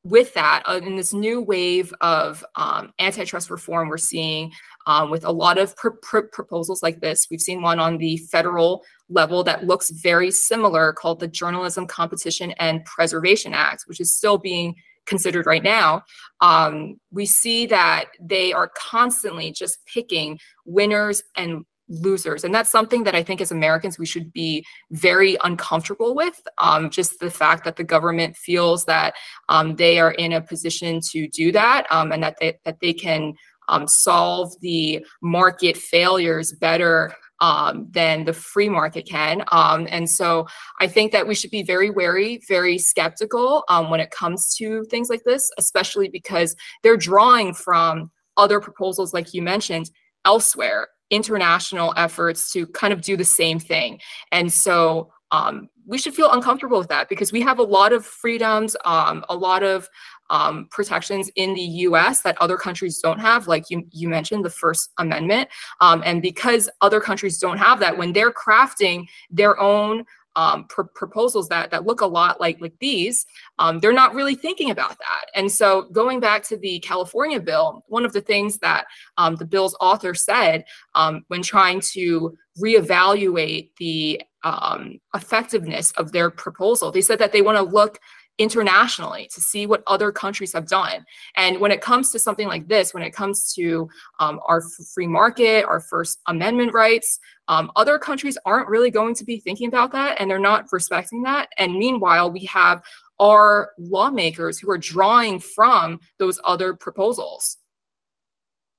with 0.05 0.35
that, 0.35 0.63
uh, 0.67 0.79
in 0.83 0.95
this 0.95 1.13
new 1.13 1.41
wave 1.41 1.91
of 1.99 2.45
um, 2.55 2.93
antitrust 2.99 3.49
reform, 3.49 3.89
we're 3.89 3.97
seeing 3.97 4.51
um, 4.85 5.09
with 5.09 5.25
a 5.25 5.31
lot 5.31 5.57
of 5.57 5.75
pr- 5.75 5.89
pr- 6.01 6.19
proposals 6.31 6.83
like 6.83 7.01
this. 7.01 7.27
We've 7.29 7.41
seen 7.41 7.61
one 7.61 7.79
on 7.79 7.97
the 7.97 8.17
federal 8.17 8.83
level 9.09 9.43
that 9.43 9.65
looks 9.65 9.89
very 9.89 10.31
similar 10.31 10.93
called 10.93 11.19
the 11.19 11.27
Journalism 11.27 11.87
Competition 11.87 12.51
and 12.59 12.83
Preservation 12.85 13.53
Act, 13.53 13.83
which 13.87 13.99
is 13.99 14.17
still 14.17 14.37
being 14.37 14.75
considered 15.05 15.45
right 15.45 15.63
now. 15.63 16.03
Um, 16.41 16.99
we 17.11 17.25
see 17.25 17.67
that 17.67 18.05
they 18.19 18.53
are 18.53 18.71
constantly 18.75 19.51
just 19.51 19.85
picking 19.85 20.39
winners 20.65 21.21
and 21.35 21.65
losers. 21.87 22.43
And 22.43 22.53
that's 22.53 22.69
something 22.69 23.03
that 23.03 23.15
I 23.15 23.21
think 23.21 23.41
as 23.41 23.51
Americans 23.51 23.99
we 23.99 24.05
should 24.05 24.33
be 24.33 24.65
very 24.91 25.37
uncomfortable 25.43 26.15
with. 26.15 26.41
Um, 26.57 26.89
just 26.89 27.19
the 27.19 27.29
fact 27.29 27.63
that 27.65 27.75
the 27.75 27.83
government 27.83 28.35
feels 28.35 28.85
that 28.85 29.13
um, 29.49 29.75
they 29.75 29.99
are 29.99 30.11
in 30.11 30.33
a 30.33 30.41
position 30.41 30.99
to 31.11 31.27
do 31.27 31.51
that 31.51 31.85
um, 31.91 32.11
and 32.11 32.23
that 32.23 32.37
they, 32.39 32.57
that 32.65 32.79
they 32.79 32.93
can 32.93 33.35
um, 33.67 33.87
solve 33.87 34.53
the 34.61 35.05
market 35.21 35.77
failures 35.77 36.53
better 36.53 37.13
um, 37.41 37.87
than 37.91 38.25
the 38.25 38.33
free 38.33 38.69
market 38.69 39.07
can. 39.07 39.43
Um, 39.51 39.87
and 39.89 40.09
so 40.09 40.47
I 40.79 40.87
think 40.87 41.11
that 41.11 41.27
we 41.27 41.35
should 41.35 41.51
be 41.51 41.63
very 41.63 41.89
wary, 41.89 42.41
very 42.47 42.77
skeptical 42.77 43.63
um, 43.69 43.89
when 43.89 43.99
it 43.99 44.11
comes 44.11 44.55
to 44.55 44.85
things 44.85 45.09
like 45.09 45.23
this, 45.23 45.51
especially 45.57 46.07
because 46.07 46.55
they're 46.81 46.97
drawing 46.97 47.53
from 47.53 48.11
other 48.37 48.59
proposals, 48.59 49.13
like 49.13 49.33
you 49.33 49.41
mentioned, 49.41 49.89
elsewhere 50.23 50.87
international 51.09 51.93
efforts 51.97 52.51
to 52.51 52.65
kind 52.67 52.91
of 52.91 53.01
do 53.01 53.15
the 53.15 53.25
same 53.25 53.59
thing. 53.59 53.99
And 54.31 54.51
so 54.51 55.11
um, 55.31 55.69
we 55.85 55.97
should 55.97 56.15
feel 56.15 56.31
uncomfortable 56.31 56.77
with 56.77 56.89
that 56.89 57.09
because 57.09 57.31
we 57.31 57.41
have 57.41 57.59
a 57.59 57.63
lot 57.63 57.93
of 57.93 58.05
freedoms, 58.05 58.75
um, 58.85 59.23
a 59.29 59.35
lot 59.35 59.63
of 59.63 59.87
um, 60.29 60.67
protections 60.71 61.29
in 61.35 61.53
the 61.53 61.61
US 61.61 62.21
that 62.21 62.37
other 62.41 62.57
countries 62.57 62.99
don't 62.99 63.19
have, 63.19 63.47
like 63.47 63.69
you, 63.69 63.85
you 63.91 64.09
mentioned, 64.09 64.43
the 64.43 64.49
First 64.49 64.91
Amendment. 64.97 65.49
Um, 65.81 66.01
and 66.05 66.21
because 66.21 66.69
other 66.81 66.99
countries 66.99 67.37
don't 67.37 67.57
have 67.57 67.79
that, 67.79 67.97
when 67.97 68.13
they're 68.13 68.31
crafting 68.31 69.07
their 69.29 69.59
own 69.59 70.05
um, 70.35 70.65
pr- 70.65 70.83
proposals 70.83 71.47
that 71.49 71.71
that 71.71 71.85
look 71.85 72.01
a 72.01 72.05
lot 72.05 72.39
like 72.39 72.59
like 72.59 72.77
these, 72.79 73.25
um, 73.59 73.79
they're 73.79 73.93
not 73.93 74.13
really 74.13 74.35
thinking 74.35 74.69
about 74.69 74.97
that. 74.99 75.25
And 75.33 75.51
so, 75.51 75.83
going 75.91 76.19
back 76.19 76.43
to 76.45 76.57
the 76.57 76.79
California 76.79 77.39
bill, 77.39 77.83
one 77.87 78.05
of 78.05 78.13
the 78.13 78.21
things 78.21 78.57
that 78.59 78.85
um, 79.17 79.35
the 79.35 79.45
bill's 79.45 79.77
author 79.79 80.13
said 80.13 80.65
um, 80.93 81.23
when 81.29 81.41
trying 81.41 81.79
to 81.93 82.37
reevaluate 82.61 83.69
the 83.77 84.21
um, 84.45 84.99
effectiveness 85.13 85.91
of 85.93 86.13
their 86.13 86.29
proposal, 86.29 86.91
they 86.91 87.01
said 87.01 87.19
that 87.19 87.33
they 87.33 87.41
want 87.41 87.57
to 87.57 87.63
look 87.63 87.99
internationally 88.37 89.29
to 89.33 89.41
see 89.41 89.65
what 89.65 89.81
other 89.87 90.11
countries 90.11 90.53
have 90.53 90.67
done. 90.67 91.05
And 91.35 91.59
when 91.59 91.71
it 91.71 91.81
comes 91.81 92.11
to 92.11 92.19
something 92.19 92.47
like 92.47 92.67
this, 92.67 92.93
when 92.93 93.03
it 93.03 93.11
comes 93.11 93.53
to 93.53 93.89
um, 94.19 94.39
our 94.45 94.61
free 94.93 95.07
market, 95.07 95.65
our 95.65 95.79
First 95.79 96.19
Amendment 96.27 96.73
rights, 96.73 97.19
um, 97.47 97.71
other 97.75 97.97
countries 97.97 98.37
aren't 98.45 98.67
really 98.67 98.91
going 98.91 99.15
to 99.15 99.23
be 99.23 99.39
thinking 99.39 99.67
about 99.67 99.91
that 99.93 100.19
and 100.19 100.29
they're 100.29 100.39
not 100.39 100.65
respecting 100.71 101.23
that. 101.23 101.49
And 101.57 101.73
meanwhile, 101.73 102.29
we 102.29 102.45
have 102.45 102.83
our 103.19 103.71
lawmakers 103.79 104.59
who 104.59 104.69
are 104.69 104.77
drawing 104.77 105.39
from 105.39 105.99
those 106.19 106.39
other 106.43 106.73
proposals. 106.73 107.57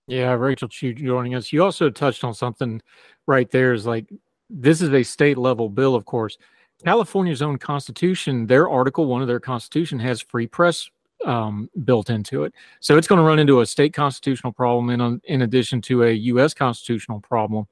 Yeah, 0.07 0.33
Rachel 0.33 0.69
Chiu 0.69 0.95
joining 0.95 1.35
us. 1.35 1.53
You 1.53 1.65
also 1.65 1.91
touched 1.91 2.23
on 2.23 2.35
something 2.35 2.81
right 3.27 3.51
there 3.51 3.73
is 3.73 3.87
like 3.87 4.07
this 4.51 4.81
is 4.81 4.93
a 4.93 5.03
state 5.03 5.39
level 5.39 5.69
bill, 5.69 5.95
of 5.95 6.05
course. 6.05 6.39
California's 6.85 7.43
own 7.43 7.59
constitution, 7.59 8.47
their 8.47 8.69
article 8.69 9.07
one 9.07 9.23
of 9.23 9.29
their 9.29 9.41
constitution 9.41 9.99
has 9.99 10.21
free 10.21 10.47
press 10.47 10.89
um, 11.25 11.71
built 11.85 12.11
into 12.11 12.45
it. 12.45 12.53
So 12.81 12.99
it's 12.99 13.09
going 13.09 13.19
to 13.19 13.25
run 13.25 13.39
into 13.39 13.61
a 13.61 13.67
state 13.67 13.95
constitutional 13.95 14.53
problem 14.53 14.91
in 14.91 15.21
in 15.25 15.43
addition 15.43 15.81
to 15.83 16.05
a 16.05 16.13
U.S. 16.13 16.53
constitutional 16.55 17.21
problem. 17.21 17.67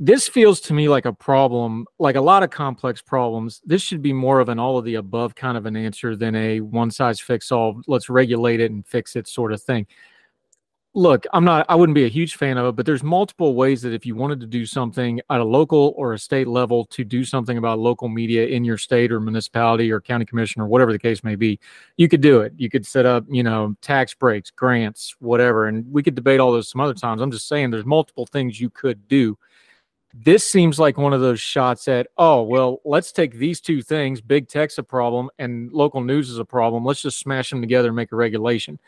This 0.00 0.28
feels 0.28 0.60
to 0.62 0.74
me 0.74 0.88
like 0.88 1.06
a 1.06 1.12
problem, 1.12 1.84
like 1.98 2.14
a 2.14 2.20
lot 2.20 2.44
of 2.44 2.50
complex 2.50 3.02
problems. 3.02 3.60
This 3.64 3.82
should 3.82 4.00
be 4.00 4.12
more 4.12 4.38
of 4.38 4.48
an 4.48 4.58
all 4.58 4.78
of 4.78 4.84
the 4.84 4.94
above 4.94 5.34
kind 5.34 5.58
of 5.58 5.66
an 5.66 5.76
answer 5.76 6.14
than 6.14 6.36
a 6.36 6.60
one 6.60 6.90
size 6.90 7.20
fits 7.20 7.50
all. 7.50 7.82
Let's 7.86 8.08
regulate 8.08 8.60
it 8.60 8.70
and 8.70 8.86
fix 8.86 9.16
it 9.16 9.26
sort 9.26 9.52
of 9.52 9.60
thing 9.60 9.86
look, 10.94 11.26
I'm 11.32 11.44
not, 11.44 11.66
I 11.68 11.74
wouldn't 11.74 11.94
be 11.94 12.06
a 12.06 12.08
huge 12.08 12.36
fan 12.36 12.56
of 12.56 12.66
it, 12.66 12.76
but 12.76 12.86
there's 12.86 13.02
multiple 13.02 13.54
ways 13.54 13.82
that 13.82 13.92
if 13.92 14.06
you 14.06 14.14
wanted 14.14 14.40
to 14.40 14.46
do 14.46 14.64
something 14.64 15.20
at 15.30 15.40
a 15.40 15.44
local 15.44 15.92
or 15.96 16.14
a 16.14 16.18
state 16.18 16.48
level 16.48 16.86
to 16.86 17.04
do 17.04 17.24
something 17.24 17.58
about 17.58 17.78
local 17.78 18.08
media 18.08 18.46
in 18.46 18.64
your 18.64 18.78
state 18.78 19.12
or 19.12 19.20
municipality 19.20 19.92
or 19.92 20.00
county 20.00 20.24
commission 20.24 20.62
or 20.62 20.66
whatever 20.66 20.92
the 20.92 20.98
case 20.98 21.22
may 21.22 21.36
be, 21.36 21.60
you 21.96 22.08
could 22.08 22.20
do 22.20 22.40
it. 22.40 22.52
You 22.56 22.70
could 22.70 22.86
set 22.86 23.06
up, 23.06 23.24
you 23.28 23.42
know, 23.42 23.76
tax 23.82 24.14
breaks, 24.14 24.50
grants, 24.50 25.14
whatever. 25.20 25.66
And 25.66 25.90
we 25.92 26.02
could 26.02 26.14
debate 26.14 26.40
all 26.40 26.52
those 26.52 26.70
some 26.70 26.80
other 26.80 26.94
times. 26.94 27.20
I'm 27.20 27.30
just 27.30 27.48
saying 27.48 27.70
there's 27.70 27.84
multiple 27.84 28.26
things 28.26 28.60
you 28.60 28.70
could 28.70 29.06
do. 29.08 29.38
This 30.14 30.50
seems 30.50 30.78
like 30.78 30.96
one 30.96 31.12
of 31.12 31.20
those 31.20 31.38
shots 31.38 31.86
at, 31.86 32.08
oh, 32.16 32.42
well, 32.42 32.80
let's 32.84 33.12
take 33.12 33.34
these 33.34 33.60
two 33.60 33.82
things. 33.82 34.22
Big 34.22 34.48
tech's 34.48 34.78
a 34.78 34.82
problem 34.82 35.28
and 35.38 35.70
local 35.70 36.00
news 36.00 36.30
is 36.30 36.38
a 36.38 36.46
problem. 36.46 36.84
Let's 36.84 37.02
just 37.02 37.20
smash 37.20 37.50
them 37.50 37.60
together 37.60 37.88
and 37.88 37.96
make 37.96 38.10
a 38.10 38.16
regulation 38.16 38.80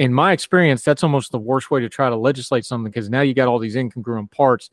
in 0.00 0.14
my 0.14 0.32
experience, 0.32 0.82
that's 0.82 1.04
almost 1.04 1.30
the 1.30 1.38
worst 1.38 1.70
way 1.70 1.82
to 1.82 1.88
try 1.90 2.08
to 2.08 2.16
legislate 2.16 2.64
something 2.64 2.90
because 2.90 3.10
now 3.10 3.20
you 3.20 3.34
got 3.34 3.48
all 3.48 3.58
these 3.58 3.76
incongruent 3.76 4.30
parts. 4.30 4.70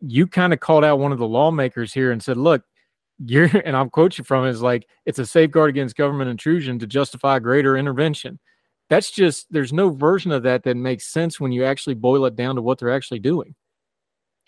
You 0.00 0.26
kind 0.26 0.52
of 0.52 0.58
called 0.58 0.82
out 0.84 0.98
one 0.98 1.12
of 1.12 1.18
the 1.20 1.28
lawmakers 1.28 1.94
here 1.94 2.10
and 2.10 2.20
said, 2.20 2.36
look, 2.36 2.64
you're, 3.24 3.44
and 3.64 3.76
I'm 3.76 3.88
quoting 3.88 4.24
from 4.24 4.44
it, 4.44 4.50
is 4.50 4.60
like, 4.60 4.88
it's 5.06 5.20
a 5.20 5.26
safeguard 5.26 5.70
against 5.70 5.96
government 5.96 6.28
intrusion 6.28 6.80
to 6.80 6.88
justify 6.88 7.38
greater 7.38 7.76
intervention. 7.76 8.40
That's 8.90 9.12
just, 9.12 9.46
there's 9.52 9.72
no 9.72 9.90
version 9.90 10.32
of 10.32 10.42
that 10.42 10.64
that 10.64 10.76
makes 10.76 11.06
sense 11.06 11.38
when 11.38 11.52
you 11.52 11.64
actually 11.64 11.94
boil 11.94 12.26
it 12.26 12.34
down 12.34 12.56
to 12.56 12.62
what 12.62 12.80
they're 12.80 12.92
actually 12.92 13.20
doing. 13.20 13.54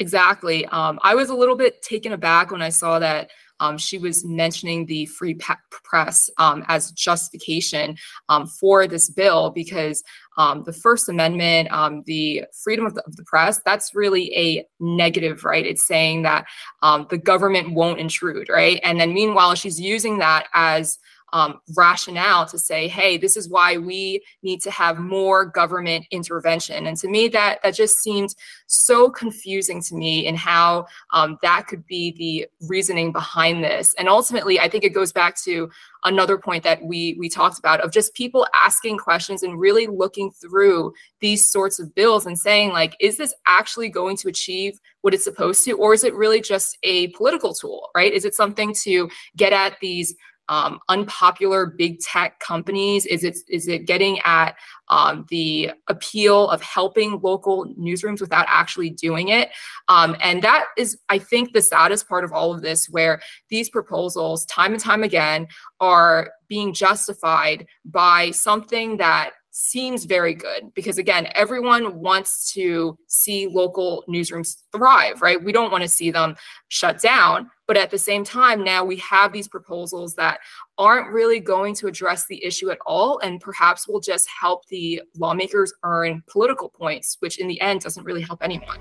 Exactly. 0.01 0.67
Um, 0.67 0.99
I 1.05 1.15
was 1.15 1.31
a 1.31 1.37
little 1.37 1.55
bit 1.55 1.83
taken 1.83 2.15
aback 2.15 2.51
when 2.51 2.63
I 2.63 2.71
saw 2.71 2.99
that 2.99 3.31
um, 3.61 3.79
she 3.79 3.99
was 3.99 4.25
mentioning 4.25 4.87
the 4.87 5.07
free 5.07 5.39
press 5.71 6.31
um, 6.39 6.65
as 6.69 6.93
justification 6.93 7.97
um, 8.29 8.47
for 8.47 8.87
this 8.87 9.11
bill 9.11 9.51
because 9.51 10.03
um, 10.37 10.65
the 10.65 10.73
First 10.73 11.09
Amendment, 11.09 11.71
um, 11.71 12.03
the 12.07 12.45
freedom 12.63 12.87
of 12.87 12.95
the, 12.95 13.05
of 13.05 13.17
the, 13.17 13.25
press, 13.25 13.61
that's 13.65 13.95
really 13.95 14.35
a 14.37 14.67
negative, 14.81 15.45
right? 15.45 15.65
It's 15.65 15.87
saying 15.87 16.23
that 16.23 16.47
um, 16.83 17.07
the 17.11 17.19
government 17.19 17.75
won't 17.75 18.01
intrude, 18.01 18.49
right? 18.49 18.81
And 18.83 19.01
then 19.01 19.15
meanwhile, 19.15 19.55
she's 19.55 19.81
using 19.81 20.19
that 20.19 20.49
as 20.53 20.99
um, 21.35 21.61
rationale 21.77 22.47
to 22.47 22.57
say, 22.57 22.87
hey, 22.87 23.19
this 23.19 23.37
is 23.37 23.49
why 23.49 23.77
we 23.77 24.25
need 24.45 24.63
to 24.63 24.71
have 24.71 24.99
more 24.99 25.45
government 25.45 26.07
intervention. 26.13 26.87
And 26.87 26.97
to 26.99 27.09
me, 27.09 27.27
that 27.29 27.59
that 27.65 27.75
just 27.75 27.99
seemed 27.99 28.35
so 28.69 29.11
confusing 29.11 29.83
to 29.83 29.97
me 29.97 30.27
in 30.27 30.37
how 30.37 30.87
um, 31.13 31.37
that 31.43 31.67
could 31.67 31.85
be 31.87 32.15
the 32.17 32.69
reasoning 32.69 33.11
behind 33.11 33.65
this. 33.65 33.95
And 33.99 34.09
ultimately, 34.09 34.61
I 34.61 34.69
think 34.69 34.85
it 34.85 34.95
goes 34.95 35.13
back 35.13 35.37
to 35.43 35.69
another 36.05 36.39
point 36.39 36.63
that 36.63 36.85
we 36.85 37.17
we 37.19 37.29
talked 37.29 37.59
about 37.59 37.81
of 37.81 37.91
just 37.91 38.15
people 38.15 38.47
asking 38.55 38.99
questions 38.99 39.43
and 39.43 39.59
really 39.59 39.89
looking 39.89 40.31
through 40.31 40.93
these 41.21 41.51
sorts 41.51 41.81
of 41.81 41.95
bills 41.95 42.27
and 42.27 42.39
saying 42.39 42.71
like 42.71 42.95
is 43.01 43.17
this 43.17 43.35
actually 43.47 43.89
going 43.89 44.17
to 44.17 44.29
achieve 44.29 44.79
what 45.01 45.15
it's 45.15 45.25
supposed 45.25 45.65
to 45.65 45.73
or 45.73 45.95
is 45.95 46.05
it 46.05 46.15
really 46.15 46.43
just 46.43 46.77
a 46.83 47.09
political 47.09 47.55
tool 47.55 47.89
right 47.95 48.13
is 48.13 48.27
it 48.27 48.35
something 48.35 48.75
to 48.75 49.09
get 49.37 49.53
at 49.53 49.79
these 49.81 50.15
um, 50.49 50.79
unpopular 50.89 51.67
big 51.67 52.01
tech 52.01 52.39
companies? 52.41 53.07
Is 53.07 53.25
it 53.25 53.39
is 53.49 53.69
it 53.69 53.87
getting 53.87 54.19
at 54.21 54.57
um, 54.89 55.27
the 55.31 55.71
appeal 55.89 56.49
of 56.51 56.63
helping 56.63 57.21
local 57.21 57.67
newsrooms 57.79 58.21
without 58.21 58.47
actually 58.49 58.91
doing 58.91 59.29
it? 59.29 59.51
Um, 59.89 60.17
and 60.21 60.43
that 60.43 60.67
is, 60.77 60.99
I 61.09 61.19
think, 61.19 61.53
the 61.53 61.63
saddest 61.63 62.09
part 62.09 62.25
of 62.25 62.33
all 62.33 62.53
of 62.55 62.63
this, 62.63 62.89
where 62.89 63.21
these 63.49 63.71
proposals, 63.71 64.45
time 64.47 64.73
and 64.73 64.81
time 64.81 65.03
again, 65.03 65.49
are 65.81 66.31
being 66.49 66.73
justified 66.73 67.67
by 67.85 68.31
something 68.31 68.99
that 68.99 69.31
seems 69.57 70.05
very 70.05 70.35
good 70.35 70.75
because 70.75 70.99
again 70.99 71.29
everyone 71.37 72.01
wants 72.01 72.53
to 72.53 72.99
see 73.07 73.47
local 73.47 74.03
newsrooms 74.09 74.57
thrive 74.73 75.23
right? 75.23 75.43
We 75.43 75.53
don't 75.53 75.71
want 75.71 75.83
to 75.83 75.89
see 75.89 76.11
them 76.11 76.35
shut 76.69 77.01
down 77.01 77.49
but 77.69 77.77
at 77.77 77.93
the 77.93 77.99
same 77.99 78.25
time 78.25 78.65
now 78.65 78.85
we 78.85 78.97
have 78.97 79.33
these 79.33 79.47
proposals 79.47 80.17
that 80.17 80.41
aren't 80.77 81.13
really 81.13 81.39
going 81.39 81.73
to 81.77 81.87
address 81.87 82.27
the 82.27 82.45
issue 82.45 82.71
at 82.71 82.79
all 82.85 83.21
and 83.21 83.41
perhaps 83.41 83.87
will 83.87 84.01
just 84.01 84.29
help 84.29 84.67
the 84.67 85.01
lawmakers 85.17 85.73
earn 85.85 86.21
political 86.27 86.69
points 86.69 87.17
which 87.21 87.39
in 87.39 87.47
the 87.47 87.61
end 87.61 87.81
doesn't 87.81 88.03
really 88.03 88.23
help 88.23 88.43
anyone 88.43 88.81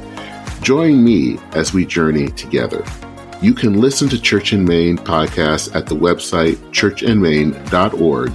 Join 0.61 1.03
me 1.03 1.39
as 1.53 1.73
we 1.73 1.85
journey 1.85 2.29
together. 2.29 2.85
You 3.41 3.55
can 3.55 3.81
listen 3.81 4.07
to 4.09 4.21
Church 4.21 4.53
in 4.53 4.63
Main 4.63 4.95
podcast 4.95 5.75
at 5.75 5.87
the 5.87 5.95
website 5.95 6.57
churchandmain.org 6.69 8.31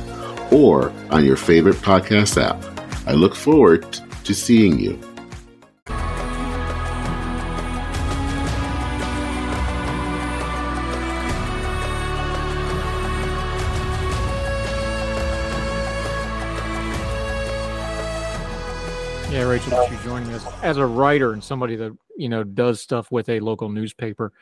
or 0.52 0.92
on 1.10 1.24
your 1.24 1.36
favorite 1.36 1.76
podcast 1.76 2.42
app. 2.42 2.60
I 3.06 3.12
look 3.12 3.36
forward 3.36 3.86
to 4.24 4.34
seeing 4.34 4.76
you. 4.80 4.98
Yeah, 19.30 19.42
Rachel, 19.42 19.86
for 19.86 20.04
joining 20.04 20.32
us. 20.32 20.44
As 20.62 20.78
a 20.78 20.86
writer 20.86 21.32
and 21.32 21.44
somebody 21.44 21.76
that 21.76 21.96
you 22.16 22.28
know 22.28 22.44
does 22.44 22.80
stuff 22.80 23.10
with 23.10 23.28
a 23.28 23.40
local 23.40 23.68
newspaper, 23.68 24.32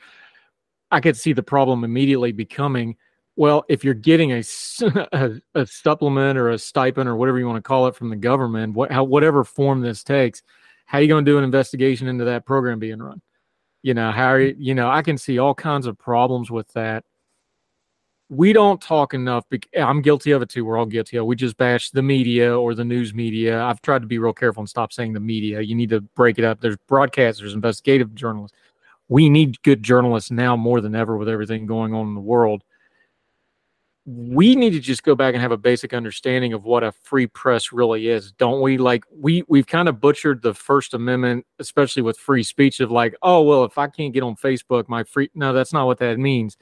I 0.90 1.00
could 1.00 1.16
see 1.16 1.32
the 1.32 1.42
problem 1.42 1.84
immediately 1.84 2.32
becoming, 2.32 2.96
well, 3.36 3.64
if 3.68 3.82
you're 3.82 3.94
getting 3.94 4.32
a, 4.32 4.42
a, 5.12 5.40
a 5.54 5.66
supplement 5.66 6.38
or 6.38 6.50
a 6.50 6.58
stipend 6.58 7.08
or 7.08 7.16
whatever 7.16 7.38
you 7.38 7.46
want 7.46 7.56
to 7.56 7.66
call 7.66 7.86
it 7.88 7.96
from 7.96 8.10
the 8.10 8.16
government, 8.16 8.74
what 8.74 8.92
how, 8.92 9.04
whatever 9.04 9.44
form 9.44 9.80
this 9.80 10.04
takes, 10.04 10.42
how 10.86 10.98
are 10.98 11.02
you 11.02 11.08
going 11.08 11.24
to 11.24 11.30
do 11.30 11.38
an 11.38 11.44
investigation 11.44 12.08
into 12.08 12.24
that 12.24 12.46
program 12.46 12.78
being 12.78 13.00
run? 13.00 13.20
You 13.82 13.94
know, 13.94 14.12
how, 14.12 14.28
are 14.28 14.40
you, 14.40 14.54
you 14.58 14.74
know, 14.74 14.88
I 14.88 15.02
can 15.02 15.18
see 15.18 15.38
all 15.38 15.54
kinds 15.54 15.86
of 15.86 15.98
problems 15.98 16.50
with 16.50 16.72
that. 16.74 17.04
We 18.30 18.52
don't 18.52 18.80
talk 18.80 19.14
enough. 19.14 19.44
I'm 19.78 20.02
guilty 20.02 20.30
of 20.30 20.42
it 20.42 20.48
too. 20.48 20.64
We're 20.64 20.78
all 20.78 20.86
guilty 20.86 21.18
of. 21.18 21.26
We 21.26 21.36
just 21.36 21.56
bash 21.56 21.90
the 21.90 22.02
media 22.02 22.58
or 22.58 22.74
the 22.74 22.84
news 22.84 23.14
media. 23.14 23.62
I've 23.62 23.82
tried 23.82 24.00
to 24.02 24.08
be 24.08 24.18
real 24.18 24.32
careful 24.32 24.62
and 24.62 24.68
stop 24.68 24.92
saying 24.92 25.12
the 25.12 25.20
media. 25.20 25.60
You 25.60 25.74
need 25.74 25.90
to 25.90 26.00
break 26.00 26.38
it 26.38 26.44
up. 26.44 26.60
There's 26.60 26.78
broadcasters, 26.88 27.52
investigative 27.52 28.14
journalists. 28.14 28.56
We 29.08 29.28
need 29.28 29.62
good 29.62 29.82
journalists 29.82 30.30
now 30.30 30.56
more 30.56 30.80
than 30.80 30.94
ever 30.94 31.16
with 31.16 31.28
everything 31.28 31.66
going 31.66 31.92
on 31.92 32.08
in 32.08 32.14
the 32.14 32.20
world 32.20 32.64
we 34.06 34.54
need 34.54 34.70
to 34.70 34.80
just 34.80 35.02
go 35.02 35.14
back 35.14 35.32
and 35.32 35.40
have 35.40 35.52
a 35.52 35.56
basic 35.56 35.94
understanding 35.94 36.52
of 36.52 36.64
what 36.64 36.84
a 36.84 36.92
free 36.92 37.26
press 37.26 37.72
really 37.72 38.08
is 38.08 38.32
don't 38.32 38.60
we 38.60 38.76
like 38.76 39.02
we 39.10 39.42
we've 39.48 39.66
kind 39.66 39.88
of 39.88 39.98
butchered 39.98 40.42
the 40.42 40.52
first 40.52 40.92
amendment 40.92 41.46
especially 41.58 42.02
with 42.02 42.18
free 42.18 42.42
speech 42.42 42.80
of 42.80 42.90
like 42.90 43.14
oh 43.22 43.40
well 43.40 43.64
if 43.64 43.78
i 43.78 43.86
can't 43.86 44.12
get 44.12 44.22
on 44.22 44.36
facebook 44.36 44.88
my 44.88 45.02
free 45.04 45.30
no 45.34 45.54
that's 45.54 45.72
not 45.72 45.86
what 45.86 45.98
that 45.98 46.18
means 46.18 46.58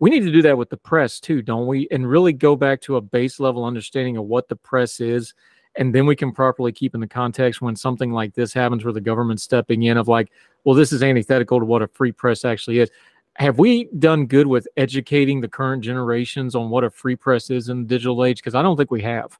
we 0.00 0.10
need 0.10 0.20
to 0.20 0.32
do 0.32 0.42
that 0.42 0.56
with 0.56 0.70
the 0.70 0.76
press 0.76 1.20
too 1.20 1.42
don't 1.42 1.66
we 1.66 1.88
and 1.90 2.08
really 2.08 2.32
go 2.32 2.56
back 2.56 2.80
to 2.80 2.96
a 2.96 3.00
base 3.00 3.40
level 3.40 3.64
understanding 3.64 4.16
of 4.16 4.24
what 4.24 4.48
the 4.48 4.56
press 4.56 5.00
is 5.00 5.34
and 5.76 5.94
then 5.94 6.06
we 6.06 6.16
can 6.16 6.32
properly 6.32 6.72
keep 6.72 6.94
in 6.94 7.00
the 7.00 7.06
context 7.06 7.60
when 7.62 7.76
something 7.76 8.12
like 8.12 8.34
this 8.34 8.52
happens 8.52 8.84
where 8.84 8.92
the 8.92 9.00
government's 9.00 9.42
stepping 9.42 9.82
in 9.82 9.96
of 9.96 10.08
like 10.08 10.30
well 10.64 10.74
this 10.74 10.92
is 10.92 11.02
antithetical 11.02 11.58
to 11.58 11.64
what 11.64 11.82
a 11.82 11.88
free 11.88 12.12
press 12.12 12.44
actually 12.44 12.78
is 12.78 12.90
have 13.38 13.58
we 13.58 13.84
done 14.00 14.26
good 14.26 14.48
with 14.48 14.66
educating 14.76 15.40
the 15.40 15.48
current 15.48 15.84
generations 15.84 16.56
on 16.56 16.70
what 16.70 16.82
a 16.82 16.90
free 16.90 17.14
press 17.14 17.50
is 17.50 17.68
in 17.68 17.82
the 17.82 17.86
digital 17.86 18.24
age? 18.24 18.38
Because 18.38 18.56
I 18.56 18.62
don't 18.62 18.76
think 18.76 18.90
we 18.90 19.02
have. 19.02 19.38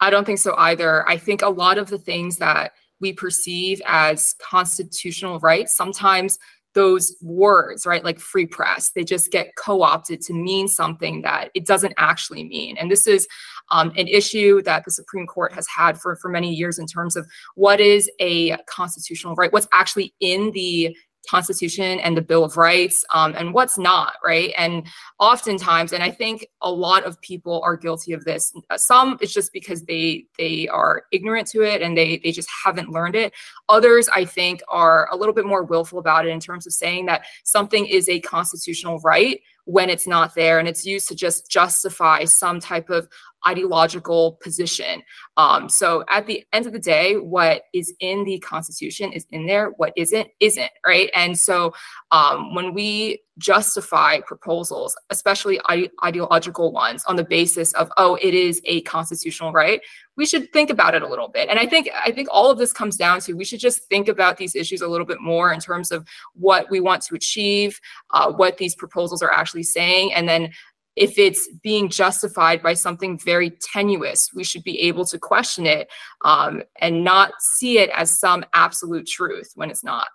I 0.00 0.10
don't 0.10 0.26
think 0.26 0.38
so 0.38 0.54
either. 0.56 1.08
I 1.08 1.16
think 1.16 1.40
a 1.40 1.48
lot 1.48 1.78
of 1.78 1.88
the 1.88 1.98
things 1.98 2.36
that 2.38 2.72
we 3.00 3.14
perceive 3.14 3.80
as 3.86 4.34
constitutional 4.38 5.38
rights, 5.40 5.74
sometimes 5.74 6.38
those 6.74 7.16
words, 7.20 7.86
right, 7.86 8.04
like 8.04 8.20
free 8.20 8.46
press, 8.46 8.90
they 8.94 9.04
just 9.04 9.30
get 9.30 9.54
co 9.56 9.82
opted 9.82 10.20
to 10.22 10.32
mean 10.32 10.68
something 10.68 11.22
that 11.22 11.50
it 11.54 11.66
doesn't 11.66 11.94
actually 11.98 12.44
mean. 12.44 12.76
And 12.76 12.90
this 12.90 13.06
is 13.06 13.26
um, 13.70 13.92
an 13.96 14.08
issue 14.08 14.62
that 14.62 14.84
the 14.84 14.90
Supreme 14.90 15.26
Court 15.26 15.52
has 15.52 15.66
had 15.66 16.00
for, 16.00 16.16
for 16.16 16.28
many 16.28 16.52
years 16.52 16.78
in 16.78 16.86
terms 16.86 17.16
of 17.16 17.26
what 17.54 17.80
is 17.80 18.10
a 18.20 18.56
constitutional 18.66 19.34
right, 19.34 19.52
what's 19.52 19.68
actually 19.72 20.14
in 20.20 20.50
the 20.52 20.96
Constitution 21.28 22.00
and 22.00 22.16
the 22.16 22.22
Bill 22.22 22.44
of 22.44 22.56
Rights 22.56 23.04
um, 23.12 23.34
and 23.36 23.52
what's 23.52 23.78
not, 23.78 24.14
right? 24.24 24.52
And 24.56 24.86
oftentimes, 25.18 25.92
and 25.92 26.02
I 26.02 26.10
think 26.10 26.46
a 26.62 26.70
lot 26.70 27.04
of 27.04 27.20
people 27.20 27.60
are 27.62 27.76
guilty 27.76 28.12
of 28.12 28.24
this. 28.24 28.52
Uh, 28.70 28.78
some 28.78 29.18
it's 29.20 29.32
just 29.32 29.52
because 29.52 29.82
they 29.84 30.24
they 30.38 30.68
are 30.68 31.04
ignorant 31.12 31.46
to 31.48 31.62
it 31.62 31.82
and 31.82 31.96
they 31.96 32.18
they 32.18 32.32
just 32.32 32.48
haven't 32.64 32.90
learned 32.90 33.16
it. 33.16 33.32
Others, 33.68 34.08
I 34.14 34.24
think, 34.24 34.62
are 34.68 35.08
a 35.12 35.16
little 35.16 35.34
bit 35.34 35.46
more 35.46 35.64
willful 35.64 35.98
about 35.98 36.26
it 36.26 36.30
in 36.30 36.40
terms 36.40 36.66
of 36.66 36.72
saying 36.72 37.06
that 37.06 37.24
something 37.44 37.86
is 37.86 38.08
a 38.08 38.20
constitutional 38.20 38.98
right 39.00 39.40
when 39.64 39.90
it's 39.90 40.06
not 40.06 40.34
there 40.34 40.58
and 40.58 40.68
it's 40.68 40.86
used 40.86 41.08
to 41.08 41.14
just 41.14 41.50
justify 41.50 42.24
some 42.24 42.60
type 42.60 42.90
of 42.90 43.08
ideological 43.46 44.38
position. 44.42 45.02
Um, 45.36 45.68
so 45.68 46.04
at 46.08 46.26
the 46.26 46.44
end 46.52 46.66
of 46.66 46.72
the 46.72 46.78
day, 46.78 47.14
what 47.14 47.62
is 47.72 47.94
in 48.00 48.24
the 48.24 48.38
Constitution 48.40 49.12
is 49.12 49.26
in 49.30 49.46
there. 49.46 49.70
What 49.76 49.92
isn't, 49.96 50.28
isn't, 50.40 50.70
right? 50.86 51.10
And 51.14 51.38
so 51.38 51.72
um, 52.10 52.54
when 52.54 52.74
we 52.74 53.22
justify 53.40 54.20
proposals, 54.20 54.94
especially 55.08 55.58
ide- 55.66 55.90
ideological 56.04 56.70
ones, 56.70 57.04
on 57.06 57.16
the 57.16 57.24
basis 57.24 57.72
of, 57.72 57.90
oh, 57.96 58.16
it 58.20 58.34
is 58.34 58.60
a 58.66 58.82
constitutional 58.82 59.52
right, 59.52 59.80
we 60.16 60.26
should 60.26 60.52
think 60.52 60.70
about 60.70 60.94
it 60.94 61.02
a 61.02 61.08
little 61.08 61.28
bit. 61.28 61.48
And 61.48 61.58
I 61.58 61.66
think 61.66 61.88
I 62.06 62.12
think 62.12 62.28
all 62.30 62.50
of 62.50 62.58
this 62.58 62.72
comes 62.72 62.96
down 62.96 63.20
to 63.22 63.32
we 63.32 63.44
should 63.44 63.58
just 63.58 63.84
think 63.88 64.06
about 64.06 64.36
these 64.36 64.54
issues 64.54 64.82
a 64.82 64.88
little 64.88 65.06
bit 65.06 65.20
more 65.20 65.52
in 65.52 65.58
terms 65.58 65.90
of 65.90 66.06
what 66.34 66.70
we 66.70 66.78
want 66.78 67.02
to 67.02 67.14
achieve, 67.14 67.80
uh, 68.10 68.30
what 68.30 68.58
these 68.58 68.74
proposals 68.74 69.22
are 69.22 69.32
actually 69.32 69.64
saying, 69.64 70.12
and 70.12 70.28
then 70.28 70.52
if 70.96 71.18
it's 71.18 71.48
being 71.62 71.88
justified 71.88 72.62
by 72.62 72.74
something 72.74 73.18
very 73.18 73.50
tenuous, 73.72 74.30
we 74.34 74.44
should 74.44 74.64
be 74.64 74.78
able 74.80 75.04
to 75.06 75.18
question 75.18 75.64
it 75.64 75.88
um, 76.24 76.62
and 76.80 77.04
not 77.04 77.32
see 77.40 77.78
it 77.78 77.90
as 77.94 78.18
some 78.18 78.44
absolute 78.52 79.06
truth 79.06 79.52
when 79.54 79.70
it's 79.70 79.84
not. 79.84 80.08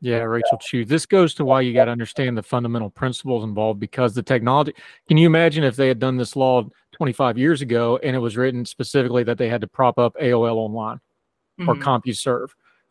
Yeah, 0.00 0.18
Rachel 0.18 0.58
Chiu. 0.60 0.84
This 0.84 1.06
goes 1.06 1.34
to 1.34 1.44
why 1.44 1.62
you 1.62 1.72
got 1.72 1.86
to 1.86 1.90
understand 1.90 2.36
the 2.36 2.42
fundamental 2.42 2.90
principles 2.90 3.44
involved 3.44 3.80
because 3.80 4.14
the 4.14 4.22
technology. 4.22 4.74
Can 5.08 5.16
you 5.16 5.26
imagine 5.26 5.64
if 5.64 5.76
they 5.76 5.88
had 5.88 5.98
done 5.98 6.16
this 6.16 6.36
law 6.36 6.64
25 6.92 7.38
years 7.38 7.62
ago 7.62 7.98
and 8.02 8.14
it 8.14 8.18
was 8.18 8.36
written 8.36 8.64
specifically 8.64 9.24
that 9.24 9.38
they 9.38 9.48
had 9.48 9.62
to 9.62 9.66
prop 9.66 9.98
up 9.98 10.14
AOL 10.20 10.56
online 10.56 11.00
mm-hmm. 11.58 11.68
or 11.68 11.76
CompuServe 11.76 12.48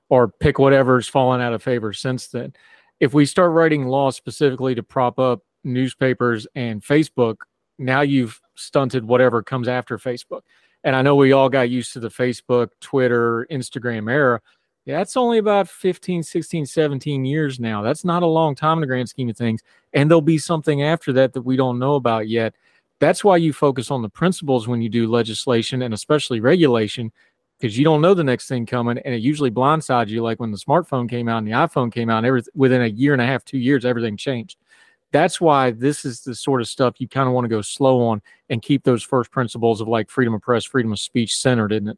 or 0.10 0.28
pick 0.28 0.58
whatever's 0.58 1.08
fallen 1.08 1.42
out 1.42 1.54
of 1.54 1.62
favor 1.62 1.94
since 1.94 2.28
then? 2.28 2.54
If 3.00 3.14
we 3.14 3.26
start 3.26 3.52
writing 3.52 3.86
laws 3.86 4.16
specifically 4.16 4.74
to 4.74 4.84
prop 4.84 5.20
up 5.20 5.42
newspapers 5.64 6.48
and 6.56 6.82
Facebook, 6.82 7.38
now 7.78 8.02
you've 8.02 8.40
stunted 8.56 9.06
whatever 9.06 9.44
comes 9.44 9.68
after 9.68 9.98
Facebook. 9.98 10.42
And 10.84 10.96
I 10.96 11.02
know 11.02 11.16
we 11.16 11.34
all 11.34 11.50
got 11.50 11.70
used 11.70 11.94
to 11.94 12.00
the 12.00 12.10
Facebook, 12.10 12.70
Twitter, 12.80 13.48
Instagram 13.52 14.10
era. 14.12 14.42
Yeah, 14.86 14.98
that's 14.98 15.18
only 15.18 15.40
about 15.40 15.68
15, 15.68 16.22
16, 16.22 16.66
17 16.66 17.26
years 17.26 17.60
now. 17.60 17.82
That's 17.82 18.06
not 18.06 18.22
a 18.22 18.28
long 18.28 18.54
time 18.54 18.78
in 18.78 18.82
the 18.82 18.88
grand 18.88 19.10
scheme 19.10 19.30
of 19.30 19.38
things. 19.38 19.62
And 19.94 20.10
there'll 20.10 20.22
be 20.22 20.38
something 20.38 20.84
after 20.84 21.12
that 21.14 21.34
that 21.34 21.42
we 21.42 21.56
don't 21.56 21.80
know 21.80 21.96
about 21.96 22.28
yet. 22.28 22.54
That's 23.00 23.24
why 23.24 23.38
you 23.38 23.52
focus 23.52 23.90
on 23.90 24.04
the 24.04 24.10
principles 24.10 24.68
when 24.68 24.82
you 24.82 24.90
do 24.90 25.10
legislation 25.10 25.82
and 25.82 25.94
especially 25.94 26.40
regulation, 26.40 27.12
because 27.60 27.78
you 27.78 27.84
don't 27.84 28.02
know 28.02 28.14
the 28.14 28.24
next 28.24 28.48
thing 28.48 28.68
coming. 28.68 29.00
And 29.00 29.16
it 29.16 29.22
usually 29.22 29.50
blindsides 29.50 30.10
you, 30.10 30.22
like 30.22 30.40
when 30.40 30.52
the 30.52 30.58
smartphone 30.58 31.10
came 31.10 31.28
out 31.28 31.40
and 31.40 31.48
the 31.48 31.52
iPhone 31.52 31.92
came 31.92 32.10
out, 32.10 32.20
and 32.20 32.28
every, 32.28 32.44
within 32.54 32.84
a 32.84 32.88
year 32.88 33.14
and 33.14 33.22
a 33.22 33.26
half, 33.26 33.44
two 33.44 33.58
years, 33.58 33.86
everything 33.86 34.18
changed 34.18 34.58
that's 35.12 35.40
why 35.40 35.72
this 35.72 36.04
is 36.04 36.22
the 36.22 36.36
sort 36.36 36.60
of 36.60 36.68
stuff 36.68 36.96
you 37.00 37.08
kind 37.08 37.26
of 37.26 37.34
want 37.34 37.46
to 37.46 37.50
go 37.50 37.62
slow 37.62 38.02
on 38.06 38.22
and 38.50 38.62
keep 38.62 38.84
those 38.84 39.02
first 39.02 39.32
principles 39.32 39.80
of 39.80 39.88
like 39.88 40.10
freedom 40.10 40.34
of 40.34 40.42
press, 40.42 40.66
freedom 40.66 40.92
of 40.92 41.00
speech 41.00 41.38
centered, 41.38 41.72
isn't 41.72 41.88
it? 41.88 41.98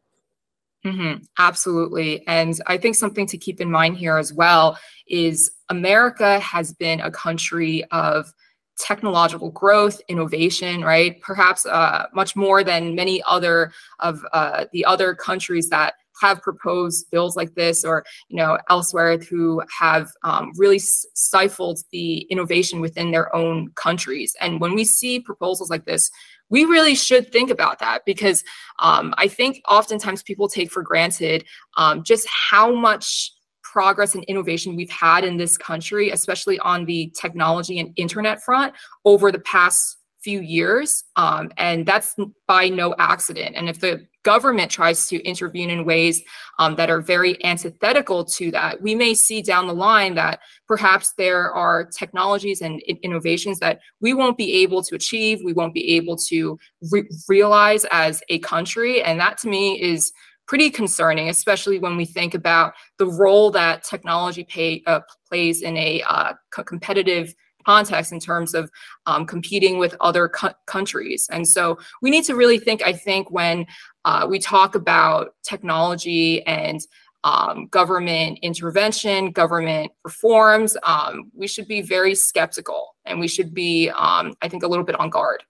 Mm-hmm, 0.88 1.24
absolutely. 1.38 2.26
And 2.28 2.58
I 2.66 2.78
think 2.78 2.96
something 2.96 3.28
to 3.28 3.38
keep 3.38 3.60
in 3.60 3.70
mind 3.70 3.98
here 3.98 4.18
as 4.18 4.32
well 4.32 4.78
is 5.08 5.52
America 5.68 6.40
has 6.40 6.74
been 6.74 7.02
a 7.02 7.12
country 7.12 7.84
of 7.92 8.32
technological 8.80 9.52
growth, 9.52 10.00
innovation, 10.08 10.82
right? 10.84 11.20
Perhaps 11.20 11.66
uh, 11.66 12.06
much 12.14 12.38
more 12.38 12.64
than 12.64 12.96
many 12.96 13.22
other 13.28 13.74
of 14.00 14.24
uh, 14.32 14.66
the 14.72 14.86
other 14.86 15.14
countries 15.14 15.70
that 15.70 15.96
have 16.22 16.42
proposed 16.42 17.10
bills 17.12 17.36
like 17.36 17.54
this 17.56 17.84
or 17.84 18.04
you 18.30 18.38
know 18.38 18.58
elsewhere 18.70 19.18
who 19.18 19.62
have 19.80 20.10
um, 20.24 20.52
really 20.58 20.80
stifled 20.80 21.80
the 21.92 22.20
innovation 22.30 22.82
within 22.82 23.12
their 23.12 23.34
own 23.36 23.70
countries. 23.76 24.36
And 24.42 24.60
when 24.60 24.76
we 24.76 24.84
see 24.84 25.20
proposals 25.20 25.70
like 25.70 25.86
this 25.86 26.12
we 26.50 26.64
really 26.66 26.96
should 26.96 27.32
think 27.32 27.50
about 27.50 27.80
that 27.80 28.04
because 28.06 28.44
um, 28.80 29.14
i 29.18 29.28
think 29.28 29.62
oftentimes 29.68 30.24
people 30.24 30.48
take 30.48 30.72
for 30.72 30.82
granted 30.82 31.46
um, 31.78 32.04
just 32.04 32.28
how 32.30 32.74
much 32.74 33.32
progress 33.64 34.16
and 34.16 34.24
innovation 34.26 34.76
we've 34.76 34.90
had 34.90 35.24
in 35.24 35.38
this 35.38 35.58
country 35.58 36.10
especially 36.10 36.58
on 36.60 36.86
the 36.86 37.12
technology 37.20 37.80
and 37.80 37.92
internet 37.98 38.42
front 38.42 38.74
over 39.06 39.32
the 39.32 39.40
past 39.40 39.98
few 40.22 40.42
years 40.42 41.04
um, 41.16 41.52
and 41.58 41.86
that's 41.86 42.16
by 42.48 42.70
no 42.70 42.96
accident 42.98 43.56
and 43.56 43.70
if 43.70 43.80
the 43.80 44.06
government 44.28 44.70
tries 44.70 45.08
to 45.08 45.24
intervene 45.24 45.70
in 45.70 45.86
ways 45.86 46.22
um, 46.60 46.76
that 46.76 46.90
are 46.90 47.00
very 47.00 47.42
antithetical 47.46 48.26
to 48.26 48.52
that, 48.52 48.82
we 48.82 48.94
may 48.94 49.14
see 49.14 49.42
down 49.42 49.68
the 49.68 49.74
line 49.74 50.16
that 50.16 50.42
perhaps 50.68 51.14
there 51.18 51.50
are 51.54 51.86
technologies 51.86 52.62
and 52.62 52.82
innovations 53.04 53.58
that 53.60 53.80
we 54.02 54.14
won't 54.14 54.38
be 54.38 54.52
able 54.64 54.84
to 54.84 54.96
achieve, 54.96 55.40
we 55.46 55.54
won't 55.54 55.74
be 55.74 55.96
able 55.96 56.18
to 56.18 56.60
re- 56.92 57.08
realize 57.30 57.86
as 57.92 58.22
a 58.28 58.40
country. 58.40 59.02
And 59.02 59.18
that 59.18 59.38
to 59.44 59.48
me 59.48 59.82
is 59.82 60.12
pretty 60.46 60.70
concerning, 60.72 61.30
especially 61.30 61.80
when 61.80 61.96
we 61.96 62.04
think 62.04 62.34
about 62.34 62.74
the 62.98 63.08
role 63.08 63.50
that 63.52 63.86
technology 63.86 64.44
pay, 64.44 64.84
uh, 64.88 65.00
plays 65.30 65.62
in 65.62 65.78
a 65.78 66.02
uh, 66.02 66.34
competitive 66.52 67.34
context 67.68 68.14
in 68.14 68.20
terms 68.20 68.54
of 68.54 68.72
um, 69.08 69.26
competing 69.26 69.78
with 69.78 69.94
other 70.00 70.30
countries. 70.66 71.28
And 71.32 71.46
so 71.46 71.78
we 72.02 72.10
need 72.10 72.24
to 72.26 72.36
really 72.36 72.60
think, 72.60 72.82
I 72.82 72.94
think, 72.94 73.30
when 73.30 73.66
uh, 74.06 74.26
we 74.30 74.40
talk 74.40 74.76
about 74.76 75.36
technology 75.44 76.46
and 76.48 76.80
um, 77.26 77.68
government 77.68 78.40
intervention, 78.42 79.32
government 79.32 79.92
reforms, 80.06 80.78
um, 80.84 81.30
we 81.34 81.48
should 81.48 81.68
be 81.68 81.82
very 81.82 82.16
skeptical 82.16 82.96
and 83.06 83.20
we 83.20 83.28
should 83.28 83.54
be, 83.54 83.90
um, 83.90 84.34
I 84.42 84.48
think, 84.48 84.64
a 84.64 84.68
little 84.68 84.86
bit 84.86 84.98
on 84.98 85.10
guard. 85.10 85.44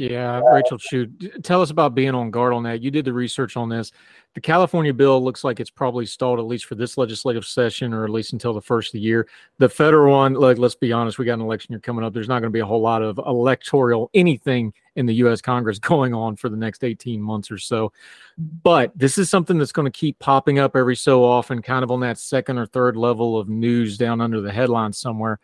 Yeah, 0.00 0.40
Rachel 0.40 0.78
Chiu, 0.78 1.08
tell 1.42 1.60
us 1.60 1.70
about 1.70 1.94
being 1.94 2.14
on 2.14 2.30
guard 2.30 2.54
on 2.54 2.62
that. 2.62 2.80
You 2.80 2.90
did 2.90 3.04
the 3.04 3.12
research 3.12 3.58
on 3.58 3.68
this. 3.68 3.92
The 4.32 4.40
California 4.40 4.94
bill 4.94 5.22
looks 5.22 5.44
like 5.44 5.60
it's 5.60 5.68
probably 5.68 6.06
stalled 6.06 6.38
at 6.38 6.46
least 6.46 6.64
for 6.64 6.74
this 6.74 6.96
legislative 6.96 7.44
session, 7.44 7.92
or 7.92 8.04
at 8.04 8.10
least 8.10 8.32
until 8.32 8.54
the 8.54 8.62
first 8.62 8.88
of 8.88 8.92
the 8.94 9.00
year. 9.00 9.28
The 9.58 9.68
federal 9.68 10.16
one, 10.16 10.32
like 10.32 10.56
let's 10.56 10.74
be 10.74 10.90
honest, 10.90 11.18
we 11.18 11.26
got 11.26 11.34
an 11.34 11.42
election 11.42 11.74
year 11.74 11.80
coming 11.80 12.02
up. 12.02 12.14
There's 12.14 12.28
not 12.28 12.40
going 12.40 12.50
to 12.50 12.56
be 12.56 12.60
a 12.60 12.66
whole 12.66 12.80
lot 12.80 13.02
of 13.02 13.18
electoral 13.18 14.08
anything 14.14 14.72
in 14.96 15.04
the 15.04 15.16
U.S. 15.16 15.42
Congress 15.42 15.78
going 15.80 16.14
on 16.14 16.34
for 16.34 16.48
the 16.48 16.56
next 16.56 16.82
18 16.82 17.20
months 17.20 17.50
or 17.50 17.58
so. 17.58 17.92
But 18.38 18.96
this 18.96 19.18
is 19.18 19.28
something 19.28 19.58
that's 19.58 19.70
going 19.70 19.92
to 19.92 19.98
keep 19.98 20.18
popping 20.18 20.58
up 20.58 20.76
every 20.76 20.96
so 20.96 21.24
often, 21.24 21.60
kind 21.60 21.84
of 21.84 21.90
on 21.90 22.00
that 22.00 22.16
second 22.16 22.56
or 22.56 22.64
third 22.64 22.96
level 22.96 23.36
of 23.36 23.50
news 23.50 23.98
down 23.98 24.22
under 24.22 24.40
the 24.40 24.50
headlines 24.50 24.96
somewhere 24.96 25.40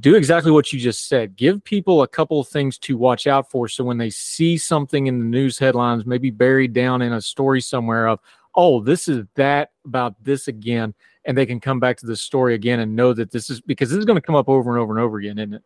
do 0.00 0.16
exactly 0.16 0.52
what 0.52 0.72
you 0.72 0.78
just 0.78 1.08
said. 1.08 1.36
Give 1.36 1.62
people 1.64 2.02
a 2.02 2.08
couple 2.08 2.40
of 2.40 2.48
things 2.48 2.78
to 2.78 2.96
watch 2.96 3.26
out 3.26 3.50
for. 3.50 3.68
So 3.68 3.84
when 3.84 3.98
they 3.98 4.10
see 4.10 4.58
something 4.58 5.06
in 5.06 5.18
the 5.18 5.24
news 5.24 5.58
headlines, 5.58 6.04
maybe 6.04 6.30
buried 6.30 6.72
down 6.72 7.00
in 7.00 7.14
a 7.14 7.20
story 7.20 7.60
somewhere 7.60 8.06
of, 8.06 8.20
oh, 8.54 8.80
this 8.80 9.08
is 9.08 9.24
that 9.34 9.70
about 9.86 10.22
this 10.22 10.48
again, 10.48 10.94
and 11.24 11.36
they 11.36 11.46
can 11.46 11.60
come 11.60 11.80
back 11.80 11.96
to 11.98 12.06
the 12.06 12.16
story 12.16 12.54
again 12.54 12.80
and 12.80 12.94
know 12.94 13.12
that 13.12 13.30
this 13.30 13.48
is 13.48 13.60
because 13.60 13.88
this 13.88 13.98
is 13.98 14.04
going 14.04 14.16
to 14.16 14.22
come 14.22 14.34
up 14.34 14.48
over 14.48 14.70
and 14.70 14.80
over 14.80 14.94
and 14.94 15.02
over 15.02 15.18
again, 15.18 15.38
isn't 15.38 15.54
it? 15.54 15.62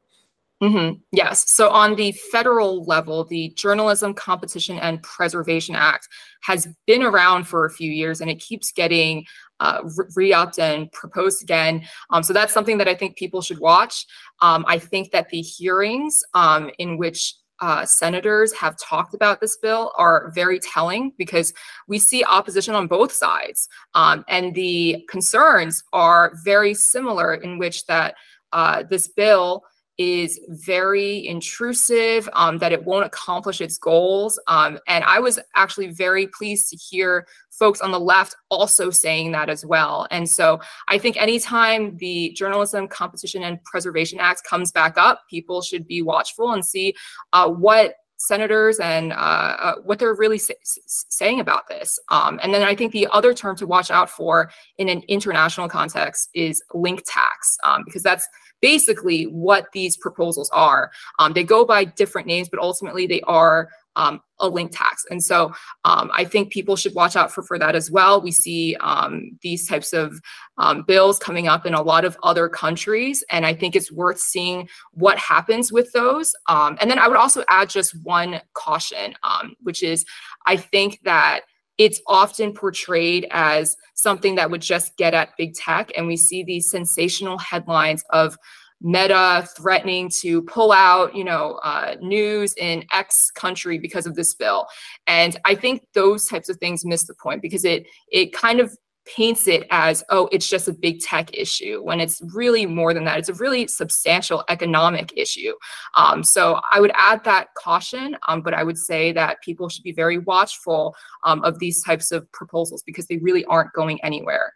Mm-hmm. 0.63 1.01
Yes. 1.11 1.51
So 1.51 1.71
on 1.71 1.97
the 1.97 2.13
federal 2.13 2.85
level, 2.85 3.25
the 3.25 3.49
Journalism 3.57 4.15
Competition 4.15 4.79
and 4.79 5.03
Preservation 5.03 5.75
Act 5.75 6.09
has 6.43 6.69
been 6.87 7.03
around 7.03 7.49
for 7.49 7.65
a 7.65 7.71
few 7.71 7.91
years 7.91 8.21
and 8.21 8.31
it 8.31 8.37
keeps 8.37 8.71
getting 8.71 9.25
uh, 9.59 9.83
re-upped 10.15 10.61
and 10.61 10.91
proposed 10.93 11.43
again. 11.43 11.85
Um, 12.11 12.23
so 12.23 12.33
that's 12.33 12.53
something 12.53 12.79
that 12.79 12.87
I 12.87 12.95
think 12.95 13.17
people 13.17 13.43
should 13.43 13.59
watch. 13.59 14.07
Um, 14.41 14.65
I 14.69 14.79
think 14.79 15.11
that 15.11 15.31
the 15.31 15.41
hearings 15.41 16.23
um, 16.35 16.71
in 16.79 16.97
which 16.97 17.35
uh, 17.61 17.85
senators 17.85 18.53
have 18.53 18.77
talked 18.77 19.15
about 19.15 19.41
this 19.41 19.57
bill 19.57 19.93
are 19.97 20.31
very 20.33 20.61
telling 20.61 21.13
because 21.19 21.53
we 21.89 21.99
see 21.99 22.25
opposition 22.25 22.75
on 22.75 22.87
both 22.87 23.13
sides. 23.13 23.69
Um, 23.95 24.25
and 24.29 24.55
the 24.55 25.05
concerns 25.09 25.83
are 25.93 26.35
very 26.45 26.75
similar 26.75 27.35
in 27.35 27.59
which 27.59 27.87
that 27.87 28.15
uh, 28.53 28.85
this 28.89 29.09
bill 29.09 29.65
is 29.99 30.40
very 30.49 31.26
intrusive, 31.26 32.28
um, 32.32 32.59
that 32.59 32.72
it 32.72 32.84
won't 32.84 33.07
accomplish 33.07 33.61
its 33.61 33.78
goals. 33.78 34.40
Um, 34.49 34.78
and 34.88 35.05
I 35.05 35.20
was 35.20 35.38
actually 35.55 35.88
very 35.88 36.26
pleased 36.26 36.70
to 36.70 36.76
hear 36.76 37.26
folks 37.51 37.80
on 37.80 37.93
the 37.93 38.01
left 38.01 38.34
also 38.49 38.90
saying 38.90 39.32
that 39.32 39.51
as 39.51 39.64
well. 39.64 40.07
And 40.11 40.28
so 40.28 40.61
I 40.88 40.99
think 40.99 41.16
anytime 41.16 41.97
the 41.99 42.32
Journalism 42.32 42.88
Competition 42.88 43.43
and 43.45 43.62
Preservation 43.64 44.18
Act 44.18 44.43
comes 44.45 44.72
back 44.72 44.97
up, 44.97 45.20
people 45.28 45.62
should 45.62 45.86
be 45.86 46.03
watchful 46.03 46.53
and 46.53 46.64
see 46.64 46.95
uh, 47.32 47.49
what 47.49 47.95
senators 48.16 48.78
and 48.78 49.12
uh, 49.12 49.16
uh, 49.16 49.74
what 49.82 49.99
they're 49.99 50.14
really 50.14 50.38
say, 50.38 50.55
saying 50.62 51.40
about 51.40 51.68
this. 51.68 51.99
Um, 52.09 52.38
and 52.43 52.55
then 52.55 52.62
I 52.62 52.74
think 52.74 52.93
the 52.93 53.09
other 53.11 53.34
term 53.34 53.57
to 53.57 53.66
watch 53.66 53.90
out 53.90 54.09
for 54.09 54.51
in 54.78 54.88
an 54.88 55.03
international 55.09 55.68
context 55.68 56.30
is 56.32 56.62
link 56.72 57.03
tax, 57.05 57.59
um, 57.64 57.82
because 57.84 58.03
that's 58.03 58.26
basically 58.63 59.25
what 59.25 59.67
these 59.73 59.97
proposals 59.99 60.49
are. 60.51 60.91
Um, 61.19 61.35
they 61.35 61.45
go 61.45 61.67
by 61.67 61.85
different 61.85 62.27
names, 62.27 62.49
but 62.49 62.61
ultimately 62.61 63.07
they 63.07 63.21
are 63.23 63.69
um, 63.97 64.23
a 64.39 64.49
link 64.49 64.73
tax. 64.73 65.05
And 65.11 65.23
so 65.23 65.53
um, 65.85 66.11
I 66.15 66.25
think 66.25 66.51
people 66.51 66.77
should 66.77 66.95
watch 66.95 67.15
out 67.15 67.31
for, 67.31 67.43
for 67.43 67.59
that 67.59 67.75
as 67.75 67.91
well. 67.91 68.23
We 68.23 68.31
see 68.31 68.75
um, 68.77 69.39
these 69.43 69.69
types 69.69 69.93
of 69.93 70.19
um, 70.57 70.83
bills 70.83 71.19
coming 71.19 71.47
up 71.47 71.67
in 71.67 71.75
a 71.75 71.83
lot 71.83 72.07
of 72.07 72.17
other 72.23 72.49
countries. 72.49 73.23
And 73.29 73.45
I 73.45 73.53
think 73.53 73.77
it's 73.77 73.93
worth 73.93 74.19
seeing 74.19 74.69
what 74.93 75.19
happens 75.19 75.73
with 75.73 75.93
those. 75.93 76.35
Um, 76.49 76.79
and 76.81 76.91
then 76.91 76.99
I 76.99 77.09
would 77.09 77.19
also 77.19 77.45
add 77.51 77.69
just 77.69 77.93
one 78.03 78.41
caution, 78.55 79.15
um, 79.23 79.55
which 79.63 79.83
is 79.83 80.07
I 80.47 80.57
think 80.57 81.01
that 81.05 81.43
it's 81.79 82.01
often 82.07 82.53
portrayed 82.53 83.27
as 83.31 83.77
something 83.95 84.35
that 84.35 84.51
would 84.51 84.62
just 84.62 84.97
get 84.97 85.14
at 85.14 85.37
big 85.37 85.55
tech. 85.55 85.91
And 85.97 86.07
we 86.07 86.16
see 86.16 86.45
these 86.45 86.70
sensational 86.70 87.39
headlines 87.39 88.05
of 88.11 88.37
Meta 88.83 89.47
threatening 89.57 90.11
to 90.20 90.43
pull 90.43 90.73
out, 90.73 91.14
you 91.14 91.23
know, 91.23 91.61
uh, 91.62 91.95
news 92.01 92.53
in 92.55 92.85
X 92.93 93.31
country 93.31 93.79
because 93.79 94.07
of 94.07 94.16
this 94.16 94.35
bill. 94.35 94.66
And 95.07 95.37
I 95.45 95.55
think 95.55 95.87
those 95.95 96.27
types 96.27 96.49
of 96.49 96.57
things 96.57 96.85
miss 96.85 97.07
the 97.07 97.14
point 97.14 97.43
because 97.43 97.64
it 97.64 97.87
it 98.11 98.33
kind 98.33 98.59
of 98.59 98.77
paints 99.05 99.48
it 99.48 99.66
as 99.70 100.05
oh 100.11 100.28
it's 100.30 100.48
just 100.48 100.68
a 100.68 100.72
big 100.72 101.00
tech 101.00 101.34
issue 101.36 101.82
when 101.82 101.98
it's 101.98 102.22
really 102.32 102.66
more 102.66 102.94
than 102.94 103.05
that 103.05 103.18
it's 103.18 103.28
a 103.28 103.34
really 103.34 103.66
substantial 103.66 104.44
economic 104.48 105.12
issue 105.16 105.53
um, 105.96 106.22
so 106.22 106.61
i 106.70 106.80
would 106.80 106.92
add 106.94 107.22
that 107.24 107.48
caution 107.55 108.16
um, 108.28 108.40
but 108.42 108.55
i 108.55 108.62
would 108.62 108.78
say 108.78 109.12
that 109.12 109.40
people 109.42 109.68
should 109.68 109.82
be 109.82 109.92
very 109.92 110.18
watchful 110.18 110.94
um, 111.24 111.42
of 111.42 111.59
these 111.59 111.82
types 111.82 112.12
of 112.12 112.30
proposals 112.32 112.82
because 112.84 113.07
they 113.07 113.16
really 113.18 113.44
aren't 113.46 113.72
going 113.72 114.03
anywhere 114.05 114.55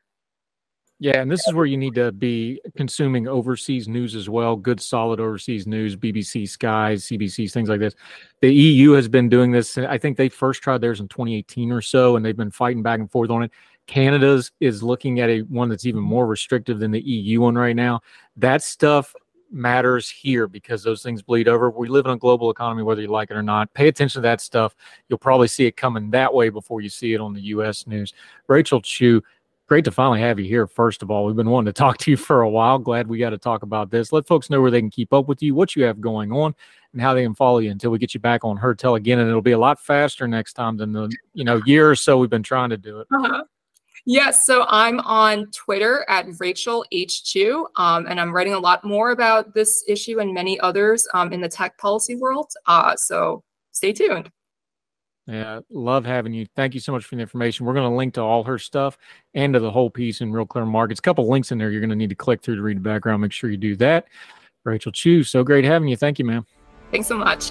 yeah, 0.99 1.21
and 1.21 1.31
this 1.31 1.47
is 1.47 1.53
where 1.53 1.67
you 1.67 1.77
need 1.77 1.95
to 1.97 2.11
be 2.11 2.59
consuming 2.75 3.29
overseas 3.29 3.87
news 3.87 4.15
as 4.15 4.31
well. 4.31 4.57
Good, 4.57 4.81
solid 4.81 5.21
overseas 5.21 5.67
news, 5.67 5.95
BBC, 5.95 6.49
Skies, 6.49 7.05
CBCs, 7.05 7.53
things 7.53 7.69
like 7.69 7.81
this. 7.81 7.95
The 8.41 8.53
EU 8.53 8.93
has 8.93 9.07
been 9.07 9.29
doing 9.29 9.53
this. 9.53 9.77
I 9.77 9.99
think 9.99 10.17
they 10.17 10.31
first 10.31 10.63
tried 10.63 10.81
theirs 10.81 11.01
in 11.01 11.09
2018 11.09 11.71
or 11.71 11.83
so, 11.83 12.17
and 12.17 12.25
they've 12.25 12.37
been 12.37 12.51
fighting 12.51 12.83
back 12.83 12.99
and 12.99 13.11
forth 13.11 13.29
on 13.29 13.43
it. 13.43 13.53
Canada's 13.87 14.53
is 14.61 14.83
looking 14.83 15.21
at 15.21 15.31
a 15.31 15.41
one 15.43 15.69
that's 15.69 15.87
even 15.87 16.03
more 16.03 16.27
restrictive 16.27 16.79
than 16.79 16.91
the 16.91 17.01
EU 17.01 17.41
one 17.41 17.57
right 17.57 17.77
now. 17.77 18.01
That 18.37 18.63
stuff 18.63 19.15
matters 19.51 20.11
here 20.11 20.47
because 20.47 20.83
those 20.83 21.03
things 21.03 21.23
bleed 21.23 21.49
over. 21.49 21.71
We 21.71 21.89
live 21.89 22.07
in 22.07 22.13
a 22.13 22.17
global 22.17 22.51
economy, 22.51 22.83
whether 22.83 23.01
you 23.01 23.09
like 23.09 23.31
it 23.31 23.37
or 23.37 23.43
not. 23.43 23.73
Pay 23.75 23.89
attention 23.89 24.21
to 24.21 24.29
that 24.29 24.41
stuff. 24.41 24.75
You'll 25.09 25.19
probably 25.19 25.49
see 25.49 25.67
it 25.67 25.77
coming 25.77 26.11
that 26.11 26.33
way 26.33 26.49
before 26.49 26.81
you 26.81 26.89
see 26.89 27.15
it 27.15 27.21
on 27.21 27.33
the 27.33 27.41
U.S. 27.43 27.87
news. 27.87 28.13
Rachel 28.49 28.81
Chiu, 28.81 29.23
great 29.67 29.85
to 29.85 29.91
finally 29.91 30.21
have 30.21 30.39
you 30.39 30.47
here. 30.47 30.67
First 30.67 31.03
of 31.03 31.11
all, 31.11 31.25
we've 31.25 31.37
been 31.37 31.51
wanting 31.51 31.67
to 31.67 31.73
talk 31.81 31.99
to 31.99 32.11
you 32.11 32.17
for 32.17 32.43
a 32.43 32.51
while. 32.51 32.79
Glad 32.79 33.09
we 33.09 33.19
got 33.19 33.31
to 33.31 33.39
talk 33.39 33.63
about 33.63 33.91
this. 33.91 34.13
Let 34.13 34.27
folks 34.27 34.51
know 34.51 34.61
where 34.61 34.71
they 34.71 34.81
can 34.81 34.91
keep 34.91 35.13
up 35.13 35.29
with 35.29 35.43
you, 35.43 35.55
what 35.55 35.77
you 35.77 35.85
have 35.85 36.01
going 36.01 36.33
on, 36.33 36.55
and 36.93 37.01
how 37.01 37.15
they 37.15 37.23
can 37.23 37.35
follow 37.35 37.59
you 37.59 37.71
until 37.71 37.91
we 37.91 37.99
get 37.99 38.15
you 38.15 38.21
back 38.21 38.45
on 38.45 38.57
Heard 38.57 38.79
Tell 38.79 38.95
again. 38.97 39.19
And 39.19 39.29
it'll 39.29 39.43
be 39.43 39.53
a 39.53 39.59
lot 39.59 39.81
faster 39.81 40.27
next 40.27 40.55
time 40.55 40.77
than 40.77 40.93
the 40.93 41.11
you 41.35 41.45
know 41.45 41.61
year 41.67 41.91
or 41.91 41.97
so 41.97 42.19
we've 42.19 42.31
been 42.31 42.43
trying 42.43 42.71
to 42.71 42.77
do 42.77 43.01
it. 43.01 43.07
Uh-huh. 43.13 43.45
Yes, 44.09 44.47
so 44.47 44.65
I'm 44.69 45.01
on 45.01 45.51
Twitter 45.51 46.07
at 46.09 46.27
Rachel 46.39 46.85
H. 46.93 47.25
Chiu, 47.25 47.67
um, 47.75 48.07
and 48.07 48.21
I'm 48.21 48.33
writing 48.33 48.55
a 48.55 48.59
lot 48.59 48.85
more 48.85 49.11
about 49.11 49.53
this 49.53 49.85
issue 49.89 50.21
and 50.21 50.33
many 50.33 50.61
others 50.61 51.09
um, 51.13 51.33
in 51.33 51.41
the 51.41 51.49
tech 51.49 51.77
policy 51.77 52.15
world. 52.15 52.53
Uh, 52.67 52.95
so 52.95 53.43
stay 53.73 53.93
tuned. 53.93 54.31
Yeah, 55.27 55.59
love 55.71 56.05
having 56.07 56.33
you. 56.33 56.47
Thank 56.55 56.75
you 56.75 56.79
so 56.79 56.93
much 56.93 57.05
for 57.05 57.17
the 57.17 57.21
information. 57.21 57.67
We're 57.67 57.75
going 57.75 57.91
to 57.91 57.97
link 57.97 58.15
to 58.15 58.21
all 58.21 58.45
her 58.45 58.59
stuff 58.59 58.97
and 59.35 59.53
to 59.55 59.59
the 59.59 59.73
whole 59.73 59.91
piece 59.91 60.21
in 60.21 60.31
Real 60.31 60.47
Clear 60.47 60.67
Markets. 60.67 61.01
A 61.01 61.03
couple 61.03 61.29
links 61.29 61.51
in 61.51 61.59
there 61.59 61.73
you're 61.73 61.81
going 61.81 61.91
to 61.91 61.97
need 61.97 62.11
to 62.11 62.15
click 62.15 62.43
through 62.43 62.57
to 62.57 62.63
read 62.63 62.77
the 62.77 62.83
background. 62.83 63.23
Make 63.23 63.33
sure 63.33 63.51
you 63.51 63.57
do 63.57 63.75
that. 63.77 64.07
Rachel 64.65 64.93
Chiu, 64.93 65.25
so 65.25 65.43
great 65.43 65.65
having 65.65 65.89
you. 65.89 65.97
Thank 65.97 66.21
you, 66.21 66.25
ma'am. 66.25 66.47
Thanks 66.93 67.09
so 67.09 67.19
much. 67.19 67.51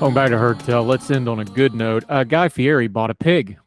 Going 0.00 0.14
back 0.14 0.30
to 0.30 0.38
Herd 0.38 0.64
let's 0.86 1.10
end 1.10 1.28
on 1.28 1.40
a 1.40 1.44
good 1.44 1.74
note. 1.74 2.04
Uh, 2.08 2.22
Guy 2.22 2.48
Fieri 2.48 2.86
bought 2.86 3.10
a 3.10 3.16
pig. 3.16 3.58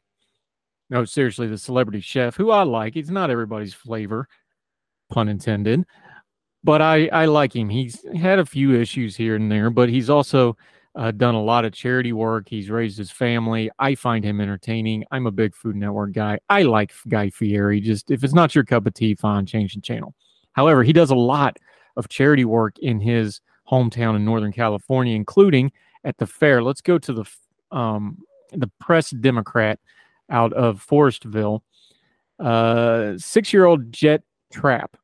No, 0.89 1.03
seriously, 1.03 1.47
the 1.47 1.57
celebrity 1.57 1.99
chef, 1.99 2.37
who 2.37 2.51
I 2.51 2.63
like. 2.63 2.93
He's 2.93 3.11
not 3.11 3.29
everybody's 3.29 3.73
flavor, 3.73 4.29
pun 5.09 5.27
intended, 5.27 5.85
but 6.63 6.81
I, 6.81 7.07
I 7.07 7.25
like 7.25 7.53
him. 7.53 7.67
He's 7.67 8.05
had 8.15 8.39
a 8.39 8.45
few 8.45 8.79
issues 8.79 9.13
here 9.13 9.35
and 9.35 9.51
there, 9.51 9.69
but 9.69 9.89
he's 9.89 10.09
also 10.09 10.55
uh, 10.95 11.11
done 11.11 11.35
a 11.35 11.43
lot 11.43 11.65
of 11.65 11.73
charity 11.73 12.13
work. 12.13 12.47
He's 12.47 12.69
raised 12.69 12.97
his 12.97 13.11
family. 13.11 13.69
I 13.77 13.95
find 13.95 14.23
him 14.23 14.39
entertaining. 14.39 15.03
I'm 15.11 15.27
a 15.27 15.31
big 15.31 15.53
Food 15.53 15.75
Network 15.75 16.13
guy. 16.13 16.39
I 16.49 16.61
like 16.61 16.93
Guy 17.09 17.29
Fieri. 17.29 17.81
Just 17.81 18.09
if 18.09 18.23
it's 18.23 18.33
not 18.33 18.55
your 18.55 18.63
cup 18.63 18.87
of 18.87 18.93
tea, 18.93 19.15
fine, 19.15 19.45
change 19.45 19.75
the 19.75 19.81
channel. 19.81 20.15
However, 20.53 20.81
he 20.81 20.93
does 20.93 21.09
a 21.11 21.15
lot 21.15 21.57
of 21.97 22.07
charity 22.07 22.45
work 22.45 22.79
in 22.79 23.01
his 23.01 23.41
hometown 23.69 24.15
in 24.15 24.23
Northern 24.23 24.53
California, 24.53 25.13
including 25.13 25.73
at 26.03 26.17
the 26.17 26.27
fair. 26.27 26.63
Let's 26.63 26.81
go 26.81 26.97
to 26.97 27.13
the 27.13 27.25
um, 27.75 28.19
the 28.51 28.69
Press 28.79 29.11
Democrat 29.11 29.79
out 30.29 30.53
of 30.53 30.85
Forestville. 30.85 31.61
Uh, 32.39 33.17
Six 33.17 33.53
year 33.53 33.65
old 33.65 33.91
Jet 33.91 34.23
Trapp 34.51 34.97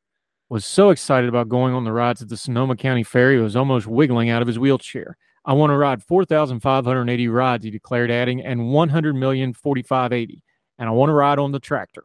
was 0.48 0.64
so 0.64 0.90
excited 0.90 1.28
about 1.28 1.48
going 1.48 1.74
on 1.74 1.84
the 1.84 1.92
rides 1.92 2.22
at 2.22 2.28
the 2.28 2.36
Sonoma 2.36 2.76
County 2.76 3.02
Fair, 3.02 3.32
he 3.32 3.38
was 3.38 3.56
almost 3.56 3.86
wiggling 3.86 4.30
out 4.30 4.42
of 4.42 4.48
his 4.48 4.58
wheelchair. 4.58 5.16
I 5.44 5.52
want 5.52 5.70
to 5.70 5.76
ride 5.76 6.02
4,580 6.02 7.28
rides, 7.28 7.64
he 7.64 7.70
declared, 7.70 8.10
adding, 8.10 8.44
and 8.44 8.70
100 8.70 9.14
million 9.14 9.52
4580. 9.52 10.42
And 10.78 10.88
I 10.88 10.92
want 10.92 11.10
to 11.10 11.14
ride 11.14 11.38
on 11.38 11.52
the 11.52 11.60
tractor. 11.60 12.04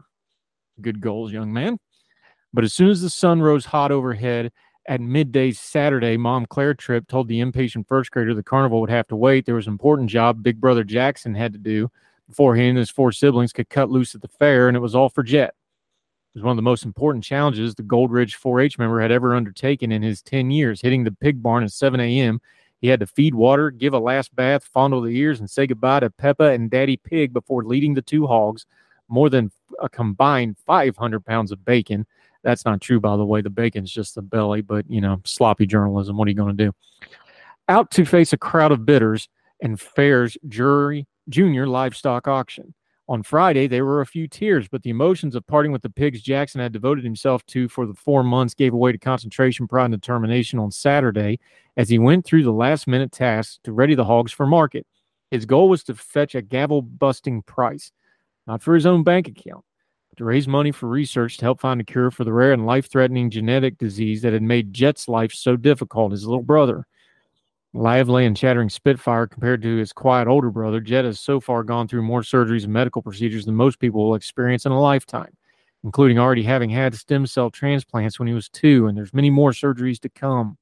Good 0.82 1.02
goals, 1.02 1.32
young 1.32 1.52
man. 1.54 1.78
But 2.54 2.64
as 2.64 2.74
soon 2.74 2.90
as 2.90 3.02
the 3.02 3.10
sun 3.10 3.42
rose 3.42 3.66
hot 3.66 3.92
overhead 3.92 4.52
at 4.86 5.02
midday 5.02 5.52
Saturday, 5.52 6.18
Mom 6.18 6.46
Claire 6.46 6.74
Tripp 6.74 7.08
told 7.08 7.28
the 7.28 7.40
impatient 7.40 7.88
first 7.88 8.12
grader 8.12 8.34
the 8.34 8.44
carnival 8.44 8.82
would 8.82 8.90
have 8.90 9.08
to 9.08 9.16
wait. 9.16 9.46
There 9.46 9.56
was 9.56 9.68
an 9.68 9.74
important 9.74 10.10
job 10.10 10.44
Big 10.44 10.60
Brother 10.60 10.84
Jackson 10.84 11.34
had 11.34 11.54
to 11.54 11.60
do 11.60 11.90
before 12.28 12.56
he 12.56 12.68
and 12.68 12.78
his 12.78 12.90
four 12.90 13.12
siblings 13.12 13.54
could 13.54 13.70
cut 13.70 13.90
loose 13.90 14.16
at 14.16 14.22
the 14.22 14.28
fair, 14.28 14.68
and 14.68 14.76
it 14.76 14.82
was 14.82 14.96
all 14.96 15.10
for 15.10 15.24
Jet. 15.24 15.54
It 16.34 16.40
was 16.40 16.44
one 16.44 16.52
of 16.52 16.58
the 16.58 16.64
most 16.64 16.84
important 16.84 17.24
challenges 17.24 17.76
the 17.76 17.84
Gold 17.84 18.12
Ridge 18.12 18.36
4 18.36 18.60
H 18.62 18.80
member 18.80 19.00
had 19.00 19.12
ever 19.12 19.36
undertaken 19.36 19.92
in 19.92 20.02
his 20.02 20.22
10 20.22 20.52
years. 20.52 20.82
Hitting 20.82 21.04
the 21.04 21.12
pig 21.12 21.44
barn 21.44 21.64
at 21.64 21.72
7 21.72 22.00
a.m., 22.00 22.42
he 22.82 22.88
had 22.88 23.00
to 23.00 23.08
feed 23.08 23.36
water, 23.36 23.72
give 23.72 23.94
a 23.94 24.00
last 24.00 24.36
bath, 24.36 24.66
fondle 24.66 25.02
the 25.02 25.16
ears, 25.16 25.40
and 25.40 25.50
say 25.50 25.68
goodbye 25.68 26.02
to 26.02 26.10
Peppa 26.10 26.52
and 26.52 26.70
Daddy 26.70 26.98
Pig 26.98 27.32
before 27.32 27.64
leading 27.64 27.94
the 27.94 28.02
two 28.02 28.28
hogs 28.28 28.66
more 29.08 29.30
than 29.30 29.52
a 29.80 29.88
combined 29.88 30.58
500 30.66 31.24
pounds 31.24 31.52
of 31.52 31.64
bacon 31.64 32.06
that's 32.44 32.66
not 32.66 32.82
true, 32.82 33.00
by 33.00 33.18
the 33.18 33.26
way. 33.26 33.42
The 33.42 33.50
bacon's 33.50 33.92
just 33.92 34.16
the 34.16 34.22
belly, 34.22 34.62
but 34.62 34.90
you 34.90 35.02
know, 35.02 35.22
sloppy 35.26 35.66
journalism. 35.66 36.18
What 36.18 36.28
are 36.28 36.32
you 36.32 36.38
going 36.38 36.56
to 36.56 36.66
do? 36.66 36.74
Out 37.70 37.92
to 37.92 38.06
face 38.06 38.34
a 38.34 38.38
crowd 38.38 38.72
of 38.72 38.86
bidders 38.86 39.30
and 39.62 39.80
Fair's 39.80 40.38
jury 40.48 41.08
junior 41.30 41.68
livestock 41.68 42.28
auction. 42.28 42.74
On 43.10 43.22
Friday, 43.22 43.68
there 43.68 43.86
were 43.86 44.00
a 44.00 44.06
few 44.06 44.28
tears, 44.30 44.68
but 44.70 44.82
the 44.84 44.90
emotions 44.90 45.36
of 45.36 45.46
parting 45.46 45.74
with 45.74 45.82
the 45.82 45.90
pigs 45.90 46.22
Jackson 46.22 46.62
had 46.62 46.72
devoted 46.72 47.04
himself 47.04 47.46
to 47.48 47.68
for 47.68 47.86
the 47.86 47.94
four 47.94 48.24
months 48.24 48.54
gave 48.54 48.74
way 48.74 48.94
to 48.94 48.98
concentration, 48.98 49.68
pride, 49.68 49.86
and 49.86 49.94
determination 49.94 50.58
on 50.58 50.72
Saturday 50.72 51.40
as 51.76 51.90
he 51.90 52.00
went 52.00 52.26
through 52.26 52.44
the 52.44 52.52
last 52.52 52.88
minute 52.88 53.12
tasks 53.12 53.60
to 53.66 53.74
ready 53.74 53.94
the 53.94 54.06
hogs 54.06 54.32
for 54.32 54.46
market. 54.46 54.88
His 55.32 55.46
goal 55.46 55.68
was 55.68 55.84
to 55.86 55.96
fetch 55.96 56.34
a 56.34 56.42
gavel 56.42 56.82
busting 56.82 57.42
price, 57.42 57.92
not 58.48 58.62
for 58.62 58.74
his 58.74 58.86
own 58.86 59.04
bank 59.04 59.28
account, 59.28 59.66
to 60.18 60.26
raise 60.26 60.48
money 60.48 60.72
for 60.72 60.88
research 60.88 61.38
to 61.38 61.46
help 61.46 61.60
find 61.60 61.82
a 61.82 61.84
cure 61.84 62.12
for 62.12 62.24
the 62.24 62.34
rare 62.34 62.54
and 62.54 62.66
life 62.66 62.90
threatening 62.90 63.30
genetic 63.30 63.78
disease 63.78 64.22
that 64.22 64.34
had 64.34 64.44
made 64.44 64.74
Jet's 64.74 65.08
life 65.08 65.34
so 65.34 65.56
difficult. 65.56 66.12
His 66.12 66.26
little 66.26 66.44
brother, 66.44 66.86
lively 67.74 68.26
and 68.26 68.38
chattering 68.38 68.70
Spitfire 68.70 69.28
compared 69.28 69.62
to 69.64 69.78
his 69.78 69.94
quiet 69.94 70.28
older 70.28 70.52
brother, 70.52 70.80
Jet 70.80 71.06
has 71.06 71.20
so 71.20 71.40
far 71.40 71.64
gone 71.64 71.88
through 71.88 72.04
more 72.04 72.22
surgeries 72.22 72.64
and 72.64 72.74
medical 72.74 73.02
procedures 73.02 73.46
than 73.46 73.56
most 73.56 73.80
people 73.80 74.08
will 74.08 74.16
experience 74.16 74.66
in 74.66 74.72
a 74.72 74.80
lifetime, 74.80 75.36
including 75.84 76.20
already 76.20 76.44
having 76.44 76.70
had 76.70 76.96
stem 76.96 77.26
cell 77.26 77.50
transplants 77.50 78.20
when 78.20 78.28
he 78.28 78.34
was 78.34 78.50
two, 78.50 78.88
and 78.88 78.98
there's 78.98 79.14
many 79.14 79.30
more 79.30 79.52
surgeries 79.52 80.00
to 80.00 80.10
come. 80.10 80.58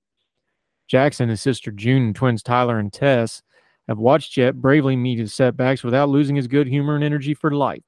Jackson, 0.88 1.30
his 1.30 1.41
sister 1.41 1.72
June, 1.72 2.04
and 2.04 2.16
twins 2.16 2.43
Tyler 2.43 2.80
and 2.80 2.91
Tess 2.91 3.41
have 3.88 3.97
watched 3.97 4.34
Jet 4.34 4.56
bravely 4.62 4.95
meet 4.95 5.20
his 5.20 5.34
setbacks 5.34 5.84
without 5.84 6.10
losing 6.10 6.36
his 6.36 6.47
good 6.47 6.68
humor 6.68 6.95
and 6.95 7.04
energy 7.04 7.34
for 7.34 7.52
life. 7.52 7.84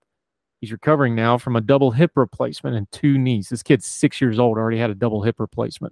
He's 0.63 0.71
recovering 0.71 1.13
now 1.13 1.37
from 1.37 1.57
a 1.57 1.61
double 1.61 1.91
hip 1.91 2.11
replacement 2.15 2.77
and 2.77 2.89
two 2.89 3.17
knees. 3.17 3.49
This 3.49 3.61
kid's 3.61 3.85
six 3.85 4.21
years 4.21 4.39
old, 4.39 4.57
already 4.57 4.77
had 4.77 4.91
a 4.91 4.95
double 4.95 5.21
hip 5.21 5.41
replacement 5.41 5.91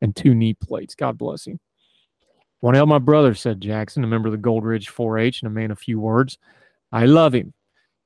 and 0.00 0.16
two 0.16 0.34
knee 0.34 0.54
plates. 0.54 0.96
God 0.96 1.16
bless 1.16 1.46
him. 1.46 1.60
To 2.64 2.72
help 2.72 2.88
my 2.88 2.98
brother, 2.98 3.32
said 3.36 3.60
Jackson, 3.60 4.02
a 4.02 4.08
member 4.08 4.26
of 4.26 4.32
the 4.32 4.38
Gold 4.38 4.64
Ridge 4.64 4.88
4 4.88 5.20
H 5.20 5.40
and 5.40 5.46
a 5.46 5.54
man 5.54 5.70
of 5.70 5.78
few 5.78 6.00
words. 6.00 6.36
I 6.90 7.06
love 7.06 7.32
him. 7.32 7.54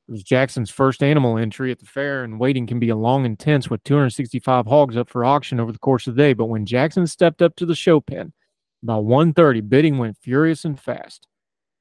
It 0.07 0.13
was 0.13 0.23
Jackson's 0.23 0.69
first 0.69 1.03
animal 1.03 1.39
entry 1.39 1.71
at 1.71 1.79
the 1.79 1.87
fair, 1.87 2.25
and 2.25 2.39
waiting 2.39 2.67
can 2.67 2.79
be 2.79 2.91
a 2.91 2.95
long 2.95 3.25
and 3.25 3.39
tense 3.39 3.71
with 3.71 3.83
265 3.85 4.67
hogs 4.67 4.99
up 4.99 5.09
for 5.09 5.25
auction 5.25 5.61
over 5.61 5.73
the 5.73 5.79
course 5.79 6.07
of 6.07 6.15
the 6.15 6.23
day. 6.23 6.35
But 6.35 6.45
when 6.45 6.67
Jackson 6.67 7.07
stepped 7.07 7.41
up 7.41 7.57
to 7.57 7.65
the 7.65 7.75
show 7.75 8.03
pen, 8.03 8.35
about 8.83 9.07
1.30, 9.07 9.67
bidding 9.67 9.97
went 9.97 10.19
furious 10.19 10.67
and 10.67 10.79
fast. 10.79 11.27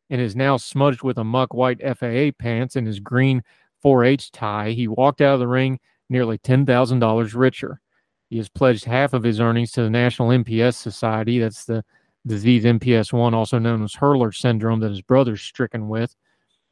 and 0.10 0.22
his 0.22 0.38
now 0.38 0.56
smudged 0.56 1.04
with 1.04 1.18
a 1.18 1.24
muck 1.26 1.54
white 1.54 1.80
FFA 1.80 2.38
pants 2.38 2.78
and 2.78 2.88
his 2.88 3.02
green 3.02 3.44
4 3.82 4.06
H 4.06 4.32
tie, 4.32 4.72
he 4.72 4.88
walked 4.88 5.22
out 5.22 5.36
of 5.36 5.40
the 5.40 5.48
ring 5.48 5.80
nearly 6.10 6.38
$10,000 6.38 7.36
richer. 7.36 7.82
He 8.30 8.38
has 8.38 8.50
pledged 8.50 8.86
half 8.86 9.14
of 9.14 9.24
his 9.24 9.40
earnings 9.40 9.72
to 9.74 9.84
the 9.84 9.90
National 9.90 10.30
MPS 10.30 10.76
Society. 10.76 11.40
That's 11.40 11.66
the 11.66 11.84
disease 12.26 12.64
MPS 12.64 13.12
1, 13.12 13.34
also 13.34 13.60
known 13.60 13.84
as 13.84 13.94
Hurler 13.94 14.32
syndrome, 14.32 14.80
that 14.82 14.90
his 14.90 15.02
brother's 15.02 15.42
stricken 15.42 15.90
with. 15.90 16.16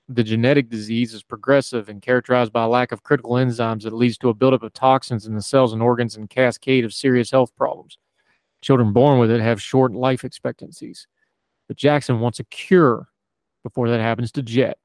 The 0.08 0.24
genetic 0.24 0.70
disease 0.70 1.14
is 1.14 1.22
progressive 1.22 1.90
and 1.90 2.02
characterized 2.02 2.52
by 2.52 2.64
a 2.64 2.68
lack 2.68 2.92
of 2.92 3.04
critical 3.04 3.34
enzymes 3.34 3.84
that 3.84 3.94
leads 3.94 4.18
to 4.20 4.30
a 4.30 4.34
buildup 4.34 4.64
of 4.64 4.74
toxins 4.74 5.26
in 5.28 5.36
the 5.36 5.42
cells 5.42 5.74
and 5.74 5.82
organs 5.82 6.16
and 6.16 6.30
cascade 6.30 6.86
of 6.86 6.94
serious 6.94 7.30
health 7.30 7.56
problems. 7.56 7.98
Children 8.62 8.92
born 8.92 9.20
with 9.20 9.32
it 9.32 9.42
have 9.42 9.62
short 9.62 9.94
life 9.94 10.24
expectancies. 10.24 11.08
But 11.68 11.78
Jackson 11.78 12.20
wants 12.20 12.40
a 12.40 12.44
cure 12.46 13.10
before 13.64 13.90
that 13.90 14.00
happens 14.00 14.32
to 14.34 14.42
Jet. 14.42 14.78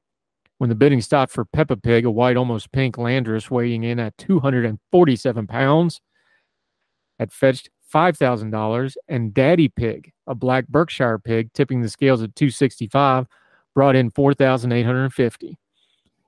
When 0.57 0.69
the 0.69 0.75
bidding 0.75 1.01
stopped 1.01 1.33
for 1.33 1.43
Peppa 1.45 1.75
Pig, 1.75 2.05
a 2.05 2.11
white, 2.11 2.37
almost 2.37 2.71
pink 2.71 2.95
Landrace 2.95 3.49
weighing 3.49 3.83
in 3.83 3.99
at 3.99 4.17
247 4.17 5.47
pounds, 5.47 6.01
had 7.19 7.31
fetched 7.31 7.69
$5,000, 7.93 8.95
and 9.07 9.33
Daddy 9.33 9.67
Pig, 9.67 10.11
a 10.27 10.35
black 10.35 10.67
Berkshire 10.67 11.19
pig, 11.19 11.51
tipping 11.53 11.81
the 11.81 11.89
scales 11.89 12.21
at 12.21 12.35
265, 12.35 13.27
brought 13.73 13.95
in 13.95 14.09
4,850. 14.09 15.57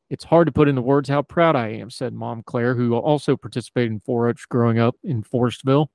It's 0.10 0.24
hard 0.24 0.48
to 0.48 0.52
put 0.52 0.68
into 0.68 0.82
words 0.82 1.10
how 1.10 1.22
proud 1.22 1.56
I 1.56 1.70
am, 1.70 1.90
said 1.90 2.14
Mom 2.14 2.44
Claire, 2.44 2.76
who 2.76 2.96
also 2.96 3.36
participated 3.36 3.92
in 3.92 4.00
4-H 4.02 4.48
growing 4.50 4.80
up 4.80 4.96
in 5.04 5.24
Forestville. 5.24 5.88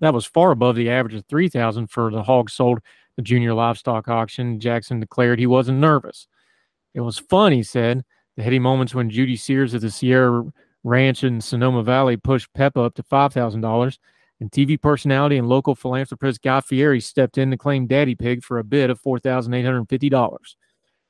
That 0.00 0.14
was 0.14 0.24
far 0.24 0.52
above 0.52 0.76
the 0.76 0.88
average 0.88 1.14
of 1.14 1.26
3,000 1.26 1.88
for 1.88 2.10
the 2.10 2.22
hogs 2.22 2.52
sold 2.52 2.78
at 2.78 2.84
the 3.16 3.22
junior 3.22 3.52
livestock 3.52 4.08
auction. 4.08 4.60
Jackson 4.60 5.00
declared 5.00 5.38
he 5.38 5.46
wasn't 5.46 5.78
nervous. 5.78 6.26
It 6.94 7.00
was 7.00 7.18
fun, 7.18 7.52
he 7.52 7.62
said. 7.62 8.04
The 8.36 8.42
heady 8.42 8.58
moments 8.58 8.94
when 8.94 9.10
Judy 9.10 9.36
Sears 9.36 9.74
of 9.74 9.80
the 9.80 9.90
Sierra 9.90 10.44
Ranch 10.82 11.24
in 11.24 11.40
Sonoma 11.40 11.82
Valley 11.82 12.16
pushed 12.16 12.52
Peppa 12.54 12.80
up 12.80 12.94
to 12.94 13.02
$5,000, 13.02 13.98
and 14.40 14.50
TV 14.50 14.80
personality 14.80 15.36
and 15.36 15.48
local 15.48 15.74
philanthropist 15.74 16.42
Guy 16.42 16.60
Fieri 16.62 17.00
stepped 17.00 17.36
in 17.36 17.50
to 17.50 17.56
claim 17.56 17.86
Daddy 17.86 18.14
Pig 18.14 18.42
for 18.42 18.58
a 18.58 18.64
bid 18.64 18.88
of 18.88 19.00
$4,850. 19.02 20.38